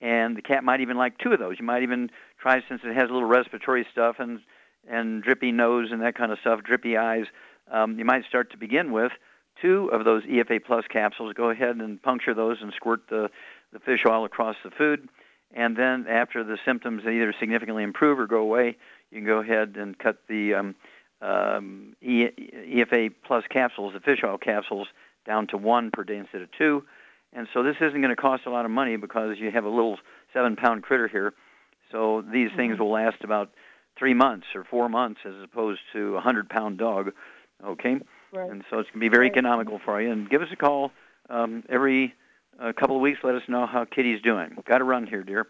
and 0.00 0.36
the 0.36 0.42
cat 0.42 0.64
might 0.64 0.80
even 0.80 0.96
like 0.96 1.18
two 1.18 1.32
of 1.32 1.38
those. 1.38 1.56
You 1.58 1.64
might 1.64 1.82
even 1.82 2.10
try, 2.40 2.62
since 2.68 2.82
it 2.84 2.94
has 2.94 3.10
a 3.10 3.12
little 3.12 3.28
respiratory 3.28 3.86
stuff 3.90 4.16
and 4.18 4.40
and 4.88 5.22
drippy 5.22 5.52
nose 5.52 5.90
and 5.92 6.00
that 6.00 6.14
kind 6.14 6.32
of 6.32 6.38
stuff, 6.38 6.62
drippy 6.62 6.96
eyes. 6.96 7.26
Um, 7.70 7.98
you 7.98 8.04
might 8.04 8.24
start 8.24 8.50
to 8.52 8.56
begin 8.56 8.92
with 8.92 9.12
two 9.60 9.88
of 9.92 10.04
those 10.04 10.22
EFA 10.24 10.64
plus 10.64 10.84
capsules. 10.88 11.34
Go 11.34 11.50
ahead 11.50 11.76
and 11.76 12.02
puncture 12.02 12.34
those 12.34 12.58
and 12.62 12.72
squirt 12.72 13.02
the 13.08 13.30
the 13.72 13.78
fish 13.78 14.04
oil 14.06 14.24
across 14.24 14.56
the 14.64 14.70
food. 14.70 15.08
And 15.54 15.76
then 15.76 16.06
after 16.08 16.44
the 16.44 16.58
symptoms 16.64 17.02
either 17.04 17.34
significantly 17.38 17.82
improve 17.82 18.18
or 18.18 18.26
go 18.26 18.38
away, 18.38 18.76
you 19.10 19.18
can 19.18 19.26
go 19.26 19.38
ahead 19.38 19.76
and 19.76 19.98
cut 19.98 20.18
the 20.28 20.54
um, 20.54 20.74
um, 21.20 21.96
EFA 22.02 23.12
plus 23.24 23.44
capsules, 23.50 23.94
the 23.94 24.00
fish 24.00 24.20
oil 24.24 24.38
capsules, 24.38 24.88
down 25.26 25.46
to 25.48 25.56
one 25.56 25.90
per 25.90 26.04
day 26.04 26.16
instead 26.16 26.42
of 26.42 26.48
two. 26.52 26.84
And 27.32 27.46
so 27.52 27.62
this 27.62 27.76
isn't 27.80 28.00
going 28.00 28.14
to 28.14 28.20
cost 28.20 28.46
a 28.46 28.50
lot 28.50 28.64
of 28.64 28.70
money 28.70 28.96
because 28.96 29.38
you 29.38 29.50
have 29.50 29.64
a 29.64 29.68
little 29.68 29.98
seven 30.32 30.56
pound 30.56 30.82
critter 30.82 31.08
here. 31.08 31.32
So 31.90 32.22
these 32.32 32.50
things 32.56 32.78
will 32.78 32.90
last 32.90 33.22
about 33.22 33.50
three 33.98 34.14
months 34.14 34.46
or 34.54 34.64
four 34.64 34.88
months 34.88 35.20
as 35.24 35.34
opposed 35.42 35.80
to 35.92 36.16
a 36.16 36.20
hundred 36.20 36.48
pound 36.48 36.78
dog. 36.78 37.12
Okay? 37.64 38.00
Right. 38.32 38.50
And 38.50 38.64
so 38.70 38.78
it's 38.78 38.88
going 38.90 39.00
to 39.00 39.00
be 39.00 39.08
very 39.08 39.26
economical 39.26 39.80
for 39.84 40.00
you. 40.00 40.10
And 40.10 40.30
give 40.30 40.42
us 40.42 40.48
a 40.52 40.56
call 40.56 40.92
um, 41.28 41.64
every 41.68 42.14
uh, 42.60 42.72
couple 42.72 42.96
of 42.96 43.02
weeks. 43.02 43.20
Let 43.22 43.34
us 43.34 43.42
know 43.48 43.66
how 43.66 43.84
Kitty's 43.84 44.22
doing. 44.22 44.56
Got 44.66 44.78
to 44.78 44.84
run 44.84 45.06
here, 45.06 45.22
dear. 45.22 45.46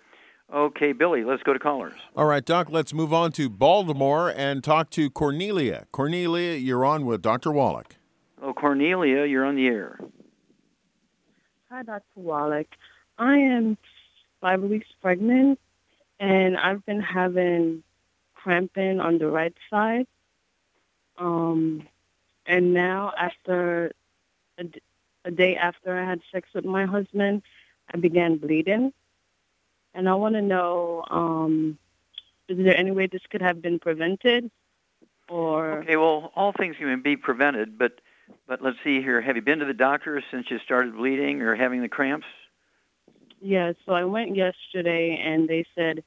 Okay, 0.53 0.93
Billy, 0.93 1.23
let's 1.23 1.43
go 1.45 1.53
to 1.53 1.59
callers. 1.59 1.95
All 2.17 2.27
right, 2.27 2.45
Doc, 2.45 2.69
let's 2.71 2.93
move 2.93 3.13
on 3.13 3.31
to 3.33 3.49
Baltimore 3.49 4.33
and 4.35 4.65
talk 4.65 4.91
to 4.91 5.09
Cornelia. 5.09 5.87
Cornelia, 5.93 6.55
you're 6.55 6.85
on 6.85 7.07
with 7.07 7.23
Dr. 7.23 7.53
Wallach. 7.53 7.95
Oh, 8.43 8.53
Cornelia, 8.53 9.27
you're 9.27 9.45
on 9.45 9.55
the 9.55 9.69
air. 9.69 10.01
Hi, 11.71 11.85
Dr. 11.85 12.03
Wallach. 12.17 12.67
I 13.17 13.37
am 13.37 13.79
five 14.41 14.61
weeks 14.61 14.89
pregnant, 15.01 15.61
and 16.19 16.57
I've 16.57 16.85
been 16.85 17.01
having 17.01 17.85
cramping 18.35 18.99
on 18.99 19.19
the 19.19 19.29
right 19.29 19.55
side. 19.69 20.07
Um, 21.17 21.87
and 22.47 22.75
now 22.75 23.13
after 23.17 23.93
a 25.25 25.31
day 25.31 25.57
after 25.57 25.97
I 25.97 26.09
had 26.09 26.21
sex 26.33 26.49
with 26.55 26.65
my 26.65 26.87
husband, 26.87 27.43
I 27.93 27.99
began 27.99 28.37
bleeding. 28.37 28.93
And 29.95 30.09
I 30.09 30.15
want 30.15 30.35
to 30.35 30.43
know, 30.43 31.05
um, 31.11 31.79
is 32.49 32.59
there 32.59 32.77
any 32.77 32.91
way 32.91 33.07
this 33.07 33.23
could 33.31 33.43
have 33.43 33.61
been 33.61 33.79
prevented? 33.79 34.51
Or 35.29 35.79
Okay, 35.79 35.97
well, 35.97 36.33
all 36.35 36.53
things 36.53 36.77
can 36.79 37.03
be 37.03 37.17
prevented, 37.17 37.79
but 37.79 38.01
but 38.47 38.63
let's 38.63 38.77
see 38.85 39.01
here. 39.01 39.21
Have 39.21 39.37
you 39.37 39.43
been 39.43 39.59
to 39.59 39.65
the 39.65 39.75
doctor 39.75 40.23
since 40.31 40.51
you 40.51 40.59
started 40.61 40.97
bleeding 40.97 41.43
or 41.43 41.55
having 41.57 41.83
the 41.83 41.89
cramps? 41.89 42.27
Yeah, 43.41 43.73
so 43.87 43.93
I 43.93 44.05
went 44.05 44.37
yesterday 44.37 45.21
and 45.25 45.49
they 45.49 45.65
said 45.75 46.05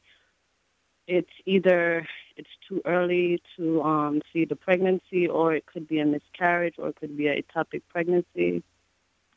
it's 1.08 1.32
either 1.46 2.08
it's 2.36 2.50
too 2.68 2.82
early 2.86 3.42
to 3.58 3.82
um, 3.84 4.22
see 4.32 4.46
the 4.46 4.56
pregnancy 4.56 5.28
or 5.28 5.54
it 5.54 5.66
could 5.66 5.88
be 5.88 6.00
a 6.00 6.06
miscarriage 6.06 6.76
or 6.78 6.90
it 6.90 6.96
could 6.96 7.18
be 7.18 7.28
a 7.28 7.42
ectopic 7.42 7.82
pregnancy. 7.90 8.64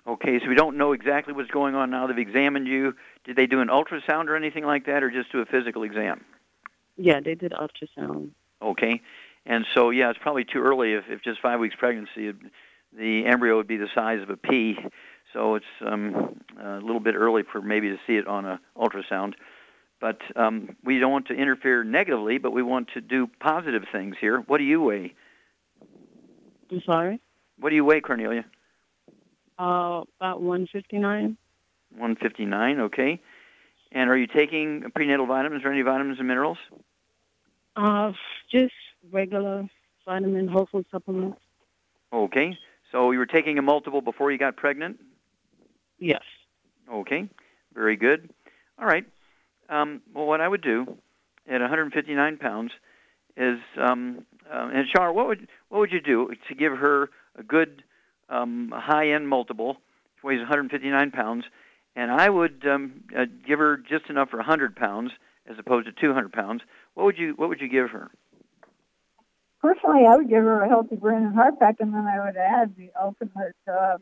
Okay, 0.07 0.39
so 0.41 0.49
we 0.49 0.55
don't 0.55 0.77
know 0.77 0.93
exactly 0.93 1.35
what's 1.35 1.51
going 1.51 1.75
on 1.75 1.91
now. 1.91 2.07
They've 2.07 2.17
examined 2.17 2.69
you. 2.69 2.95
Did 3.25 3.37
they 3.37 3.47
do 3.47 3.61
an 3.61 3.69
ultrasound 3.69 4.29
or 4.29 4.37
anything 4.37 4.65
like 4.65 4.87
that, 4.87 5.03
or 5.03 5.11
just 5.11 5.33
do 5.33 5.41
a 5.41 5.47
physical 5.47 5.83
exam? 5.83 6.25
Yeah, 6.97 7.21
they 7.21 7.35
did 7.35 7.53
ultrasound. 7.53 8.31
Okay, 8.63 9.03
and 9.45 9.67
so 9.75 9.91
yeah, 9.91 10.11
it's 10.11 10.19
probably 10.19 10.45
too 10.45 10.61
early. 10.61 10.93
If, 10.93 11.05
if 11.09 11.23
just 11.23 11.41
five 11.41 11.59
weeks 11.59 11.75
pregnancy, 11.77 12.33
the 12.97 13.27
embryo 13.27 13.57
would 13.57 13.67
be 13.67 13.77
the 13.77 13.89
size 13.95 14.23
of 14.23 14.31
a 14.31 14.37
pea, 14.37 14.79
so 15.33 15.57
it's 15.57 15.67
um, 15.85 16.41
a 16.61 16.79
little 16.79 17.01
bit 17.01 17.15
early 17.17 17.43
for 17.43 17.61
maybe 17.61 17.89
to 17.89 17.99
see 18.07 18.17
it 18.17 18.27
on 18.29 18.45
a 18.45 18.61
ultrasound. 18.77 19.35
But 20.01 20.21
um, 20.37 20.77
we 20.85 20.99
don't 20.99 21.11
want 21.11 21.27
to 21.29 21.35
interfere 21.35 21.83
negatively, 21.83 22.39
but 22.39 22.53
we 22.53 22.63
want 22.63 22.91
to 22.95 23.01
do 23.01 23.29
positive 23.41 23.85
things 23.91 24.17
here. 24.21 24.39
What 24.47 24.59
do 24.59 24.65
you 24.65 24.81
weigh? 24.83 25.15
I'm 26.71 26.83
sorry. 26.85 27.21
What 27.59 27.71
do 27.71 27.77
you 27.77 27.85
weigh, 27.85 28.01
Cornelia? 28.01 28.45
Uh, 29.59 30.03
about 30.21 30.43
159. 30.43 31.37
159, 31.91 32.81
okay. 32.81 33.21
And 33.93 34.11
are 34.11 34.17
you 34.17 34.27
taking 34.27 34.85
prenatal 34.95 35.27
vitamins 35.27 35.65
or 35.65 35.73
any 35.73 35.83
vitamins 35.83 36.19
and 36.19 36.29
minerals? 36.29 36.59
Uh, 37.75 38.13
just 38.51 38.75
regular 39.11 39.69
vitamin, 40.05 40.49
whole 40.49 40.69
food 40.71 40.87
supplements. 40.91 41.39
Okay. 42.13 42.59
So 42.93 43.11
you 43.11 43.19
were 43.19 43.27
taking 43.27 43.59
a 43.59 43.63
multiple 43.63 44.01
before 44.01 44.31
you 44.31 44.39
got 44.39 44.57
pregnant? 44.57 45.01
Yes. 45.99 46.23
Okay. 46.91 47.29
Very 47.75 47.97
good. 47.97 48.31
All 48.79 48.87
right. 48.87 49.05
Um, 49.69 50.03
well, 50.15 50.27
what 50.27 50.41
I 50.41 50.49
would 50.49 50.63
do 50.63 50.97
at 51.49 51.61
159 51.61 52.37
pounds 52.39 52.73
is, 53.37 53.59
um, 53.79 54.25
uh, 54.51 54.71
and 54.73 54.87
Char, 54.89 55.13
what 55.13 55.27
would 55.27 55.49
what 55.69 55.81
would 55.81 55.93
you 55.93 56.01
do 56.01 56.31
to 56.49 56.55
give 56.55 56.73
her 56.79 57.11
a 57.37 57.43
good 57.43 57.83
um, 58.29 58.73
a 58.75 58.81
high-end 58.81 59.29
multiple? 59.29 59.77
She 60.21 60.27
weighs 60.27 60.39
159 60.41 61.11
pounds, 61.11 61.45
and 61.95 62.11
I 62.11 62.29
would 62.29 62.67
um, 62.67 63.05
uh, 63.17 63.27
give 63.47 63.59
her 63.59 63.77
just 63.77 64.09
enough 64.09 64.31
for 64.31 64.39
100 64.39 64.77
pounds 64.77 65.13
as 65.49 65.59
opposed 65.59 65.87
to 65.87 65.93
200 65.93 66.33
pounds. 66.33 66.63
What 66.95 67.05
would 67.05 67.19
you 67.19 67.35
What 67.37 67.49
would 67.49 67.61
you 67.61 67.69
give 67.69 67.91
her? 67.91 68.11
Personally, 69.61 70.07
I 70.07 70.17
would 70.17 70.29
give 70.29 70.43
her 70.43 70.63
a 70.63 70.69
healthy 70.69 70.97
brain 70.97 71.25
and 71.25 71.35
heart 71.35 71.59
pack, 71.59 71.77
and 71.81 71.93
then 71.93 72.07
I 72.07 72.25
would 72.25 72.37
add 72.37 72.77
the 72.77 72.91
ultimate 73.01 73.57
uh, 73.67 73.99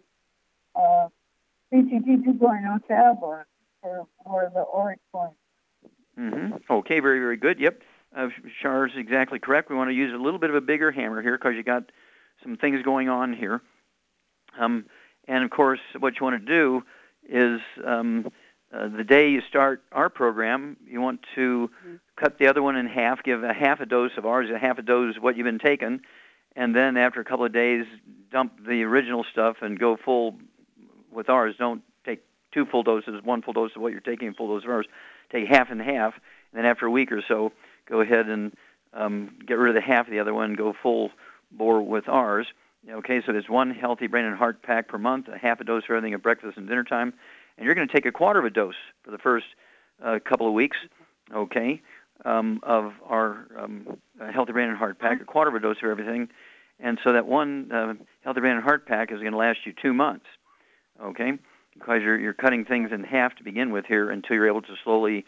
uh, 0.75 1.09
BTT 1.73 2.25
2.0 2.25 2.87
tablet 2.87 3.47
for, 3.81 4.07
for 4.25 4.51
the 4.53 4.65
auric 4.75 5.01
point. 5.13 5.33
Mm-hmm. 6.19 6.57
Okay, 6.71 7.01
very, 7.01 7.19
very 7.19 7.37
good. 7.37 7.59
Yep. 7.59 7.83
Uh, 8.15 8.29
Char's 8.63 8.93
exactly 8.97 9.39
correct. 9.39 9.71
We 9.71 9.77
want 9.77 9.91
to 9.91 9.95
use 9.95 10.13
a 10.13 10.23
little 10.23 10.39
bit 10.39 10.51
of 10.51 10.57
a 10.57 10.61
bigger 10.61 10.93
hammer 10.93 11.23
here 11.23 11.37
because 11.37 11.55
you 11.57 11.63
got 11.63 11.91
some 12.43 12.57
things 12.57 12.83
going 12.83 13.09
on 13.09 13.33
here. 13.33 13.63
Um, 14.59 14.87
and 15.27 15.45
of 15.45 15.51
course, 15.51 15.81
what 15.99 16.19
you 16.19 16.25
want 16.25 16.45
to 16.45 16.47
do 16.47 16.83
is 17.29 17.61
um, 17.85 18.31
uh, 18.73 18.89
the 18.89 19.05
day 19.05 19.31
you 19.31 19.41
start 19.49 19.83
our 19.93 20.09
program, 20.09 20.77
you 20.87 21.01
want 21.01 21.21
to 21.35 21.71
cut 22.17 22.39
the 22.39 22.47
other 22.47 22.63
one 22.63 22.77
in 22.77 22.87
half, 22.87 23.23
give 23.23 23.43
a 23.43 23.55
half 23.55 23.81
a 23.81 23.87
dose 23.87 24.13
of 24.17 24.27
ours, 24.27 24.49
a 24.55 24.59
half 24.59 24.79
a 24.79 24.83
dose 24.83 25.17
of 25.17 25.23
what 25.23 25.37
you've 25.37 25.45
been 25.45 25.59
taking, 25.59 26.01
and 26.57 26.75
then 26.75 26.97
after 26.97 27.21
a 27.21 27.25
couple 27.25 27.45
of 27.45 27.53
days, 27.53 27.85
dump 28.31 28.53
the 28.67 28.83
original 28.83 29.25
stuff 29.31 29.57
and 29.63 29.79
go 29.79 29.97
full 29.97 30.37
with 31.13 31.29
ours. 31.29 31.55
Don't 31.59 31.83
take 32.05 32.23
two 32.53 32.67
full 32.67 32.83
doses, 32.83 33.21
one 33.23 33.43
full 33.43 33.53
dose 33.53 33.71
of 33.77 33.83
what 33.83 33.93
you're 33.93 34.01
taking, 34.01 34.29
and 34.29 34.37
full 34.37 34.49
dose 34.49 34.65
of 34.65 34.71
ours. 34.71 34.87
Take 35.33 35.47
half 35.49 35.71
and 35.71 35.81
half, 35.81 36.15
and 36.53 36.59
then 36.59 36.67
after 36.67 36.87
a 36.87 36.91
week 36.91 37.13
or 37.13 37.23
so, 37.27 37.53
go 37.89 38.01
ahead 38.01 38.29
and 38.29 38.55
um, 38.93 39.39
get 39.47 39.55
rid 39.55 39.75
of 39.75 39.83
the 39.83 39.87
half 39.87 40.07
of 40.07 40.13
the 40.13 40.21
other 40.21 40.35
one 40.35 40.51
and 40.51 40.59
go 40.59 40.75
full 40.83 41.11
bore 41.51 41.83
with 41.83 42.09
ours. 42.09 42.47
Okay, 42.91 43.23
so 43.25 43.33
there's 43.33 43.49
one 43.49 43.71
healthy 43.71 44.07
brain 44.07 44.27
and 44.27 44.37
heart 44.37 44.63
pack 44.63 44.89
per 44.89 44.99
month, 44.99 45.29
a 45.29 45.39
half 45.39 45.61
a 45.61 45.65
dose 45.65 45.85
for 45.85 45.95
everything 45.95 46.13
at 46.13 46.23
breakfast 46.23 46.59
and 46.59 46.69
dinner 46.69 46.85
time, 46.85 47.15
and 47.57 47.65
you're 47.65 47.75
going 47.75 47.89
to 47.89 47.93
take 47.93 48.05
a 48.05 48.13
quarter 48.13 48.39
of 48.39 48.45
a 48.45 48.51
dose 48.51 48.75
for 49.03 49.11
the 49.11 49.19
first 49.19 49.47
uh, 50.05 50.19
couple 50.23 50.47
of 50.47 50.53
weeks. 50.53 50.77
Okay, 51.35 51.81
um, 52.27 52.61
of 52.63 52.93
our 53.07 53.47
um, 53.59 53.97
healthy 54.33 54.53
brain 54.53 54.69
and 54.69 54.77
heart 54.77 54.99
pack, 54.99 55.23
a 55.23 55.25
quarter 55.25 55.49
of 55.49 55.55
a 55.55 55.61
dose 55.61 55.79
for 55.79 55.91
everything, 55.91 56.29
and 56.79 56.99
so 57.03 57.15
that 57.15 57.27
one 57.27 57.73
uh, 57.73 57.95
healthy 58.23 58.41
brain 58.41 58.57
and 58.57 58.63
heart 58.63 58.87
pack 58.87 59.11
is 59.11 59.21
going 59.21 59.33
to 59.33 59.39
last 59.39 59.61
you 59.65 59.73
two 59.73 59.95
months. 59.95 60.27
Okay, 61.03 61.33
because 61.73 62.03
you're 62.03 62.19
you're 62.19 62.35
cutting 62.35 62.67
things 62.67 62.93
in 62.93 63.03
half 63.03 63.35
to 63.37 63.45
begin 63.45 63.71
with 63.71 63.87
here 63.87 64.11
until 64.11 64.37
you're 64.37 64.47
able 64.47 64.63
to 64.63 64.75
slowly 64.85 65.25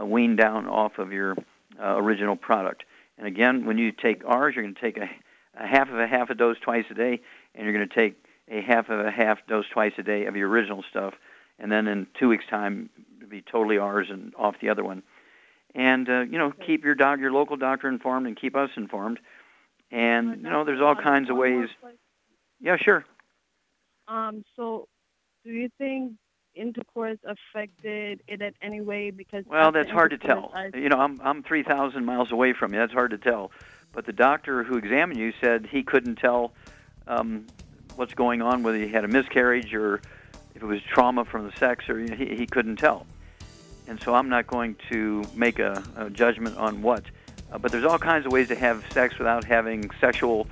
uh, 0.00 0.04
wean 0.04 0.34
down 0.34 0.66
off 0.66 0.98
of 0.98 1.12
your 1.12 1.36
uh, 1.80 1.96
original 1.96 2.34
product. 2.34 2.82
And 3.16 3.28
again, 3.28 3.64
when 3.64 3.78
you 3.78 3.92
take 3.92 4.24
ours, 4.26 4.56
you're 4.56 4.64
going 4.64 4.74
to 4.74 4.80
take 4.80 4.98
a, 4.98 5.08
a 5.56 5.66
half 5.66 5.88
of 5.88 5.98
a 5.98 6.06
half 6.06 6.30
a 6.30 6.34
dose 6.34 6.58
twice 6.60 6.84
a 6.90 6.94
day, 6.94 7.20
and 7.54 7.64
you're 7.64 7.72
going 7.72 7.88
to 7.88 7.94
take 7.94 8.16
a 8.48 8.60
half 8.60 8.88
of 8.88 9.04
a 9.04 9.10
half 9.10 9.38
dose 9.46 9.68
twice 9.68 9.92
a 9.98 10.02
day 10.02 10.26
of 10.26 10.36
your 10.36 10.48
original 10.48 10.84
stuff, 10.90 11.14
and 11.58 11.70
then 11.72 11.86
in 11.86 12.06
two 12.18 12.28
weeks' 12.28 12.44
time, 12.48 12.90
it'll 13.16 13.28
be 13.28 13.42
totally 13.42 13.78
ours 13.78 14.08
and 14.10 14.34
off 14.36 14.56
the 14.60 14.68
other 14.68 14.84
one. 14.84 15.02
And 15.74 16.08
uh, 16.08 16.20
you 16.20 16.38
know, 16.38 16.52
keep 16.52 16.84
your 16.84 16.94
doc, 16.94 17.18
your 17.18 17.32
local 17.32 17.56
doctor 17.56 17.88
informed, 17.88 18.26
and 18.26 18.36
keep 18.36 18.56
us 18.56 18.70
informed. 18.76 19.18
And 19.90 20.42
you 20.42 20.50
know, 20.50 20.64
there's 20.64 20.80
all 20.80 20.94
kinds 20.94 21.30
of 21.30 21.36
ways. 21.36 21.68
Yeah, 22.60 22.76
sure. 22.76 23.04
Um, 24.08 24.44
so, 24.56 24.88
do 25.44 25.50
you 25.50 25.68
think 25.78 26.12
intercourse 26.54 27.18
affected 27.24 28.22
it 28.26 28.40
in 28.40 28.52
any 28.62 28.80
way? 28.80 29.10
Because 29.10 29.44
Well, 29.46 29.72
that's 29.72 29.90
hard 29.90 30.12
to 30.12 30.18
tell. 30.18 30.50
I- 30.54 30.70
You 30.74 30.88
know, 30.88 30.98
I'm 30.98 31.20
I'm 31.22 31.42
3,000 31.42 32.04
miles 32.04 32.32
away 32.32 32.52
from 32.52 32.72
you. 32.72 32.80
That's 32.80 32.92
hard 32.92 33.10
to 33.10 33.18
tell. 33.18 33.50
But 33.96 34.04
the 34.04 34.12
doctor 34.12 34.62
who 34.62 34.76
examined 34.76 35.18
you 35.18 35.32
said 35.40 35.64
he 35.72 35.82
couldn't 35.82 36.16
tell 36.16 36.52
um, 37.06 37.46
what's 37.94 38.12
going 38.12 38.42
on, 38.42 38.62
whether 38.62 38.76
you 38.76 38.88
had 38.88 39.06
a 39.06 39.08
miscarriage 39.08 39.72
or 39.72 40.02
if 40.54 40.62
it 40.62 40.66
was 40.66 40.82
trauma 40.82 41.24
from 41.24 41.46
the 41.46 41.56
sex, 41.56 41.88
or 41.88 41.98
you 41.98 42.08
know, 42.08 42.14
he 42.14 42.36
he 42.36 42.46
couldn't 42.46 42.76
tell. 42.76 43.06
And 43.88 43.98
so 43.98 44.14
I'm 44.14 44.28
not 44.28 44.46
going 44.46 44.76
to 44.90 45.24
make 45.34 45.60
a, 45.60 45.82
a 45.96 46.10
judgment 46.10 46.58
on 46.58 46.82
what. 46.82 47.04
Uh, 47.50 47.56
but 47.56 47.72
there's 47.72 47.86
all 47.86 47.98
kinds 47.98 48.26
of 48.26 48.32
ways 48.32 48.48
to 48.48 48.54
have 48.54 48.84
sex 48.92 49.16
without 49.16 49.44
having 49.44 49.90
sexual 49.98 50.46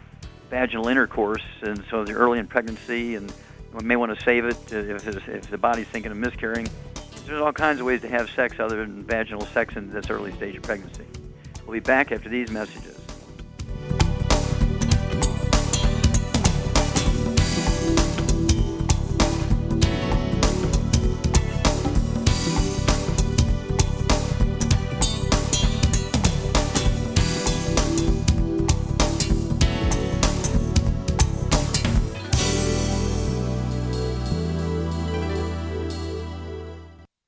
vaginal 0.48 0.88
intercourse, 0.88 1.44
and 1.60 1.84
so 1.90 2.02
they're 2.02 2.16
early 2.16 2.38
in 2.38 2.46
pregnancy, 2.46 3.14
and 3.14 3.30
we 3.74 3.84
may 3.84 3.96
want 3.96 4.16
to 4.18 4.24
save 4.24 4.46
it 4.46 4.72
if, 4.72 5.28
if 5.28 5.50
the 5.50 5.58
body's 5.58 5.88
thinking 5.88 6.10
of 6.10 6.16
miscarrying. 6.16 6.68
There's 7.26 7.42
all 7.42 7.52
kinds 7.52 7.80
of 7.80 7.84
ways 7.84 8.00
to 8.02 8.08
have 8.08 8.30
sex 8.30 8.58
other 8.58 8.78
than 8.78 9.04
vaginal 9.04 9.44
sex 9.46 9.76
in 9.76 9.92
this 9.92 10.08
early 10.08 10.32
stage 10.32 10.56
of 10.56 10.62
pregnancy. 10.62 11.04
We'll 11.66 11.74
be 11.74 11.80
back 11.80 12.10
after 12.10 12.30
these 12.30 12.50
messages. 12.50 12.93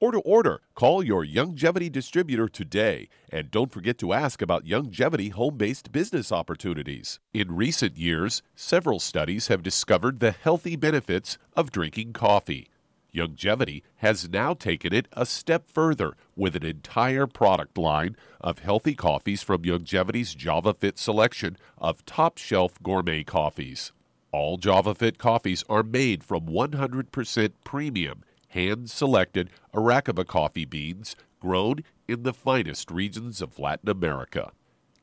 or 0.00 0.12
to 0.12 0.20
order, 0.20 0.60
call 0.74 1.02
your 1.02 1.24
Youngevity 1.24 1.90
distributor 1.90 2.48
today. 2.48 3.08
And 3.30 3.50
don't 3.50 3.72
forget 3.72 3.98
to 3.98 4.12
ask 4.12 4.40
about 4.40 4.64
Youngevity 4.64 5.32
home 5.32 5.56
based 5.56 5.92
business 5.92 6.30
opportunities. 6.30 7.20
In 7.32 7.56
recent 7.56 7.96
years, 7.96 8.42
several 8.54 9.00
studies 9.00 9.48
have 9.48 9.62
discovered 9.62 10.20
the 10.20 10.32
healthy 10.32 10.76
benefits 10.76 11.38
of 11.56 11.72
drinking 11.72 12.12
coffee. 12.12 12.68
Youngevity 13.14 13.82
has 13.96 14.28
now 14.28 14.54
taken 14.54 14.92
it 14.92 15.08
a 15.12 15.26
step 15.26 15.70
further 15.70 16.14
with 16.36 16.54
an 16.54 16.64
entire 16.64 17.26
product 17.26 17.78
line 17.78 18.16
of 18.40 18.60
healthy 18.60 18.94
coffees 18.94 19.42
from 19.42 19.62
Youngevity's 19.62 20.34
Java 20.34 20.74
Fit 20.74 20.98
selection 20.98 21.56
of 21.78 22.04
top 22.04 22.38
shelf 22.38 22.80
gourmet 22.82 23.24
coffees. 23.24 23.92
All 24.30 24.58
Java 24.58 24.94
Fit 24.94 25.18
coffees 25.18 25.64
are 25.70 25.82
made 25.82 26.22
from 26.22 26.42
100% 26.42 27.52
premium 27.64 28.22
hand 28.48 28.90
selected 28.90 29.50
Arabica 29.74 30.26
coffee 30.26 30.64
beans 30.64 31.14
grown 31.40 31.84
in 32.06 32.22
the 32.22 32.32
finest 32.32 32.90
regions 32.90 33.40
of 33.40 33.58
Latin 33.58 33.88
America. 33.88 34.52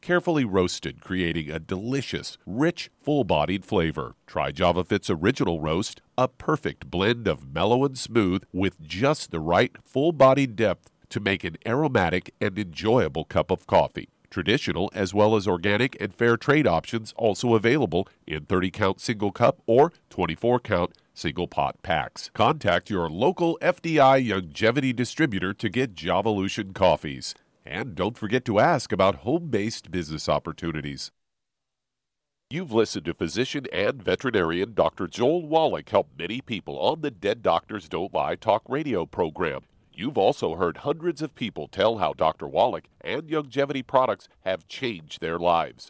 Carefully 0.02 0.46
roasted, 0.46 1.02
creating 1.02 1.50
a 1.50 1.60
delicious, 1.60 2.38
rich, 2.46 2.92
full 3.02 3.24
bodied 3.24 3.66
flavor. 3.66 4.16
Try 4.28 4.52
Java 4.52 4.84
Fit's 4.84 5.10
original 5.10 5.60
roast, 5.62 6.02
a 6.18 6.28
perfect 6.28 6.92
blend 6.92 7.28
of 7.28 7.52
mellow 7.52 7.84
and 7.86 7.98
smooth 7.98 8.44
with 8.54 8.80
just 8.82 9.32
the 9.32 9.40
right 9.40 9.76
full 9.84 10.12
bodied 10.12 10.56
depth 10.56 10.92
to 11.10 11.20
make 11.20 11.44
an 11.44 11.58
aromatic 11.66 12.34
and 12.40 12.60
enjoyable 12.60 13.26
cup 13.26 13.50
of 13.50 13.66
coffee. 13.66 14.10
Traditional 14.30 14.92
as 14.94 15.14
well 15.14 15.36
as 15.36 15.48
organic 15.48 16.00
and 16.02 16.14
fair 16.14 16.38
trade 16.38 16.68
options 16.68 17.14
also 17.16 17.56
available 17.56 18.08
in 18.28 18.46
30 18.46 18.70
count 18.70 19.00
single 19.00 19.32
cup 19.32 19.62
or 19.66 19.92
24 20.10 20.60
count 20.60 20.92
single 21.18 21.48
pot 21.48 21.82
packs. 21.82 22.30
Contact 22.34 22.90
your 22.90 23.10
local 23.10 23.58
FDI 23.62 24.28
Youngevity 24.28 24.96
distributor 24.96 25.54
to 25.54 25.70
get 25.70 25.96
Javalution 25.96 26.74
coffees. 26.74 27.34
And 27.66 27.96
don't 27.96 28.18
forget 28.18 28.46
to 28.46 28.60
ask 28.60 28.92
about 28.92 29.16
home 29.18 29.50
based 29.50 29.90
business 29.90 30.30
opportunities. 30.30 31.12
You've 32.52 32.72
listened 32.72 33.06
to 33.06 33.16
physician 33.16 33.66
and 33.74 34.04
veterinarian 34.04 34.76
Dr. 34.76 35.08
Joel 35.08 35.48
Wallach 35.48 35.90
help 35.90 36.10
many 36.16 36.42
people 36.42 36.78
on 36.78 37.02
the 37.02 37.10
Dead 37.10 37.42
Doctors 37.42 37.90
Don't 37.90 38.14
Lie 38.14 38.36
talk 38.36 38.62
radio 38.70 39.08
program. 39.08 39.62
You've 39.92 40.18
also 40.18 40.56
heard 40.56 40.78
hundreds 40.78 41.24
of 41.24 41.34
people 41.34 41.68
tell 41.68 41.98
how 41.98 42.14
Dr. 42.14 42.48
Wallach 42.48 42.86
and 43.02 43.24
Youngevity 43.24 43.86
products 43.86 44.28
have 44.42 44.68
changed 44.68 45.22
their 45.22 45.40
lives. 45.40 45.90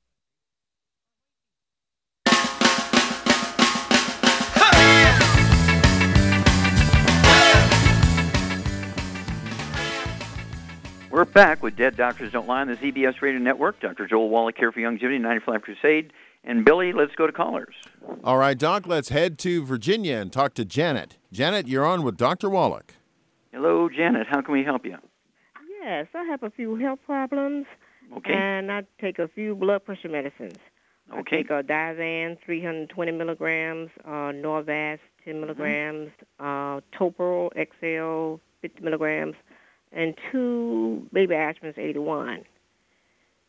We're 11.11 11.25
back 11.25 11.61
with 11.61 11.75
Dead 11.75 11.97
Doctors 11.97 12.31
Don't 12.31 12.47
Lie 12.47 12.61
on 12.61 12.67
the 12.69 12.77
ZBS 12.77 13.21
Radio 13.21 13.41
Network. 13.41 13.81
Dr. 13.81 14.07
Joel 14.07 14.29
Wallach 14.29 14.57
here 14.57 14.71
for 14.71 14.79
Youngevity 14.79 15.19
95 15.19 15.61
Crusade. 15.61 16.13
And 16.45 16.63
Billy, 16.63 16.93
let's 16.93 17.13
go 17.15 17.27
to 17.27 17.33
callers. 17.33 17.75
All 18.23 18.37
right, 18.37 18.57
Doc, 18.57 18.87
let's 18.87 19.09
head 19.09 19.37
to 19.39 19.65
Virginia 19.65 20.15
and 20.15 20.31
talk 20.31 20.53
to 20.53 20.63
Janet. 20.63 21.17
Janet, 21.33 21.67
you're 21.67 21.85
on 21.85 22.03
with 22.03 22.15
Dr. 22.15 22.49
Wallach. 22.49 22.93
Hello, 23.51 23.89
Janet. 23.89 24.27
How 24.29 24.39
can 24.39 24.53
we 24.53 24.63
help 24.63 24.85
you? 24.85 24.95
Yes, 25.83 26.07
I 26.15 26.23
have 26.23 26.43
a 26.43 26.49
few 26.49 26.77
health 26.77 26.99
problems. 27.05 27.65
Okay. 28.15 28.33
And 28.33 28.71
I 28.71 28.83
take 29.01 29.19
a 29.19 29.27
few 29.27 29.53
blood 29.53 29.83
pressure 29.83 30.07
medicines. 30.07 30.59
Okay. 31.11 31.39
I 31.39 31.41
take 31.41 31.49
a 31.49 31.61
Diovan 31.61 32.37
320 32.45 33.11
milligrams, 33.11 33.89
uh, 34.05 34.31
Norvasc 34.31 34.99
10 35.25 35.41
milligrams, 35.41 36.09
uh, 36.39 36.79
Toprol 36.97 37.49
XL 37.53 38.39
50 38.61 38.81
milligrams, 38.81 39.35
and 39.91 40.15
two 40.31 41.07
baby 41.11 41.33
aspirins 41.35 41.77
81. 41.77 42.45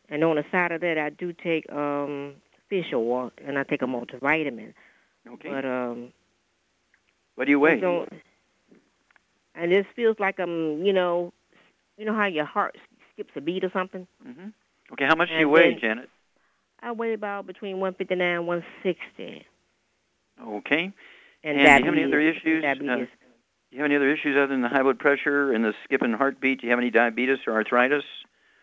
And 0.09 0.23
on 0.23 0.35
the 0.35 0.45
side 0.51 0.71
of 0.71 0.81
that, 0.81 0.97
I 0.97 1.09
do 1.09 1.33
take 1.33 1.71
um, 1.71 2.35
fish 2.69 2.87
oil, 2.93 3.31
and 3.45 3.57
I 3.57 3.63
take 3.63 3.81
a 3.81 3.85
multivitamin. 3.85 4.73
Okay. 5.27 5.49
But 5.49 5.65
um, 5.65 6.11
what 7.35 7.45
do 7.45 7.51
you 7.51 7.59
weigh? 7.59 7.81
and 9.55 9.71
this 9.71 9.85
feels 9.95 10.17
like 10.19 10.39
I'm, 10.39 10.83
you 10.83 10.93
know, 10.93 11.31
you 11.97 12.05
know 12.05 12.13
how 12.13 12.25
your 12.25 12.45
heart 12.45 12.75
skips 13.13 13.31
a 13.35 13.41
beat 13.41 13.63
or 13.63 13.71
something. 13.71 14.07
hmm 14.23 14.49
Okay, 14.91 15.05
how 15.05 15.15
much 15.15 15.29
do 15.29 15.35
you 15.35 15.49
weigh, 15.49 15.75
Janet? 15.79 16.09
I 16.81 16.91
weigh 16.91 17.13
about 17.13 17.47
between 17.47 17.79
159 17.79 18.27
and 18.27 18.45
160. 18.45 19.45
Okay. 20.39 20.91
And, 21.43 21.57
do 21.57 21.63
you 21.63 21.67
have 21.67 21.83
any 21.85 22.03
other 22.03 22.19
issues? 22.19 22.63
Uh, 22.63 22.67
Diabetes. 22.67 23.07
do 23.07 23.22
you 23.75 23.81
have 23.81 23.85
any 23.85 23.95
other 23.95 24.11
issues 24.11 24.35
other 24.37 24.47
than 24.47 24.61
the 24.61 24.69
high 24.69 24.83
blood 24.83 24.99
pressure 24.99 25.51
and 25.51 25.63
the 25.63 25.73
skipping 25.83 26.13
heartbeat? 26.13 26.61
Do 26.61 26.67
you 26.67 26.71
have 26.71 26.79
any 26.79 26.91
diabetes 26.91 27.39
or 27.47 27.53
arthritis? 27.53 28.03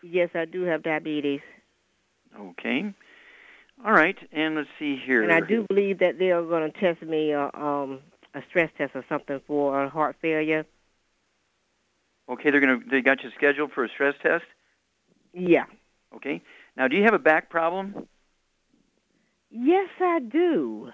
Yes, 0.03 0.29
I 0.33 0.45
do 0.45 0.63
have 0.63 0.83
diabetes, 0.83 1.41
Okay. 2.39 2.93
All 3.85 3.91
right, 3.91 4.15
and 4.31 4.55
let's 4.55 4.69
see 4.79 4.95
here. 5.03 5.23
and 5.23 5.31
I 5.31 5.39
do 5.41 5.65
believe 5.67 5.99
that 5.99 6.19
they 6.19 6.31
are 6.31 6.43
going 6.43 6.71
to 6.71 6.79
test 6.79 7.01
me 7.01 7.33
uh, 7.33 7.49
um, 7.53 7.99
a 8.35 8.41
stress 8.49 8.69
test 8.77 8.91
or 8.95 9.03
something 9.09 9.41
for 9.47 9.87
heart 9.89 10.15
failure. 10.21 10.65
Okay, 12.29 12.51
they're 12.51 12.59
gonna 12.61 12.79
they 12.89 13.01
got 13.01 13.23
you 13.23 13.29
scheduled 13.35 13.71
for 13.73 13.83
a 13.83 13.89
stress 13.89 14.13
test. 14.21 14.45
Yeah. 15.33 15.65
Okay. 16.15 16.41
Now, 16.77 16.87
do 16.87 16.95
you 16.95 17.03
have 17.03 17.13
a 17.13 17.19
back 17.19 17.49
problem? 17.49 18.07
Yes, 19.49 19.89
I 19.99 20.19
do. 20.19 20.89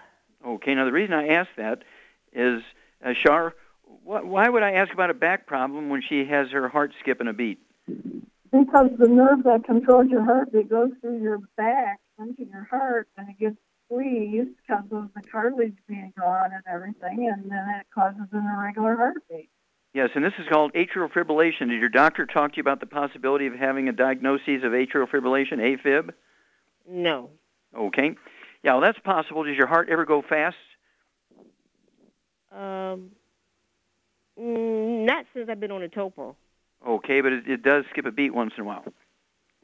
Okay. 0.46 0.74
Now, 0.74 0.86
the 0.86 0.92
reason 0.92 1.14
I 1.14 1.28
ask 1.28 1.50
that 1.58 1.84
is, 2.34 2.62
uh, 3.06 3.14
Shar, 3.14 3.54
why 4.08 4.48
would 4.48 4.64
I 4.64 4.72
ask 4.72 4.94
about 4.94 5.10
a 5.10 5.14
back 5.14 5.48
problem 5.48 5.90
when 5.90 6.02
she 6.08 6.26
has 6.26 6.50
her 6.52 6.70
heart 6.70 6.94
skipping 7.02 7.28
a 7.28 7.34
beat? 7.34 7.60
Because 7.86 8.90
the 8.98 9.10
nerve 9.10 9.44
that 9.44 9.66
controls 9.66 10.08
your 10.10 10.24
heart 10.24 10.50
heartbeat 10.52 10.70
goes 10.70 10.92
through 11.02 11.22
your 11.22 11.40
back 11.58 12.00
into 12.18 12.46
your 12.46 12.64
heart, 12.64 13.10
and 13.18 13.30
it 13.30 13.38
gets 13.38 13.58
squeezed 13.86 14.50
because 14.66 14.86
of 14.92 15.10
the 15.14 15.22
cartilage 15.30 15.76
being 15.88 16.14
gone 16.18 16.52
and 16.54 16.64
everything, 16.72 17.30
and 17.32 17.52
then 17.52 17.66
it 17.80 17.88
causes 17.94 18.28
an 18.32 18.46
irregular 18.46 18.96
heartbeat. 18.96 19.50
Yes, 19.94 20.10
and 20.16 20.24
this 20.24 20.34
is 20.40 20.46
called 20.50 20.74
atrial 20.74 21.12
fibrillation. 21.12 21.70
Did 21.70 21.80
your 21.80 21.90
doctor 21.90 22.26
talk 22.26 22.52
to 22.52 22.58
you 22.58 22.62
about 22.62 22.80
the 22.80 22.86
possibility 22.86 23.48
of 23.48 23.54
having 23.54 23.90
a 23.90 23.92
diagnosis 23.92 24.64
of 24.64 24.72
atrial 24.72 25.10
fibrillation, 25.10 25.60
AFib? 25.60 26.12
No. 26.88 27.32
Okay. 27.76 28.16
Yeah, 28.64 28.74
well, 28.74 28.82
that's 28.82 29.00
possible. 29.00 29.44
Does 29.44 29.58
your 29.58 29.68
heart 29.68 29.90
ever 29.90 30.06
go 30.06 30.22
fast? 30.22 30.56
Um, 32.52 33.12
not 34.38 35.26
since 35.34 35.50
I've 35.50 35.60
been 35.60 35.72
on 35.72 35.82
the 35.82 35.88
Topo. 35.88 36.36
Okay, 36.88 37.22
but 37.22 37.34
it, 37.34 37.48
it 37.48 37.64
does 37.64 37.86
skip 37.90 38.06
a 38.06 38.12
beat 38.12 38.34
once 38.34 38.54
in 38.58 38.64
a 38.64 38.68
while. 38.68 38.86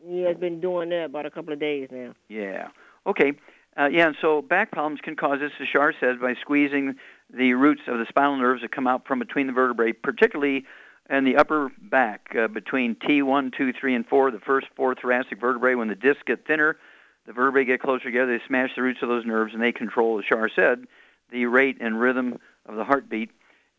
Yeah, 0.06 0.28
it's 0.28 0.40
been 0.40 0.60
doing 0.60 0.90
that 0.90 1.06
about 1.06 1.26
a 1.26 1.32
couple 1.32 1.54
of 1.54 1.60
days 1.60 1.90
now. 1.92 2.14
Yeah. 2.28 2.70
Okay. 3.06 3.34
Uh, 3.78 3.88
yeah, 3.88 4.08
and 4.08 4.16
so 4.22 4.42
back 4.42 4.72
problems 4.72 5.00
can 5.02 5.16
cause 5.16 5.40
this, 5.40 5.52
as 5.60 5.68
Shar 5.68 5.94
says, 6.00 6.18
by 6.22 6.36
squeezing 6.42 6.96
the 7.36 7.54
roots 7.54 7.82
of 7.88 7.98
the 7.98 8.06
spinal 8.08 8.38
nerves 8.38 8.62
that 8.62 8.72
come 8.72 8.86
out 8.86 9.08
from 9.08 9.20
between 9.20 9.48
the 9.48 9.54
vertebrae, 9.54 9.94
particularly 9.94 10.66
in 11.10 11.24
the 11.24 11.38
upper 11.38 11.72
back 11.82 12.36
uh, 12.38 12.48
between 12.48 12.96
T1, 12.96 13.56
2, 13.58 13.74
3, 13.74 13.96
and 13.96 14.06
4, 14.06 14.32
the 14.32 14.40
first 14.40 14.68
four 14.76 14.94
thoracic 14.94 15.40
vertebrae. 15.40 15.76
When 15.76 15.88
the 15.88 15.96
discs 15.96 16.22
get 16.26 16.46
thinner, 16.46 16.78
the 17.26 17.34
vertebrae 17.34 17.66
get 17.66 17.82
closer 17.82 18.04
together, 18.06 18.38
they 18.38 18.44
smash 18.46 18.70
the 18.76 18.84
roots 18.84 19.00
of 19.02 19.10
those 19.10 19.26
nerves, 19.26 19.54
and 19.54 19.62
they 19.62 19.72
control, 19.72 20.20
as 20.20 20.26
Shar 20.26 20.50
said, 20.56 20.86
the 21.32 21.46
rate 21.48 21.78
and 21.82 22.00
rhythm 22.00 22.38
of 22.68 22.76
the 22.76 22.84
heartbeat. 22.84 23.32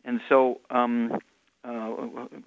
And 0.05 0.21
so, 0.29 0.61
um, 0.69 1.11
uh, 1.67 1.91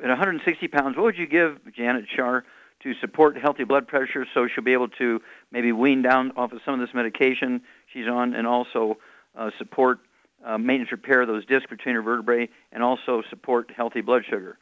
at 0.03 0.09
160 0.09 0.69
pounds, 0.69 0.97
what 0.97 1.03
would 1.03 1.19
you 1.19 1.27
give 1.27 1.59
Janet 1.75 2.07
Shar 2.15 2.45
to 2.85 2.95
support 3.01 3.37
healthy 3.37 3.65
blood 3.65 3.89
pressure 3.89 4.25
so 4.33 4.47
she'll 4.47 4.63
be 4.63 4.73
able 4.73 4.89
to 4.89 5.21
maybe 5.51 5.73
wean 5.73 6.01
down 6.01 6.33
off 6.37 6.53
of 6.53 6.61
some 6.65 6.75
of 6.75 6.81
this 6.81 6.95
medication 6.95 7.61
she's 7.93 8.07
on 8.07 8.35
and 8.35 8.47
also 8.47 8.97
uh, 9.37 9.51
support 9.59 9.99
uh, 10.45 10.57
maintenance 10.57 10.93
repair 10.93 11.23
of 11.23 11.29
those 11.29 11.45
discs 11.47 11.69
between 11.69 11.97
her 11.97 12.03
vertebrae 12.03 12.49
and 12.71 12.83
also 12.83 13.23
support 13.29 13.73
healthy 13.77 14.01
blood 14.01 14.23
sugar? 14.29 14.57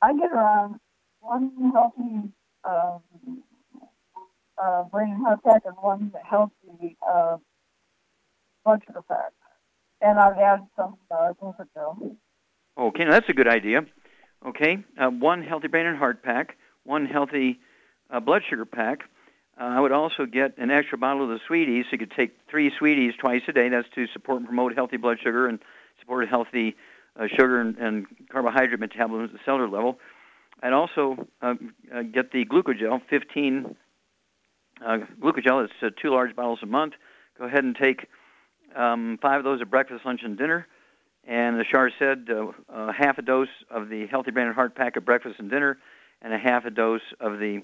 I 0.00 0.14
get 0.14 0.32
around 0.32 0.80
one 1.20 1.72
healthy 1.74 2.32
um, 2.64 3.42
uh, 4.62 4.84
brain 4.84 5.16
heart 5.22 5.40
pack 5.44 5.62
and 5.66 5.76
one 5.80 6.12
healthy 6.28 6.96
uh, 7.06 7.36
blood 8.64 8.82
sugar 8.86 9.02
pack. 9.02 9.32
And 10.02 10.18
I've 10.18 10.36
added 10.36 10.66
some 10.76 10.96
uh, 11.10 11.32
glucogel. 11.40 12.16
Okay, 12.76 13.04
now 13.04 13.12
that's 13.12 13.28
a 13.28 13.32
good 13.32 13.48
idea. 13.48 13.82
Okay, 14.44 14.84
uh, 15.00 15.08
one 15.08 15.42
healthy 15.42 15.68
brain 15.68 15.86
and 15.86 15.96
heart 15.96 16.22
pack, 16.24 16.56
one 16.82 17.06
healthy 17.06 17.60
uh, 18.10 18.18
blood 18.18 18.42
sugar 18.50 18.64
pack. 18.64 19.02
Uh, 19.60 19.64
I 19.64 19.80
would 19.80 19.92
also 19.92 20.26
get 20.26 20.58
an 20.58 20.70
extra 20.72 20.98
bottle 20.98 21.22
of 21.24 21.28
the 21.28 21.38
sweeties. 21.46 21.84
So 21.84 21.90
you 21.92 21.98
could 21.98 22.12
take 22.16 22.36
three 22.50 22.72
sweeties 22.78 23.14
twice 23.20 23.42
a 23.46 23.52
day. 23.52 23.68
That's 23.68 23.86
to 23.94 24.06
support 24.12 24.38
and 24.38 24.46
promote 24.46 24.74
healthy 24.74 24.96
blood 24.96 25.18
sugar 25.22 25.46
and 25.46 25.60
support 26.00 26.28
healthy 26.28 26.74
uh, 27.14 27.28
sugar 27.28 27.60
and, 27.60 27.76
and 27.76 28.06
carbohydrate 28.30 28.80
metabolism 28.80 29.26
at 29.26 29.32
the 29.32 29.38
cellular 29.44 29.68
level. 29.68 29.98
I'd 30.62 30.72
also 30.72 31.28
uh, 31.40 31.54
uh, 31.94 32.02
get 32.02 32.32
the 32.32 32.44
glucogel, 32.44 33.00
15 33.08 33.76
uh, 34.84 34.98
glucogel. 35.20 35.64
It's 35.64 35.72
uh, 35.82 35.90
two 36.00 36.10
large 36.10 36.34
bottles 36.34 36.60
a 36.62 36.66
month. 36.66 36.94
Go 37.38 37.44
ahead 37.44 37.64
and 37.64 37.76
take 37.76 38.06
um, 38.76 39.18
five 39.20 39.38
of 39.38 39.44
those 39.44 39.60
at 39.60 39.70
breakfast, 39.70 40.04
lunch, 40.04 40.22
and 40.22 40.36
dinner. 40.36 40.66
And 41.26 41.58
the 41.58 41.64
Shar 41.64 41.90
said 41.98 42.28
uh, 42.30 42.52
uh, 42.72 42.92
half 42.92 43.18
a 43.18 43.22
dose 43.22 43.48
of 43.70 43.88
the 43.88 44.06
Healthy 44.06 44.32
Brain 44.32 44.46
and 44.46 44.54
Heart 44.54 44.74
Pack 44.74 44.96
at 44.96 45.04
breakfast 45.04 45.38
and 45.38 45.50
dinner, 45.50 45.78
and 46.20 46.32
a 46.32 46.38
half 46.38 46.64
a 46.64 46.70
dose 46.70 47.02
of 47.20 47.38
the 47.38 47.62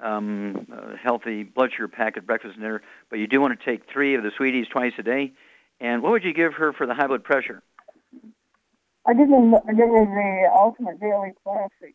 um, 0.00 0.66
uh, 0.72 0.96
Healthy 0.96 1.42
Blood 1.44 1.72
Sugar 1.72 1.88
Pack 1.88 2.16
at 2.16 2.26
breakfast 2.26 2.54
and 2.54 2.62
dinner. 2.62 2.82
But 3.10 3.18
you 3.18 3.26
do 3.26 3.40
want 3.40 3.58
to 3.58 3.64
take 3.64 3.90
three 3.92 4.14
of 4.14 4.22
the 4.22 4.30
sweeties 4.36 4.66
twice 4.68 4.92
a 4.98 5.02
day. 5.02 5.32
And 5.80 6.02
what 6.02 6.12
would 6.12 6.24
you 6.24 6.32
give 6.32 6.54
her 6.54 6.72
for 6.72 6.86
the 6.86 6.94
high 6.94 7.06
blood 7.06 7.24
pressure? 7.24 7.62
I 9.06 9.14
give 9.14 9.28
them 9.28 9.54
I 9.54 9.72
her 9.72 10.04
the 10.04 10.50
Ultimate 10.54 10.98
Daily 10.98 11.32
Classic. 11.44 11.94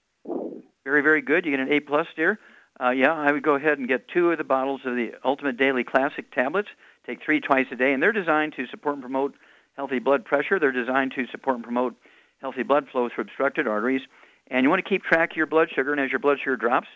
Very, 0.84 1.02
very 1.02 1.22
good. 1.22 1.46
You 1.46 1.52
get 1.52 1.60
an 1.60 1.72
A 1.72 1.80
plus, 1.80 2.08
dear. 2.16 2.40
Uh, 2.80 2.92
yeah, 2.92 3.14
I 3.14 3.32
would 3.32 3.44
go 3.44 3.56
ahead 3.56 3.80
and 3.80 3.88
get 3.88 4.08
two 4.08 4.32
of 4.32 4.38
the 4.38 4.44
bottles 4.44 4.82
of 4.86 4.96
the 4.96 5.14
Ultimate 5.24 5.58
Daily 5.58 5.84
Classic 5.84 6.32
tablets. 6.32 6.70
Take 7.06 7.24
three 7.24 7.40
twice 7.40 7.68
a 7.72 7.76
day, 7.76 7.94
and 7.94 8.02
they're 8.02 8.12
designed 8.12 8.54
to 8.58 8.68
support 8.68 8.96
and 8.96 9.04
promote 9.04 9.36
healthy 9.76 10.00
blood 10.00 10.26
pressure. 10.26 10.60
They're 10.60 10.72
designed 10.72 11.14
to 11.16 11.26
support 11.28 11.56
and 11.56 11.64
promote 11.64 11.96
healthy 12.42 12.64
blood 12.64 12.88
flow 12.92 13.10
through 13.10 13.24
obstructed 13.24 13.68
arteries. 13.68 14.02
And 14.48 14.64
you 14.64 14.70
want 14.70 14.84
to 14.84 14.90
keep 14.90 15.04
track 15.04 15.32
of 15.32 15.38
your 15.38 15.46
blood 15.46 15.70
sugar, 15.74 15.92
and 15.92 16.02
as 16.02 16.12
your 16.12 16.20
blood 16.20 16.40
sugar 16.40 16.58
drops, 16.58 16.88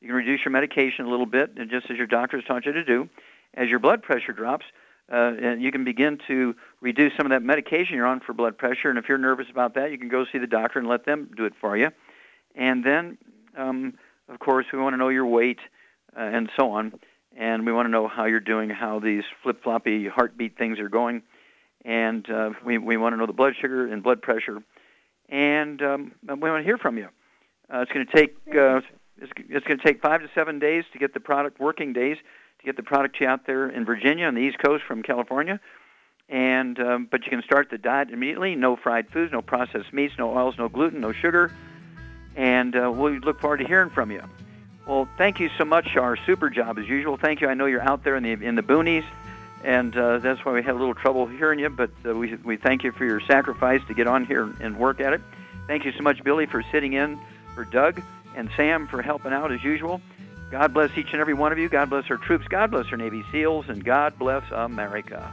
you 0.00 0.08
can 0.08 0.16
reduce 0.16 0.44
your 0.44 0.52
medication 0.52 1.06
a 1.06 1.08
little 1.08 1.26
bit, 1.26 1.52
and 1.56 1.70
just 1.70 1.90
as 1.90 1.96
your 1.96 2.06
doctor 2.06 2.36
has 2.36 2.44
taught 2.44 2.66
you 2.66 2.72
to 2.72 2.84
do. 2.84 3.08
As 3.54 3.68
your 3.68 3.78
blood 3.78 4.02
pressure 4.02 4.32
drops, 4.32 4.66
uh, 5.12 5.32
and 5.40 5.62
you 5.62 5.70
can 5.70 5.84
begin 5.84 6.18
to 6.26 6.56
reduce 6.80 7.12
some 7.16 7.26
of 7.26 7.30
that 7.30 7.42
medication 7.42 7.94
you're 7.94 8.06
on 8.06 8.20
for 8.20 8.32
blood 8.32 8.58
pressure. 8.58 8.90
And 8.90 8.98
if 8.98 9.08
you're 9.08 9.18
nervous 9.18 9.46
about 9.50 9.74
that, 9.74 9.90
you 9.92 9.98
can 9.98 10.08
go 10.08 10.24
see 10.30 10.38
the 10.38 10.46
doctor 10.46 10.78
and 10.78 10.88
let 10.88 11.04
them 11.04 11.30
do 11.36 11.44
it 11.44 11.52
for 11.60 11.76
you. 11.76 11.90
And 12.54 12.84
then, 12.84 13.18
um, 13.56 13.94
of 14.28 14.38
course, 14.38 14.66
we 14.72 14.78
want 14.78 14.94
to 14.94 14.96
know 14.96 15.10
your 15.10 15.26
weight 15.26 15.60
uh, 16.16 16.20
and 16.20 16.50
so 16.56 16.72
on. 16.72 16.98
And 17.36 17.66
we 17.66 17.72
want 17.72 17.86
to 17.86 17.90
know 17.90 18.06
how 18.08 18.26
you're 18.26 18.40
doing, 18.40 18.70
how 18.70 19.00
these 19.00 19.24
flip 19.42 19.62
floppy 19.62 20.06
heartbeat 20.08 20.56
things 20.56 20.78
are 20.78 20.88
going 20.88 21.22
and 21.84 22.28
uh, 22.30 22.50
we, 22.64 22.78
we 22.78 22.96
want 22.96 23.12
to 23.12 23.16
know 23.16 23.26
the 23.26 23.32
blood 23.32 23.54
sugar 23.60 23.86
and 23.86 24.02
blood 24.02 24.22
pressure, 24.22 24.62
and 25.28 25.82
um, 25.82 26.12
we 26.26 26.50
want 26.50 26.62
to 26.62 26.64
hear 26.64 26.78
from 26.78 26.96
you. 26.96 27.08
Uh, 27.72 27.80
it's 27.80 27.92
going 27.92 28.06
to 28.06 28.12
take 28.12 28.36
uh, 28.48 28.80
it's, 29.20 29.32
it's 29.48 29.66
going 29.66 29.78
to 29.78 29.84
take 29.84 30.00
five 30.00 30.22
to 30.22 30.28
seven 30.34 30.58
days 30.58 30.84
to 30.92 30.98
get 30.98 31.14
the 31.14 31.20
product 31.20 31.60
working 31.60 31.92
days 31.92 32.16
to 32.58 32.64
get 32.64 32.76
the 32.76 32.82
product 32.82 33.20
you 33.20 33.26
out 33.26 33.46
there 33.46 33.68
in 33.68 33.84
Virginia 33.84 34.26
on 34.26 34.34
the 34.34 34.40
East 34.40 34.58
Coast 34.58 34.84
from 34.86 35.02
California, 35.02 35.60
and 36.28 36.78
um, 36.80 37.08
but 37.10 37.24
you 37.24 37.30
can 37.30 37.42
start 37.42 37.70
the 37.70 37.78
diet 37.78 38.10
immediately. 38.10 38.54
No 38.54 38.76
fried 38.76 39.10
foods, 39.10 39.32
no 39.32 39.42
processed 39.42 39.92
meats, 39.92 40.14
no 40.18 40.36
oils, 40.36 40.56
no 40.58 40.68
gluten, 40.68 41.00
no 41.00 41.12
sugar, 41.12 41.52
and 42.34 42.74
uh, 42.74 42.90
we 42.90 43.18
look 43.18 43.40
forward 43.40 43.58
to 43.58 43.66
hearing 43.66 43.90
from 43.90 44.10
you. 44.10 44.22
Well, 44.86 45.08
thank 45.16 45.40
you 45.40 45.50
so 45.56 45.64
much, 45.64 45.96
Our 45.96 46.16
Super 46.16 46.50
job 46.50 46.78
as 46.78 46.86
usual. 46.88 47.16
Thank 47.16 47.40
you. 47.40 47.48
I 47.48 47.54
know 47.54 47.66
you're 47.66 47.82
out 47.82 48.04
there 48.04 48.16
in 48.16 48.22
the 48.22 48.32
in 48.32 48.54
the 48.54 48.62
boonies 48.62 49.04
and 49.64 49.96
uh, 49.96 50.18
that's 50.18 50.44
why 50.44 50.52
we 50.52 50.62
had 50.62 50.74
a 50.74 50.78
little 50.78 50.94
trouble 50.94 51.26
hearing 51.26 51.58
you. 51.58 51.70
But 51.70 51.90
uh, 52.06 52.14
we 52.14 52.36
we 52.36 52.56
thank 52.56 52.84
you 52.84 52.92
for 52.92 53.04
your 53.04 53.20
sacrifice 53.20 53.80
to 53.88 53.94
get 53.94 54.06
on 54.06 54.26
here 54.26 54.52
and 54.60 54.78
work 54.78 55.00
at 55.00 55.12
it. 55.14 55.22
Thank 55.66 55.84
you 55.86 55.92
so 55.92 56.02
much, 56.02 56.22
Billy, 56.22 56.46
for 56.46 56.62
sitting 56.70 56.92
in 56.92 57.18
for 57.54 57.64
Doug 57.64 58.02
and 58.36 58.50
Sam 58.56 58.86
for 58.86 59.00
helping 59.00 59.32
out 59.32 59.50
as 59.50 59.64
usual. 59.64 60.00
God 60.50 60.74
bless 60.74 60.96
each 60.96 61.12
and 61.12 61.20
every 61.20 61.34
one 61.34 61.50
of 61.50 61.58
you. 61.58 61.68
God 61.68 61.90
bless 61.90 62.10
our 62.10 62.18
troops. 62.18 62.46
God 62.48 62.70
bless 62.70 62.86
our 62.92 62.98
Navy 62.98 63.24
SEALs, 63.32 63.68
and 63.68 63.82
God 63.82 64.18
bless 64.18 64.44
America. 64.52 65.32